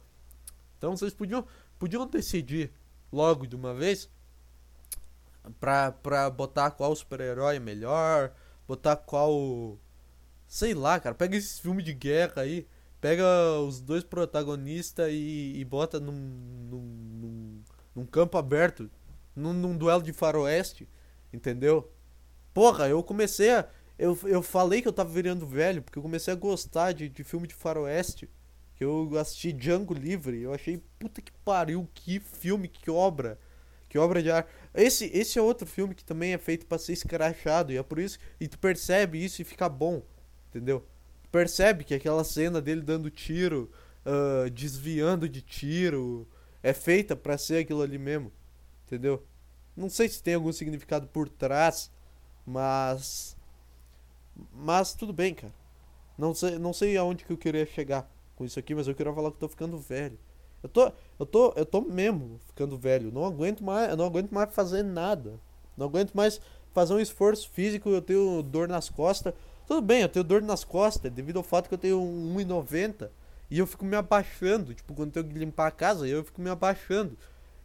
Então 0.77 0.95
vocês 0.95 1.15
podiam, 1.15 1.47
podiam 1.79 2.07
decidir 2.07 2.71
logo 3.11 3.47
de 3.47 3.57
uma 3.57 3.73
vez 3.73 4.11
pra, 5.59 5.93
pra 5.93 6.29
botar 6.29 6.73
qual 6.73 6.95
super-herói 6.95 7.57
é 7.57 7.61
melhor, 7.61 8.33
botar 8.67 8.97
qual. 8.97 9.79
Sei 10.49 10.75
lá, 10.75 10.99
cara. 10.99 11.15
Pega 11.15 11.37
esse 11.37 11.61
filme 11.61 11.83
de 11.83 11.93
guerra 11.93 12.43
aí, 12.43 12.67
pega 13.01 13.25
os 13.61 13.81
dois 13.81 14.03
protagonistas 14.03 15.13
e, 15.13 15.53
e 15.57 15.65
bota 15.65 16.01
num, 16.01 16.13
num, 16.13 16.81
num, 16.81 17.63
num 17.95 18.07
campo 18.07 18.37
aberto, 18.37 18.91
num, 19.37 19.53
num 19.53 19.77
duelo 19.77 20.03
de 20.03 20.13
faroeste, 20.13 20.89
entendeu? 21.33 21.93
Porra, 22.53 22.89
eu 22.89 23.03
comecei 23.05 23.55
a 23.55 23.69
eu, 23.99 24.17
eu 24.25 24.43
falei 24.43 24.81
que 24.81 24.87
eu 24.87 24.93
tava 24.93 25.11
virando 25.11 25.45
velho, 25.47 25.83
porque 25.83 25.99
eu 25.99 26.03
comecei 26.03 26.33
a 26.33 26.37
gostar 26.37 26.93
de, 26.93 27.09
de 27.09 27.25
filme 27.25 27.49
de 27.49 27.55
faroeste. 27.55 28.31
Que 28.77 28.85
eu 28.85 29.11
assisti 29.19 29.53
Django 29.53 29.93
Livre. 29.93 30.41
Eu 30.41 30.55
achei, 30.55 30.81
puta 31.01 31.21
que 31.21 31.33
pariu, 31.45 31.89
que 31.93 32.21
filme, 32.21 32.69
que 32.69 32.91
obra. 32.91 33.37
Que 33.89 33.99
obra 33.99 34.23
de 34.23 34.31
arte. 34.31 34.49
Esse, 34.73 35.07
esse 35.07 35.37
é 35.37 35.43
outro 35.43 35.67
filme 35.67 35.97
que 35.97 36.05
também 36.05 36.33
é 36.33 36.39
feito 36.39 36.65
para 36.67 36.79
ser 36.79 36.93
escrachado. 36.93 37.73
E 37.73 37.77
é 37.77 37.83
por 37.83 37.99
isso. 37.99 38.21
E 38.39 38.47
tu 38.47 38.57
percebe 38.57 39.23
isso 39.23 39.43
e 39.43 39.45
fica 39.45 39.69
bom. 39.69 40.01
Entendeu? 40.49 40.85
Percebe 41.31 41.85
que 41.85 41.95
aquela 41.95 42.25
cena 42.25 42.61
dele 42.61 42.81
dando 42.81 43.11
tiro, 43.11 43.71
uh, 44.05 44.49
desviando 44.51 45.29
de 45.29 45.43
tiro, 45.43 46.27
é 46.63 46.73
feita 46.73 47.15
para 47.15 47.37
ser 47.37 47.63
aquilo 47.63 47.83
ali 47.83 47.99
mesmo. 47.99 48.33
Entendeu? 48.87 49.25
Não 49.77 49.89
sei 49.89 50.09
se 50.09 50.23
tem 50.23 50.35
algum 50.35 50.53
significado 50.53 51.07
por 51.07 51.29
trás, 51.29 51.91
mas 52.45 53.37
mas 54.53 54.95
tudo 54.95 55.13
bem, 55.13 55.35
cara. 55.35 55.53
Não 56.17 56.35
sei, 56.35 56.59
não 56.59 56.73
sei 56.73 56.97
aonde 56.97 57.25
que 57.25 57.33
eu 57.33 57.39
queria 57.39 57.67
chegar 57.67 58.11
com 58.37 58.45
isso 58.45 58.59
aqui, 58.59 58.75
mas 58.75 58.89
eu 58.89 58.95
queria 58.95 59.13
falar 59.13 59.31
que 59.31 59.37
eu 59.37 59.41
tô 59.41 59.49
ficando 59.49 59.79
velho. 59.79 60.19
Eu 60.63 60.69
tô, 60.69 60.93
eu 61.19 61.27
tô, 61.27 61.53
eu 61.57 61.67
tô 61.67 61.81
mesmo 61.81 62.41
ficando 62.47 62.77
velho. 62.77 63.13
Não 63.13 63.25
aguento 63.25 63.63
mais, 63.63 63.91
eu 63.91 63.97
não 63.97 64.07
aguento 64.07 64.31
mais 64.33 64.53
fazer 64.53 64.83
nada. 64.83 65.39
Não 65.77 65.87
aguento 65.87 66.13
mais 66.15 66.41
fazer 66.73 66.95
um 66.95 67.01
esforço 67.01 67.49
físico, 67.51 67.89
eu 67.89 68.03
tenho 68.03 68.43
dor 68.43 68.69
nas 68.69 68.89
costas. 68.89 69.33
Tudo 69.69 69.83
bem, 69.83 70.01
eu 70.01 70.09
tenho 70.09 70.25
dor 70.25 70.41
nas 70.41 70.65
costas, 70.65 71.13
devido 71.13 71.37
ao 71.37 71.43
fato 71.43 71.69
que 71.69 71.75
eu 71.75 71.79
tenho 71.79 72.01
1,90 72.01 73.11
e 73.51 73.59
eu 73.59 73.67
fico 73.67 73.85
me 73.85 73.97
abaixando. 73.97 74.73
Tipo, 74.73 74.95
quando 74.95 75.09
eu 75.09 75.23
tenho 75.23 75.35
que 75.35 75.39
limpar 75.39 75.67
a 75.67 75.71
casa, 75.71 76.09
eu 76.09 76.25
fico 76.25 76.41
me 76.41 76.49
abaixando. 76.49 77.19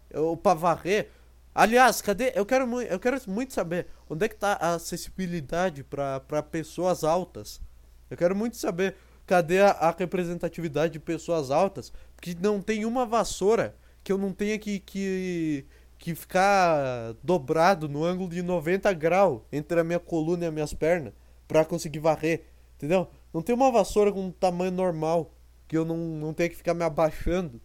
Eu, 0.10 0.36
pra 0.36 0.54
varrer, 0.54 1.10
Aliás, 1.56 2.02
cadê? 2.02 2.34
Eu 2.36 2.46
quero, 2.46 2.82
eu 2.82 3.00
quero 3.00 3.22
muito 3.28 3.54
saber 3.54 3.88
onde 4.10 4.26
é 4.26 4.28
que 4.28 4.36
tá 4.36 4.58
a 4.60 4.74
acessibilidade 4.74 5.82
para 5.84 6.44
pessoas 6.44 7.06
altas. 7.06 7.62
Eu 8.10 8.18
quero 8.18 8.36
muito 8.36 8.58
saber 8.58 8.96
cadê 9.26 9.62
a, 9.62 9.70
a, 9.70 9.92
representatividade 9.92 10.94
de 10.94 11.00
pessoas 11.00 11.52
altas. 11.52 11.94
Porque 12.18 12.36
não 12.38 12.60
tem 12.60 12.84
uma 12.84 13.06
vassoura 13.06 13.76
que 14.04 14.12
eu 14.12 14.18
não 14.18 14.34
tenha 14.34 14.60
que, 14.60 14.80
que, 14.80 15.66
que 15.98 16.16
ficar 16.16 17.14
dobrado 17.24 17.88
no 17.88 18.04
ângulo 18.04 18.30
de 18.30 18.42
90 18.42 18.92
graus 18.92 19.42
entre 19.54 19.80
a 19.80 19.84
minha 19.86 20.00
coluna 20.00 20.44
e 20.44 20.48
as 20.48 20.54
minhas 20.54 20.74
pernas 20.74 21.14
para 21.54 21.66
conseguir 21.66 22.00
varrer. 22.00 22.44
Entendeu? 22.76 23.08
Não 23.34 23.42
tem 23.42 23.56
uma 23.56 23.72
vassoura 23.72 24.12
com 24.12 24.26
um 24.26 24.32
tamanho 24.32 24.72
normal 24.72 25.32
que 25.68 25.78
eu 25.78 25.86
não, 25.86 25.98
não 25.98 26.34
tenha 26.34 26.50
que 26.50 26.58
ficar 26.58 26.74
me 26.74 26.84
abaixando. 26.84 27.62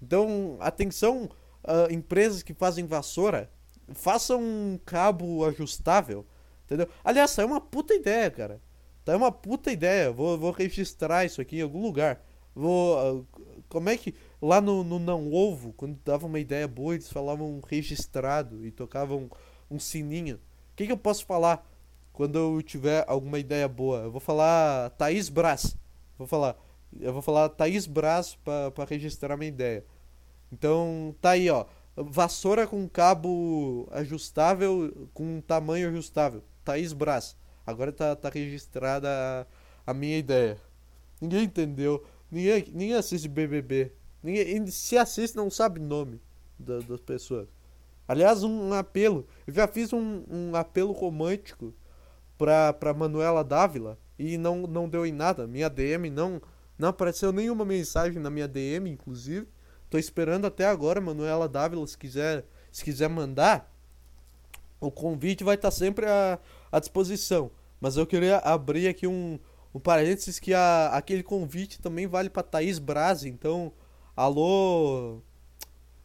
Então, 0.00 0.56
atenção 0.60 1.28
uh, 1.64 1.92
empresas 1.92 2.42
que 2.42 2.54
fazem 2.54 2.86
vassoura 2.86 3.50
façam 3.94 4.40
um 4.40 4.78
cabo 4.84 5.44
ajustável, 5.44 6.24
entendeu? 6.64 6.88
Aliás, 7.02 7.36
é 7.38 7.44
uma 7.44 7.60
puta 7.60 7.94
ideia, 7.94 8.30
cara. 8.30 8.60
Tá 9.04 9.16
uma 9.16 9.32
puta 9.32 9.72
ideia. 9.72 10.12
Vou, 10.12 10.38
vou 10.38 10.50
registrar 10.50 11.24
isso 11.24 11.40
aqui 11.40 11.58
em 11.58 11.62
algum 11.62 11.80
lugar. 11.80 12.22
Vou. 12.54 13.20
Uh, 13.20 13.26
como 13.68 13.88
é 13.88 13.96
que. 13.96 14.14
Lá 14.40 14.60
no, 14.60 14.84
no 14.84 14.98
Não 14.98 15.32
Ovo, 15.32 15.72
quando 15.72 15.98
dava 16.04 16.26
uma 16.26 16.38
ideia 16.38 16.68
boa, 16.68 16.94
eles 16.94 17.10
falavam 17.10 17.60
registrado 17.66 18.64
e 18.64 18.70
tocavam 18.70 19.30
um 19.70 19.78
sininho. 19.78 20.36
O 20.36 20.76
que, 20.76 20.86
que 20.86 20.92
eu 20.92 20.96
posso 20.96 21.24
falar 21.26 21.66
quando 22.18 22.36
eu 22.36 22.60
tiver 22.60 23.04
alguma 23.06 23.38
ideia 23.38 23.68
boa? 23.68 24.00
Eu 24.00 24.10
vou 24.10 24.20
falar 24.20 24.90
Thaís 24.90 25.28
Brás. 25.28 25.76
Vou 26.18 26.26
falar. 26.26 26.56
Eu 26.98 27.12
vou 27.12 27.22
falar 27.22 27.48
Thaís 27.48 27.86
Brás 27.86 28.36
para 28.44 28.84
registrar 28.88 29.36
minha 29.36 29.48
ideia. 29.48 29.84
Então 30.52 31.14
tá 31.20 31.30
aí, 31.30 31.48
ó. 31.48 31.64
Vassoura 31.94 32.66
com 32.66 32.88
cabo 32.88 33.88
ajustável, 33.92 35.08
com 35.14 35.40
tamanho 35.40 35.90
ajustável. 35.90 36.42
Thaís 36.64 36.92
Brás. 36.92 37.36
Agora 37.64 37.92
tá, 37.92 38.16
tá 38.16 38.28
registrada 38.28 39.08
a, 39.86 39.92
a 39.92 39.94
minha 39.94 40.18
ideia. 40.18 40.58
Ninguém 41.20 41.44
entendeu. 41.44 42.04
Ninguém, 42.28 42.64
ninguém 42.72 42.94
assiste 42.94 43.28
BBB. 43.28 43.92
Ninguém, 44.20 44.66
se 44.66 44.98
assiste, 44.98 45.36
não 45.36 45.48
sabe 45.48 45.78
nome 45.78 46.20
da, 46.58 46.80
das 46.80 47.00
pessoas. 47.00 47.46
Aliás, 48.08 48.42
um, 48.42 48.72
apelo. 48.72 49.24
Eu 49.46 49.54
já 49.54 49.68
fiz 49.68 49.92
um, 49.92 50.24
um 50.28 50.56
apelo 50.56 50.90
romântico 50.90 51.72
pra, 52.38 52.72
pra 52.72 52.94
Manuela 52.94 53.42
Dávila 53.42 53.98
e 54.18 54.38
não, 54.38 54.66
não 54.66 54.88
deu 54.88 55.04
em 55.04 55.12
nada. 55.12 55.46
Minha 55.46 55.68
DM 55.68 56.08
não, 56.08 56.40
não 56.78 56.88
apareceu 56.88 57.32
nenhuma 57.32 57.64
mensagem 57.64 58.22
na 58.22 58.30
minha 58.30 58.48
DM, 58.48 58.88
inclusive. 58.88 59.46
Tô 59.90 59.98
esperando 59.98 60.46
até 60.46 60.64
agora, 60.64 61.00
Manuela 61.00 61.48
Dávila, 61.48 61.86
se 61.86 61.98
quiser, 61.98 62.44
se 62.70 62.84
quiser 62.84 63.08
mandar, 63.08 63.72
o 64.80 64.90
convite 64.90 65.42
vai 65.42 65.56
estar 65.56 65.70
tá 65.70 65.76
sempre 65.76 66.06
à, 66.06 66.38
à 66.70 66.78
disposição. 66.78 67.50
Mas 67.80 67.96
eu 67.96 68.06
queria 68.06 68.38
abrir 68.38 68.88
aqui 68.88 69.06
um, 69.06 69.38
um 69.74 69.80
parênteses 69.80 70.38
que 70.38 70.52
a, 70.54 70.88
aquele 70.88 71.22
convite 71.22 71.80
também 71.80 72.06
vale 72.06 72.28
para 72.28 72.42
Thaís 72.42 72.78
Braz, 72.78 73.24
então 73.24 73.72
alô 74.16 75.20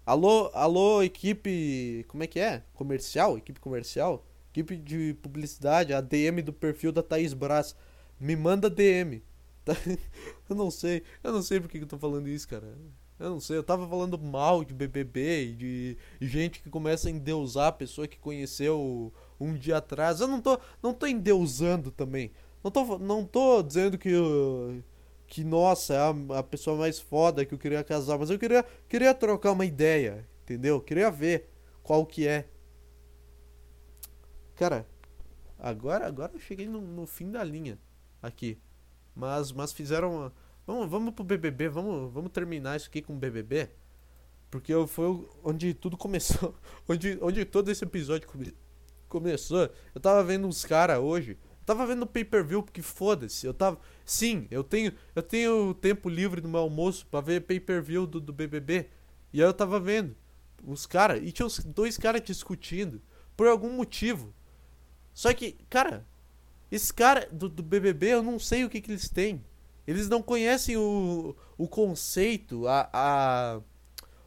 alô 0.05 0.51
alô 0.53 1.03
equipe, 1.03 2.05
como 2.07 2.23
é 2.23 2.27
que 2.27 2.39
é? 2.39 2.63
Comercial, 2.73 3.37
equipe 3.37 3.59
comercial, 3.59 4.25
equipe 4.53 4.77
de 4.77 5.15
publicidade, 5.15 5.93
a 5.93 5.99
DM 5.99 6.43
do 6.43 6.53
perfil 6.53 6.91
da 6.91 7.01
Thaís 7.01 7.33
Braz, 7.33 7.75
me 8.19 8.35
manda 8.35 8.69
DM. 8.69 9.23
Eu 10.47 10.55
não 10.55 10.69
sei. 10.69 11.01
Eu 11.23 11.33
não 11.33 11.41
sei 11.41 11.59
por 11.59 11.67
que 11.67 11.79
eu 11.79 11.87
tô 11.87 11.97
falando 11.97 12.27
isso, 12.27 12.47
cara. 12.47 12.77
Eu 13.17 13.29
não 13.31 13.39
sei. 13.39 13.57
Eu 13.57 13.63
tava 13.63 13.87
falando 13.87 14.19
mal 14.19 14.63
de 14.63 14.73
BBB 14.73 15.45
e 15.45 15.53
de 15.53 15.97
gente 16.21 16.61
que 16.61 16.69
começa 16.69 17.07
a 17.07 17.11
endeusar 17.11 17.67
a 17.67 17.71
pessoa 17.71 18.07
que 18.07 18.19
conheceu 18.19 19.11
um 19.39 19.53
dia 19.55 19.77
atrás. 19.77 20.19
Eu 20.19 20.27
não 20.27 20.41
tô, 20.41 20.59
não 20.81 20.93
tô 20.93 21.07
endeusando 21.07 21.89
também. 21.89 22.31
Não 22.63 22.69
tô, 22.69 22.99
não 22.99 23.25
tô 23.25 23.63
dizendo 23.63 23.97
que. 23.97 24.11
Que, 25.25 25.43
nossa, 25.43 25.95
é 25.95 25.97
a, 25.97 26.39
a 26.39 26.43
pessoa 26.43 26.77
mais 26.77 26.99
foda 26.99 27.43
que 27.43 27.55
eu 27.55 27.57
queria 27.57 27.83
casar. 27.83 28.19
Mas 28.19 28.29
eu 28.29 28.37
queria, 28.37 28.63
queria 28.87 29.13
trocar 29.15 29.53
uma 29.53 29.65
ideia. 29.65 30.27
Entendeu? 30.43 30.79
Queria 30.79 31.09
ver 31.09 31.49
qual 31.81 32.05
que 32.05 32.27
é. 32.27 32.45
Cara, 34.55 34.87
agora, 35.59 36.07
agora 36.07 36.33
eu 36.33 36.39
cheguei 36.39 36.67
no, 36.67 36.81
no 36.81 37.05
fim 37.05 37.31
da 37.31 37.43
linha 37.43 37.79
aqui. 38.21 38.57
Mas, 39.15 39.51
mas 39.51 39.71
fizeram. 39.71 40.31
Vamos, 40.65 40.89
vamos 40.89 41.13
pro 41.13 41.23
BBB, 41.23 41.69
vamos, 41.69 42.11
vamos 42.13 42.31
terminar 42.31 42.77
isso 42.77 42.87
aqui 42.87 43.01
com 43.01 43.13
o 43.13 43.17
BBB. 43.17 43.69
Porque 44.49 44.71
foi 44.87 45.27
onde 45.43 45.73
tudo 45.73 45.97
começou. 45.97 46.55
Onde, 46.87 47.17
onde 47.23 47.43
todo 47.43 47.71
esse 47.71 47.83
episódio 47.83 48.27
come, 48.27 48.53
começou. 49.09 49.67
Eu 49.95 49.99
tava 49.99 50.23
vendo 50.23 50.47
uns 50.47 50.63
caras 50.63 50.99
hoje. 50.99 51.31
Eu 51.31 51.65
tava 51.65 51.87
vendo 51.87 52.05
pay 52.05 52.23
per 52.23 52.45
view 52.45 52.61
porque 52.61 52.81
foda-se. 52.81 53.47
Eu 53.47 53.53
tava. 53.53 53.79
Sim, 54.05 54.47
eu 54.51 54.63
tenho, 54.63 54.93
eu 55.15 55.23
tenho 55.23 55.73
tempo 55.73 56.07
livre 56.07 56.39
no 56.39 56.49
meu 56.49 56.59
almoço 56.59 57.07
para 57.07 57.19
ver 57.19 57.41
pay 57.41 57.59
per 57.59 57.81
view 57.81 58.05
do, 58.05 58.19
do 58.19 58.31
BBB. 58.31 58.89
E 59.33 59.41
aí 59.41 59.47
eu 59.47 59.53
tava 59.55 59.79
vendo 59.79 60.15
os 60.63 60.85
caras. 60.85 61.19
E 61.23 61.31
tinha 61.31 61.47
os 61.47 61.57
dois 61.57 61.97
caras 61.97 62.21
discutindo. 62.21 63.01
Por 63.35 63.47
algum 63.47 63.71
motivo. 63.71 64.35
Só 65.13 65.33
que, 65.33 65.57
cara, 65.69 66.05
esse 66.71 66.93
cara 66.93 67.27
do, 67.31 67.47
do 67.47 67.61
BBB, 67.61 68.07
eu 68.07 68.23
não 68.23 68.39
sei 68.39 68.65
o 68.65 68.69
que, 68.69 68.81
que 68.81 68.91
eles 68.91 69.09
têm. 69.09 69.43
Eles 69.85 70.09
não 70.09 70.21
conhecem 70.21 70.77
o, 70.77 71.35
o 71.57 71.67
conceito, 71.67 72.67
a, 72.67 72.89
a, 72.93 73.61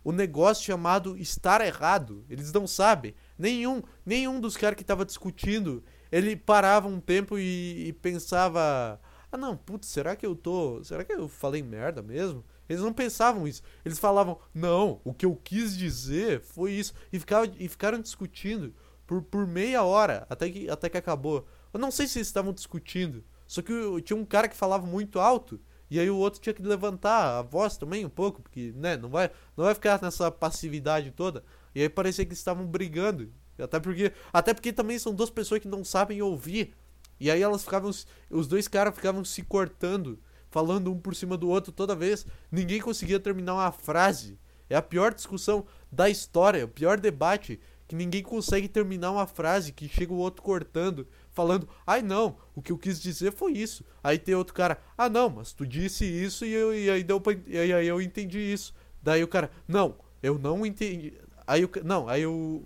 o 0.05 0.13
negócio 0.13 0.65
chamado 0.65 1.17
estar 1.17 1.61
errado. 1.61 2.25
Eles 2.29 2.53
não 2.53 2.67
sabem. 2.67 3.15
Nenhum, 3.39 3.83
nenhum 4.05 4.39
dos 4.39 4.57
caras 4.57 4.77
que 4.77 4.85
tava 4.85 5.05
discutindo, 5.05 5.83
ele 6.13 6.37
parava 6.37 6.87
um 6.89 7.01
tempo 7.01 7.39
e, 7.39 7.89
e 7.89 7.93
pensava: 7.93 9.01
ah, 9.33 9.37
não, 9.37 9.57
putz, 9.57 9.89
será 9.89 10.15
que 10.15 10.25
eu 10.25 10.37
tô. 10.37 10.85
Será 10.85 11.05
que 11.05 11.13
eu 11.13 11.27
falei 11.27 11.63
merda 11.63 12.03
mesmo? 12.03 12.45
Eles 12.69 12.83
não 12.83 12.93
pensavam 12.93 13.49
isso. 13.49 13.63
Eles 13.85 13.99
falavam: 13.99 14.39
não, 14.55 15.01
o 15.05 15.13
que 15.13 15.27
eu 15.27 15.35
quis 15.35 15.77
dizer 15.77 16.41
foi 16.41 16.73
isso. 16.73 16.95
E, 17.13 17.19
ficava, 17.19 17.51
e 17.59 17.67
ficaram 17.67 18.01
discutindo 18.01 18.75
por, 19.07 19.23
por 19.23 19.47
meia 19.47 19.83
hora 19.83 20.27
até 20.29 20.51
que, 20.51 20.69
até 20.69 20.89
que 20.89 20.97
acabou. 20.97 21.47
Eu 21.73 21.81
não 21.81 21.91
sei 21.91 22.07
se 22.07 22.19
eles 22.19 22.29
estavam 22.29 22.53
discutindo. 22.53 23.25
Só 23.47 23.63
que 23.63 23.73
tinha 24.03 24.17
um 24.17 24.25
cara 24.25 24.49
que 24.49 24.57
falava 24.57 24.87
muito 24.87 25.21
alto. 25.21 25.61
E 25.89 26.01
aí 26.01 26.11
o 26.11 26.17
outro 26.17 26.41
tinha 26.41 26.53
que 26.53 26.63
levantar 26.63 27.39
a 27.39 27.43
voz 27.43 27.77
também 27.77 28.05
um 28.05 28.11
pouco, 28.11 28.43
porque, 28.43 28.73
né, 28.75 28.97
não 28.97 29.09
vai, 29.09 29.31
não 29.57 29.65
vai 29.65 29.75
ficar 29.75 30.03
nessa 30.03 30.31
passividade 30.33 31.13
toda. 31.13 31.45
E 31.75 31.83
aí 31.83 31.89
parecia 31.89 32.25
que 32.25 32.31
eles 32.31 32.39
estavam 32.39 32.67
brigando. 32.67 33.33
Até 33.59 33.79
porque, 33.79 34.13
até 34.33 34.53
porque 34.53 34.73
também 34.73 34.99
são 34.99 35.15
duas 35.15 35.31
pessoas 35.31 35.61
que 35.61 35.69
não 35.69 35.85
sabem 35.85 36.21
ouvir. 36.21 36.75
E 37.21 37.31
aí 37.31 37.41
elas 37.41 37.63
ficavam, 37.63 37.91
os 38.31 38.47
dois 38.47 38.67
caras 38.67 38.95
ficavam 38.95 39.25
se 39.25 39.43
cortando, 39.43 40.19
falando 40.51 40.93
um 40.93 40.99
por 40.99 41.15
cima 41.15 41.37
do 41.37 41.49
outro 41.49 41.73
toda 41.73 41.95
vez. 41.95 42.27
Ninguém 42.51 42.81
conseguia 42.81 43.21
terminar 43.21 43.55
uma 43.55 43.73
frase. 43.73 44.39
É 44.69 44.75
a 44.75 44.83
pior 44.83 45.15
discussão 45.15 45.65
da 45.91 46.11
história, 46.11 46.65
o 46.65 46.69
pior 46.69 46.99
debate 46.99 47.61
que 47.87 47.95
ninguém 47.95 48.23
consegue 48.23 48.69
terminar 48.69 49.13
uma 49.13 49.27
frase, 49.27 49.73
que 49.73 49.89
chega 49.89 50.13
o 50.13 50.19
outro 50.19 50.43
cortando, 50.43 51.07
falando, 51.33 51.69
ai 51.87 52.03
não, 52.03 52.37
o 52.55 52.63
que 52.63 52.73
eu 52.73 52.79
quis 52.79 53.01
dizer 53.01 53.33
foi 53.33 53.53
isso. 53.53 53.85
Aí 54.03 54.19
tem 54.19 54.35
outro 54.35 54.55
cara, 54.55 54.79
ah 54.97 55.09
não, 55.09 55.29
mas 55.31 55.53
tu 55.53 55.67
disse 55.67 56.05
isso 56.05 56.45
e, 56.45 56.53
eu, 56.53 56.75
e 56.75 56.91
aí 56.91 57.05
deu 57.05 57.21
pra, 57.21 57.35
e 57.47 57.73
aí 57.73 57.87
eu 57.87 58.01
entendi 58.01 58.39
isso. 58.39 58.75
Daí 59.03 59.23
o 59.23 59.29
cara, 59.29 59.51
não, 59.69 59.97
eu 60.23 60.39
não 60.39 60.67
entendi. 60.67 61.15
Aí 61.47 61.65
o 61.65 61.71
não, 61.85 62.09
aí 62.09 62.27
o 62.27 62.65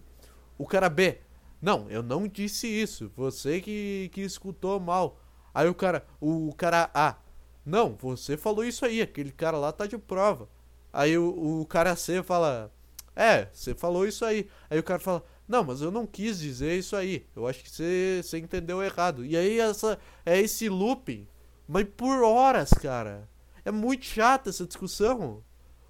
o 0.57 0.66
cara 0.66 0.91
B, 0.91 1.18
não, 1.61 1.91
eu 1.91 2.03
não 2.03 2.29
disse 2.29 2.66
isso, 2.66 3.11
você 3.16 3.61
que, 3.61 4.11
que 4.12 4.21
escutou 4.21 4.79
mal. 4.79 5.18
Aí 5.55 5.68
o 5.68 5.75
cara, 5.75 6.07
o 6.21 6.53
cara 6.55 6.91
A, 6.95 7.16
não, 7.64 7.97
você 7.99 8.37
falou 8.37 8.64
isso 8.64 8.85
aí, 8.85 9.01
aquele 9.03 9.33
cara 9.33 9.59
lá 9.59 9.73
tá 9.73 9.87
de 9.87 9.99
prova. 9.99 10.49
Aí 10.93 11.16
o, 11.16 11.61
o 11.61 11.66
cara 11.66 11.95
C 11.97 12.23
fala, 12.23 12.73
é, 13.15 13.49
você 13.53 13.75
falou 13.75 14.07
isso 14.07 14.25
aí. 14.25 14.49
Aí 14.69 14.79
o 14.79 14.83
cara 14.83 15.01
fala: 15.01 15.25
Não, 15.47 15.65
mas 15.65 15.81
eu 15.81 15.91
não 15.91 16.07
quis 16.07 16.39
dizer 16.39 16.79
isso 16.79 16.97
aí. 16.97 17.27
Eu 17.35 17.47
acho 17.47 17.63
que 17.63 17.71
você, 17.71 18.21
você 18.23 18.39
entendeu 18.39 18.83
errado. 18.83 19.25
E 19.25 19.37
aí 19.37 19.59
essa, 19.59 19.99
é 20.25 20.39
esse 20.41 20.69
looping. 20.69 21.27
Mas 21.67 21.87
por 21.97 22.23
horas, 22.23 22.71
cara. 22.71 23.29
É 23.65 23.71
muito 23.71 24.07
chata 24.07 24.51
essa 24.51 24.67
discussão. 24.67 25.43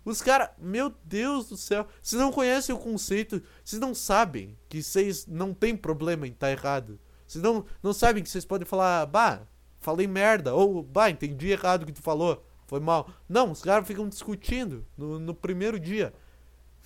Os 0.05 0.23
caras, 0.23 0.51
meu 0.59 0.93
Deus 1.05 1.49
do 1.49 1.57
céu, 1.57 1.87
vocês 2.03 2.21
não 2.21 2.33
conhecem 2.33 2.75
o 2.75 2.79
conceito, 2.79 3.43
vocês 3.63 3.81
não 3.81 3.95
sabem 3.95 4.57
que 4.69 4.83
vocês 4.83 5.27
não 5.27 5.53
tem 5.55 5.77
problema 5.77 6.27
em 6.27 6.33
estar 6.33 6.47
tá 6.47 6.53
errado. 6.53 6.99
Vocês 7.27 7.43
não, 7.45 7.65
não 7.83 7.93
sabem 7.93 8.23
que 8.23 8.29
vocês 8.29 8.45
podem 8.45 8.67
falar, 8.67 9.07
bah, 9.07 9.43
falei 9.79 10.07
merda, 10.07 10.55
ou 10.55 10.83
bah, 10.83 11.11
entendi 11.11 11.51
errado 11.51 11.83
o 11.83 11.87
que 11.87 11.93
tu 11.93 12.03
falou, 12.03 12.45
foi 12.67 12.81
mal. 12.81 13.09
Não, 13.29 13.51
os 13.51 13.63
caras 13.63 13.87
ficam 13.87 14.09
discutindo 14.09 14.85
no, 14.97 15.19
no 15.19 15.35
primeiro 15.35 15.79
dia. 15.79 16.13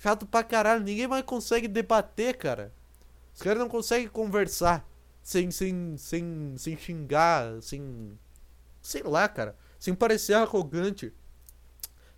Chato 0.05 0.27
pra 0.27 0.43
caralho. 0.43 0.83
Ninguém 0.83 1.07
mais 1.07 1.25
consegue 1.25 1.67
debater, 1.67 2.37
cara. 2.37 2.71
Os 3.33 3.41
caras 3.41 3.57
não 3.57 3.67
conseguem 3.67 4.07
conversar 4.07 4.87
sem, 5.23 5.49
sem, 5.49 5.97
sem, 5.97 6.53
sem 6.55 6.77
xingar, 6.77 7.59
sem. 7.59 8.15
Sei 8.83 9.01
lá, 9.01 9.27
cara. 9.27 9.57
Sem 9.79 9.95
parecer 9.95 10.35
arrogante. 10.35 11.11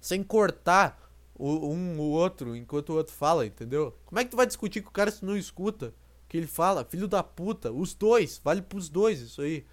Sem 0.01 0.21
cortar 0.21 1.01
o, 1.33 1.65
um 1.65 1.97
o 1.97 2.09
outro 2.09 2.57
enquanto 2.57 2.89
o 2.89 2.95
outro 2.97 3.13
fala, 3.13 3.45
entendeu? 3.45 3.97
Como 4.05 4.19
é 4.19 4.25
que 4.25 4.31
tu 4.31 4.35
vai 4.35 4.45
discutir 4.45 4.81
com 4.81 4.89
o 4.89 4.93
cara 4.93 5.09
se 5.09 5.23
não 5.23 5.38
escuta 5.38 5.93
que 6.27 6.35
ele 6.35 6.45
fala? 6.45 6.83
Filho 6.83 7.07
da 7.07 7.23
puta. 7.23 7.71
Os 7.71 7.93
dois. 7.93 8.41
Vale 8.43 8.61
pros 8.61 8.89
dois 8.89 9.21
isso 9.21 9.41
aí. 9.41 9.65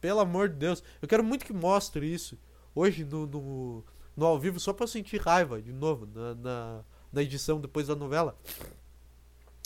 Pelo 0.00 0.20
amor 0.20 0.48
de 0.48 0.54
Deus. 0.54 0.82
Eu 1.02 1.06
quero 1.06 1.22
muito 1.22 1.44
que 1.44 1.52
mostre 1.52 2.10
isso. 2.10 2.38
Hoje 2.74 3.04
no, 3.04 3.26
no, 3.26 3.84
no 4.16 4.24
ao 4.24 4.40
vivo, 4.40 4.58
só 4.58 4.72
pra 4.72 4.84
eu 4.84 4.88
sentir 4.88 5.20
raiva 5.20 5.60
de 5.60 5.74
novo. 5.74 6.08
na, 6.14 6.34
na 6.34 6.84
da 7.12 7.22
edição 7.22 7.60
depois 7.60 7.86
da 7.86 7.96
novela. 7.96 8.38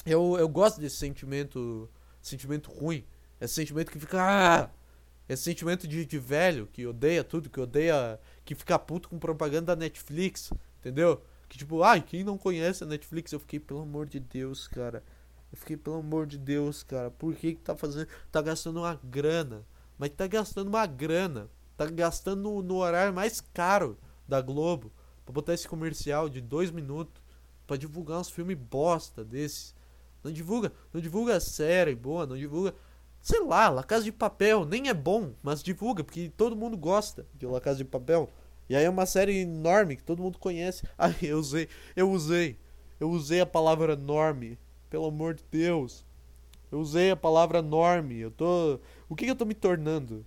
Eu, 0.04 0.36
eu 0.38 0.48
gosto 0.48 0.80
desse 0.80 0.96
sentimento 0.96 1.88
sentimento 2.20 2.70
ruim. 2.70 3.04
Esse 3.40 3.54
sentimento 3.54 3.90
que 3.90 3.98
fica. 3.98 4.18
Ah! 4.20 4.70
Esse 5.28 5.44
sentimento 5.44 5.86
de, 5.86 6.04
de 6.04 6.18
velho 6.18 6.68
que 6.72 6.86
odeia 6.86 7.24
tudo, 7.24 7.50
que 7.50 7.60
odeia. 7.60 8.20
que 8.44 8.54
fica 8.54 8.78
puto 8.78 9.08
com 9.08 9.18
propaganda 9.18 9.74
da 9.74 9.76
Netflix. 9.76 10.52
Entendeu? 10.80 11.22
Que 11.48 11.58
tipo, 11.58 11.82
ai, 11.82 12.00
quem 12.00 12.24
não 12.24 12.38
conhece 12.38 12.82
a 12.82 12.86
Netflix? 12.86 13.32
Eu 13.32 13.40
fiquei, 13.40 13.60
pelo 13.60 13.82
amor 13.82 14.06
de 14.06 14.18
Deus, 14.18 14.66
cara. 14.68 15.02
Eu 15.52 15.58
fiquei, 15.58 15.76
pelo 15.76 15.96
amor 15.96 16.26
de 16.26 16.38
Deus, 16.38 16.82
cara. 16.82 17.10
Por 17.10 17.34
que, 17.34 17.54
que 17.54 17.60
tá 17.60 17.76
fazendo. 17.76 18.08
Tá 18.30 18.40
gastando 18.40 18.78
uma 18.80 18.98
grana. 19.04 19.64
Mas 19.98 20.10
tá 20.10 20.26
gastando 20.26 20.68
uma 20.68 20.86
grana. 20.86 21.48
Tá 21.76 21.86
gastando 21.86 22.42
no, 22.42 22.62
no 22.62 22.76
horário 22.76 23.12
mais 23.12 23.40
caro 23.40 23.98
da 24.26 24.40
Globo. 24.40 24.92
Pra 25.24 25.32
botar 25.32 25.54
esse 25.54 25.68
comercial 25.68 26.28
de 26.28 26.40
dois 26.40 26.70
minutos 26.70 27.21
para 27.66 27.76
divulgar 27.76 28.20
uns 28.20 28.30
filmes 28.30 28.56
bosta 28.56 29.24
desses. 29.24 29.74
Não 30.22 30.30
divulga, 30.30 30.72
não 30.92 31.00
divulga 31.00 31.40
série 31.40 31.94
boa, 31.94 32.26
não 32.26 32.36
divulga, 32.36 32.74
sei 33.20 33.42
lá, 33.44 33.68
La 33.68 33.82
Casa 33.82 34.04
de 34.04 34.12
Papel, 34.12 34.64
nem 34.64 34.88
é 34.88 34.94
bom, 34.94 35.32
mas 35.42 35.62
divulga 35.62 36.04
porque 36.04 36.32
todo 36.36 36.56
mundo 36.56 36.76
gosta 36.76 37.26
de 37.34 37.46
La 37.46 37.60
Casa 37.60 37.78
de 37.78 37.84
Papel. 37.84 38.30
E 38.68 38.76
aí 38.76 38.84
é 38.84 38.90
uma 38.90 39.04
série 39.06 39.40
enorme 39.40 39.96
que 39.96 40.04
todo 40.04 40.22
mundo 40.22 40.38
conhece. 40.38 40.86
Aí 40.96 41.14
eu 41.22 41.38
usei, 41.38 41.68
eu 41.94 42.10
usei, 42.10 42.56
eu 42.98 43.10
usei 43.10 43.40
a 43.40 43.46
palavra 43.46 43.96
norme, 43.96 44.58
pelo 44.88 45.06
amor 45.06 45.34
de 45.34 45.44
Deus. 45.50 46.06
Eu 46.70 46.78
usei 46.78 47.10
a 47.10 47.16
palavra 47.16 47.60
norme. 47.60 48.18
Eu 48.18 48.30
tô, 48.30 48.80
o 49.08 49.14
que, 49.14 49.26
que 49.26 49.30
eu 49.30 49.36
tô 49.36 49.44
me 49.44 49.52
tornando? 49.52 50.24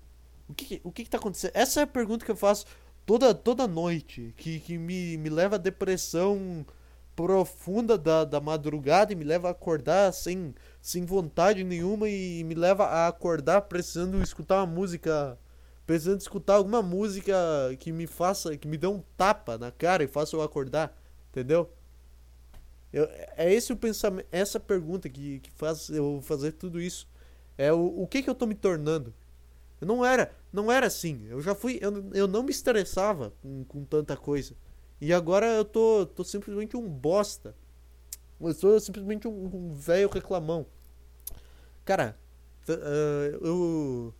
O 0.48 0.54
que, 0.54 0.80
o 0.84 0.92
que 0.92 1.04
que 1.04 1.10
tá 1.10 1.18
acontecendo? 1.18 1.54
Essa 1.56 1.80
é 1.80 1.84
a 1.84 1.88
pergunta 1.88 2.24
que 2.24 2.30
eu 2.30 2.36
faço 2.36 2.68
toda 3.06 3.34
toda 3.34 3.68
noite, 3.68 4.34
que, 4.38 4.60
que 4.60 4.78
me, 4.78 5.18
me 5.18 5.30
leva 5.30 5.56
a 5.56 5.60
depressão 5.60 6.66
profunda 7.16 7.98
da, 7.98 8.26
da 8.26 8.42
madrugada 8.42 9.14
e 9.14 9.16
me 9.16 9.24
leva 9.24 9.48
a 9.48 9.52
acordar 9.52 10.12
sem, 10.12 10.54
sem 10.82 11.06
vontade 11.06 11.64
nenhuma 11.64 12.10
e 12.10 12.44
me 12.44 12.54
leva 12.54 12.86
a 12.86 13.08
acordar 13.08 13.62
precisando 13.62 14.22
escutar 14.22 14.58
uma 14.58 14.66
música, 14.66 15.38
precisando 15.86 16.20
escutar 16.20 16.56
alguma 16.56 16.82
música 16.82 17.36
que 17.80 17.92
me 17.92 18.06
faça, 18.06 18.58
que 18.58 18.68
me 18.68 18.78
dê 18.78 18.88
um 18.88 19.02
tapa 19.16 19.58
na 19.58 19.72
cara 19.72 20.04
e 20.04 20.08
faça 20.08 20.36
eu 20.36 20.42
acordar, 20.42 20.96
entendeu? 21.30 21.72
Eu, 22.92 23.08
é 23.38 23.54
esse 23.54 23.72
o 23.72 23.78
pensamento, 23.78 24.28
essa 24.32 24.60
pergunta 24.60 25.10
que, 25.10 25.40
que 25.40 25.52
faz 25.52 25.90
eu 25.90 26.20
fazer 26.22 26.54
tudo 26.54 26.82
isso. 26.82 27.08
É 27.58 27.72
o, 27.72 28.02
o 28.02 28.08
que 28.08 28.22
que 28.22 28.30
eu 28.30 28.36
tô 28.36 28.46
me 28.46 28.56
tornando? 28.56 29.14
Eu 29.80 29.88
não 29.88 30.06
era, 30.06 30.34
não 30.52 30.72
era 30.72 30.88
assim. 30.88 31.26
Eu 31.30 31.42
já 31.42 31.54
fui, 31.54 31.78
eu, 31.82 32.10
eu 32.14 32.28
não 32.28 32.44
me 32.44 32.52
estressava 32.52 33.34
com, 33.42 33.64
com 33.66 33.84
tanta 33.84 34.16
coisa. 34.16 34.56
E 35.00 35.14
agora 35.14 35.46
eu 35.48 35.66
tô, 35.66 36.06
tô 36.06 36.24
simplesmente 36.24 36.78
um 36.78 36.88
bosta. 36.88 37.56
Eu 38.40 38.54
sou 38.54 38.80
simplesmente 38.80 39.28
um, 39.28 39.46
um 39.46 39.74
velho 39.74 40.10
reclamão. 40.10 40.66
Cara, 41.84 42.18
uh, 42.70 43.46
eu. 43.46 44.14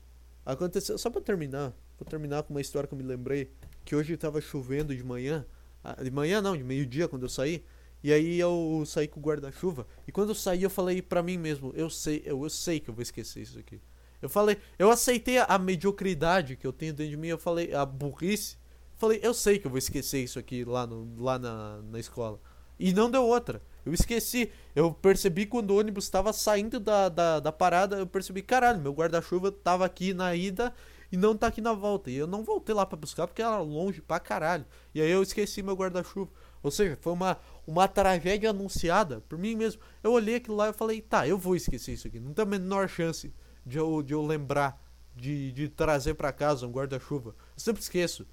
Aconteceu. 0.46 0.98
Só 0.98 1.10
pra 1.10 1.22
terminar. 1.22 1.74
vou 1.98 2.08
terminar 2.08 2.44
com 2.44 2.54
uma 2.54 2.62
história 2.62 2.88
que 2.88 2.94
eu 2.94 2.98
me 2.98 3.04
lembrei. 3.04 3.52
Que 3.84 3.96
hoje 3.96 4.16
tava 4.18 4.40
chovendo 4.42 4.96
de 4.96 5.04
manhã. 5.04 5.46
ah, 5.84 6.02
De 6.04 6.12
manhã 6.12 6.42
não, 6.42 6.56
de 6.56 6.64
meio-dia 6.64 7.08
quando 7.08 7.24
eu 7.24 7.30
saí. 7.30 7.64
E 8.04 8.14
aí 8.14 8.40
eu 8.40 8.84
saí 8.86 9.08
com 9.08 9.20
o 9.20 9.24
guarda-chuva. 9.24 9.88
E 10.08 10.12
quando 10.12 10.30
eu 10.30 10.36
saí, 10.36 10.62
eu 10.62 10.70
falei 10.70 11.02
pra 11.02 11.24
mim 11.24 11.38
mesmo, 11.38 11.74
eu 11.76 11.90
sei, 11.90 12.22
eu, 12.24 12.44
eu 12.44 12.50
sei 12.52 12.80
que 12.80 12.88
eu 12.88 12.94
vou 12.94 13.02
esquecer 13.02 13.42
isso 13.42 13.58
aqui. 13.58 13.82
Eu 14.22 14.30
falei, 14.30 14.58
eu 14.78 14.92
aceitei 14.92 15.40
a, 15.40 15.46
a 15.46 15.58
mediocridade 15.58 16.56
que 16.56 16.68
eu 16.68 16.72
tenho 16.72 16.94
dentro 16.94 17.10
de 17.10 17.18
mim, 17.18 17.30
eu 17.30 17.38
falei, 17.38 17.74
a 17.74 17.84
burrice. 17.84 18.58
Falei, 18.98 19.20
eu 19.22 19.34
sei 19.34 19.60
que 19.60 19.68
eu 19.68 19.72
vou 19.72 19.78
esquecer 19.78 20.24
isso 20.24 20.40
aqui 20.40 20.64
lá, 20.64 20.88
no, 20.88 21.22
lá 21.22 21.38
na, 21.38 21.82
na 21.82 22.00
escola. 22.00 22.40
E 22.80 22.94
não 22.94 23.10
deu 23.10 23.24
outra. 23.24 23.62
Eu 23.86 23.94
esqueci. 23.94 24.52
Eu 24.76 24.94
percebi 24.94 25.46
quando 25.46 25.72
o 25.72 25.80
ônibus 25.80 26.06
estava 26.06 26.34
saindo 26.34 26.80
da, 26.80 27.10
da, 27.10 27.40
da 27.40 27.52
parada, 27.52 27.98
eu 27.98 28.08
percebi, 28.08 28.42
caralho, 28.42 28.82
meu 28.82 28.94
guarda-chuva 28.94 29.52
tava 29.52 29.86
aqui 29.86 30.14
na 30.14 30.36
ida 30.36 30.74
e 31.12 31.18
não 31.18 31.36
tá 31.36 31.48
aqui 31.48 31.62
na 31.62 31.74
volta. 31.74 32.10
E 32.10 32.16
eu 32.16 32.28
não 32.28 32.44
voltei 32.44 32.74
lá 32.74 32.86
pra 32.86 32.98
buscar 32.98 33.28
porque 33.28 33.42
era 33.42 33.58
longe 33.60 34.02
pra 34.02 34.20
caralho. 34.20 34.66
E 34.94 35.02
aí 35.02 35.10
eu 35.10 35.22
esqueci 35.22 35.62
meu 35.62 35.76
guarda-chuva. 35.76 36.32
Ou 36.64 36.72
seja, 36.72 36.98
foi 37.00 37.14
uma, 37.14 37.38
uma 37.68 37.88
tragédia 37.88 38.50
anunciada 38.50 39.22
por 39.30 39.38
mim 39.38 39.56
mesmo. 39.56 39.82
Eu 40.04 40.12
olhei 40.12 40.36
aquilo 40.36 40.56
lá 40.56 40.70
e 40.70 40.74
falei, 40.74 41.02
tá, 41.02 41.28
eu 41.28 41.38
vou 41.38 41.56
esquecer 41.56 41.94
isso 41.94 42.08
aqui. 42.08 42.20
Não 42.20 42.34
tem 42.34 42.44
a 42.44 42.48
menor 42.48 42.90
chance 42.90 43.34
de 43.66 43.78
eu, 43.78 44.02
de 44.02 44.14
eu 44.14 44.26
lembrar 44.26 44.82
de, 45.16 45.52
de 45.52 45.70
trazer 45.70 46.16
pra 46.16 46.32
casa 46.32 46.68
um 46.68 46.72
guarda-chuva. 46.72 47.30
Eu 47.30 47.60
sempre 47.60 47.82
esqueço. 47.82 48.26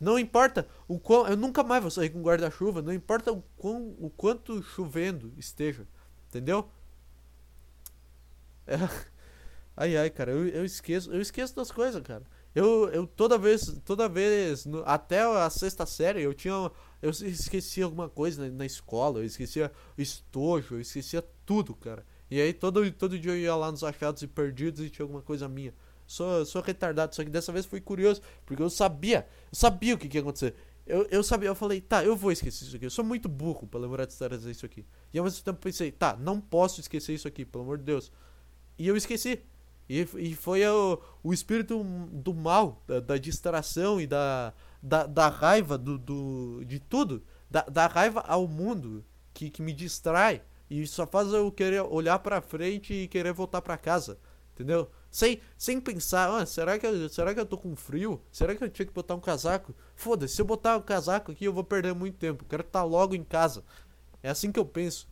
Não 0.00 0.18
importa 0.18 0.68
o 0.86 0.98
quão. 0.98 1.26
Eu 1.26 1.36
nunca 1.36 1.62
mais 1.64 1.82
vou 1.82 1.90
sair 1.90 2.10
com 2.10 2.22
guarda-chuva. 2.22 2.82
Não 2.82 2.92
importa 2.92 3.32
o, 3.32 3.42
quão, 3.56 3.94
o 3.98 4.10
quanto 4.10 4.62
chovendo 4.62 5.32
esteja. 5.36 5.86
Entendeu? 6.28 6.68
É. 8.66 8.76
Ai 9.76 9.96
ai, 9.96 10.10
cara, 10.10 10.32
eu, 10.32 10.48
eu 10.48 10.64
esqueço. 10.64 11.12
Eu 11.12 11.20
esqueço 11.20 11.54
das 11.56 11.70
coisas, 11.70 12.02
cara. 12.02 12.24
Eu, 12.54 12.88
eu 12.90 13.06
toda 13.06 13.38
vez. 13.38 13.66
Toda 13.84 14.08
vez. 14.08 14.66
no- 14.66 14.82
até 14.86 15.20
a 15.22 15.48
sexta 15.50 15.86
série 15.86 16.22
eu 16.22 16.34
tinha. 16.34 16.54
Eu 17.02 17.10
esquecia 17.10 17.84
alguma 17.84 18.08
coisa 18.08 18.42
na, 18.48 18.50
na 18.58 18.66
escola. 18.66 19.20
Eu 19.20 19.24
esquecia 19.24 19.72
estojo. 19.96 20.76
Eu 20.76 20.80
esquecia 20.80 21.22
tudo, 21.46 21.74
cara. 21.76 22.04
E 22.30 22.40
aí 22.40 22.52
todo, 22.52 22.90
todo 22.92 23.18
dia 23.18 23.32
eu 23.32 23.38
ia 23.38 23.54
lá 23.56 23.70
nos 23.70 23.84
achados 23.84 24.22
e 24.22 24.26
perdidos 24.26 24.80
e 24.80 24.90
tinha 24.90 25.04
alguma 25.04 25.22
coisa 25.22 25.48
minha. 25.48 25.72
Sou, 26.08 26.46
sou 26.46 26.62
retardado, 26.62 27.14
só 27.14 27.22
que 27.22 27.28
dessa 27.28 27.52
vez 27.52 27.66
fui 27.66 27.82
curioso, 27.82 28.22
porque 28.46 28.62
eu 28.62 28.70
sabia, 28.70 29.28
eu 29.52 29.54
sabia 29.54 29.94
o 29.94 29.98
que, 29.98 30.08
que 30.08 30.16
ia 30.16 30.22
acontecer. 30.22 30.54
Eu, 30.86 31.06
eu 31.10 31.22
sabia, 31.22 31.50
eu 31.50 31.54
falei, 31.54 31.82
tá, 31.82 32.02
eu 32.02 32.16
vou 32.16 32.32
esquecer 32.32 32.64
isso 32.64 32.74
aqui. 32.74 32.86
Eu 32.86 32.90
sou 32.90 33.04
muito 33.04 33.28
burro 33.28 33.66
pra 33.66 33.78
lembrar 33.78 34.06
de 34.06 34.16
trazer 34.16 34.50
isso 34.50 34.64
aqui. 34.64 34.86
E 35.12 35.18
ao 35.18 35.24
mesmo 35.26 35.44
tempo 35.44 35.60
pensei, 35.60 35.92
tá, 35.92 36.16
não 36.16 36.40
posso 36.40 36.80
esquecer 36.80 37.12
isso 37.12 37.28
aqui, 37.28 37.44
pelo 37.44 37.62
amor 37.62 37.76
de 37.76 37.84
Deus. 37.84 38.10
E 38.78 38.88
eu 38.88 38.96
esqueci. 38.96 39.42
E, 39.86 40.08
e 40.16 40.34
foi 40.34 40.66
o, 40.66 40.98
o 41.22 41.34
espírito 41.34 41.84
do 42.10 42.32
mal, 42.32 42.82
da, 42.86 43.00
da 43.00 43.18
distração 43.18 44.00
e 44.00 44.06
da, 44.06 44.54
da, 44.82 45.06
da 45.06 45.28
raiva 45.28 45.76
do, 45.76 45.98
do, 45.98 46.64
de 46.64 46.80
tudo, 46.80 47.22
da, 47.50 47.62
da 47.64 47.86
raiva 47.86 48.20
ao 48.20 48.48
mundo 48.48 49.04
que, 49.34 49.50
que 49.50 49.60
me 49.60 49.74
distrai 49.74 50.40
e 50.70 50.86
só 50.86 51.06
faz 51.06 51.32
eu 51.34 51.52
querer 51.52 51.82
olhar 51.82 52.18
pra 52.18 52.40
frente 52.40 52.94
e 52.94 53.08
querer 53.08 53.32
voltar 53.34 53.60
pra 53.60 53.76
casa, 53.76 54.18
entendeu? 54.54 54.90
Sem, 55.10 55.40
sem 55.56 55.80
pensar, 55.80 56.30
ah, 56.30 56.44
será, 56.44 56.78
que 56.78 56.86
eu, 56.86 57.08
será 57.08 57.32
que 57.32 57.40
eu 57.40 57.46
tô 57.46 57.56
com 57.56 57.74
frio? 57.74 58.20
Será 58.30 58.54
que 58.54 58.62
eu 58.62 58.68
tinha 58.68 58.86
que 58.86 58.92
botar 58.92 59.14
um 59.14 59.20
casaco? 59.20 59.74
Foda-se, 59.96 60.36
se 60.36 60.42
eu 60.42 60.46
botar 60.46 60.76
um 60.76 60.82
casaco 60.82 61.32
aqui 61.32 61.44
eu 61.44 61.52
vou 61.52 61.64
perder 61.64 61.94
muito 61.94 62.16
tempo, 62.18 62.44
quero 62.44 62.62
estar 62.62 62.84
logo 62.84 63.14
em 63.14 63.24
casa. 63.24 63.64
É 64.22 64.28
assim 64.28 64.52
que 64.52 64.58
eu 64.60 64.66
penso. 64.66 65.08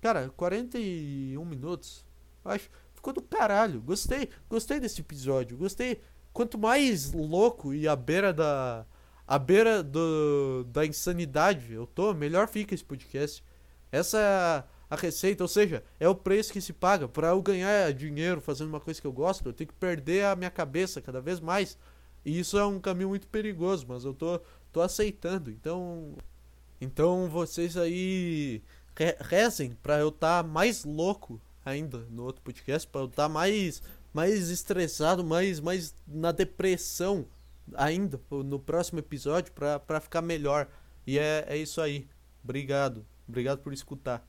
Cara, 0.00 0.30
41 0.36 1.44
minutos, 1.44 2.04
acho, 2.44 2.68
ficou 2.94 3.12
do 3.12 3.22
caralho. 3.22 3.80
Gostei, 3.80 4.28
gostei 4.48 4.80
desse 4.80 5.00
episódio, 5.00 5.56
gostei. 5.56 6.00
Quanto 6.32 6.58
mais 6.58 7.12
louco 7.12 7.72
e 7.72 7.88
à 7.88 7.96
beira 7.96 8.32
da 8.32 8.86
à 9.26 9.38
beira 9.38 9.82
do, 9.82 10.64
da 10.68 10.86
insanidade 10.86 11.72
eu 11.72 11.86
tô, 11.86 12.14
melhor 12.14 12.48
fica 12.48 12.74
esse 12.74 12.84
podcast. 12.84 13.44
Essa 13.92 14.66
a, 14.90 14.96
receita, 14.96 15.44
ou 15.44 15.48
seja, 15.48 15.82
é 16.00 16.08
o 16.08 16.14
preço 16.14 16.52
que 16.52 16.60
se 16.60 16.72
paga 16.72 17.06
para 17.08 17.28
eu 17.28 17.42
ganhar 17.42 17.92
dinheiro 17.92 18.40
fazendo 18.40 18.68
uma 18.68 18.80
coisa 18.80 19.00
que 19.00 19.06
eu 19.06 19.12
gosto, 19.12 19.48
eu 19.48 19.52
tenho 19.52 19.68
que 19.68 19.74
perder 19.74 20.24
a 20.24 20.36
minha 20.36 20.50
cabeça 20.50 21.00
cada 21.00 21.20
vez 21.20 21.40
mais. 21.40 21.78
E 22.24 22.38
isso 22.38 22.58
é 22.58 22.66
um 22.66 22.80
caminho 22.80 23.08
muito 23.10 23.26
perigoso, 23.28 23.84
mas 23.88 24.04
eu 24.04 24.14
tô 24.14 24.40
tô 24.72 24.80
aceitando. 24.82 25.50
Então, 25.50 26.14
então 26.80 27.28
vocês 27.28 27.76
aí 27.76 28.62
re- 28.96 29.16
rezem 29.20 29.76
pra 29.82 29.98
eu 29.98 30.08
estar 30.08 30.44
mais 30.44 30.84
louco 30.84 31.40
ainda 31.64 31.98
no 32.10 32.24
outro 32.24 32.42
podcast, 32.42 32.88
pra 32.88 33.02
eu 33.02 33.06
estar 33.06 33.28
mais 33.28 33.82
mais 34.12 34.48
estressado, 34.50 35.22
mais 35.24 35.60
mais 35.60 35.94
na 36.06 36.32
depressão 36.32 37.26
ainda 37.74 38.20
no 38.30 38.58
próximo 38.58 38.98
episódio 38.98 39.52
pra 39.52 40.00
ficar 40.00 40.22
melhor. 40.22 40.66
E 41.06 41.18
é, 41.18 41.44
é 41.48 41.56
isso 41.56 41.80
aí. 41.80 42.08
Obrigado. 42.42 43.04
Obrigado 43.28 43.60
por 43.60 43.72
escutar. 43.72 44.26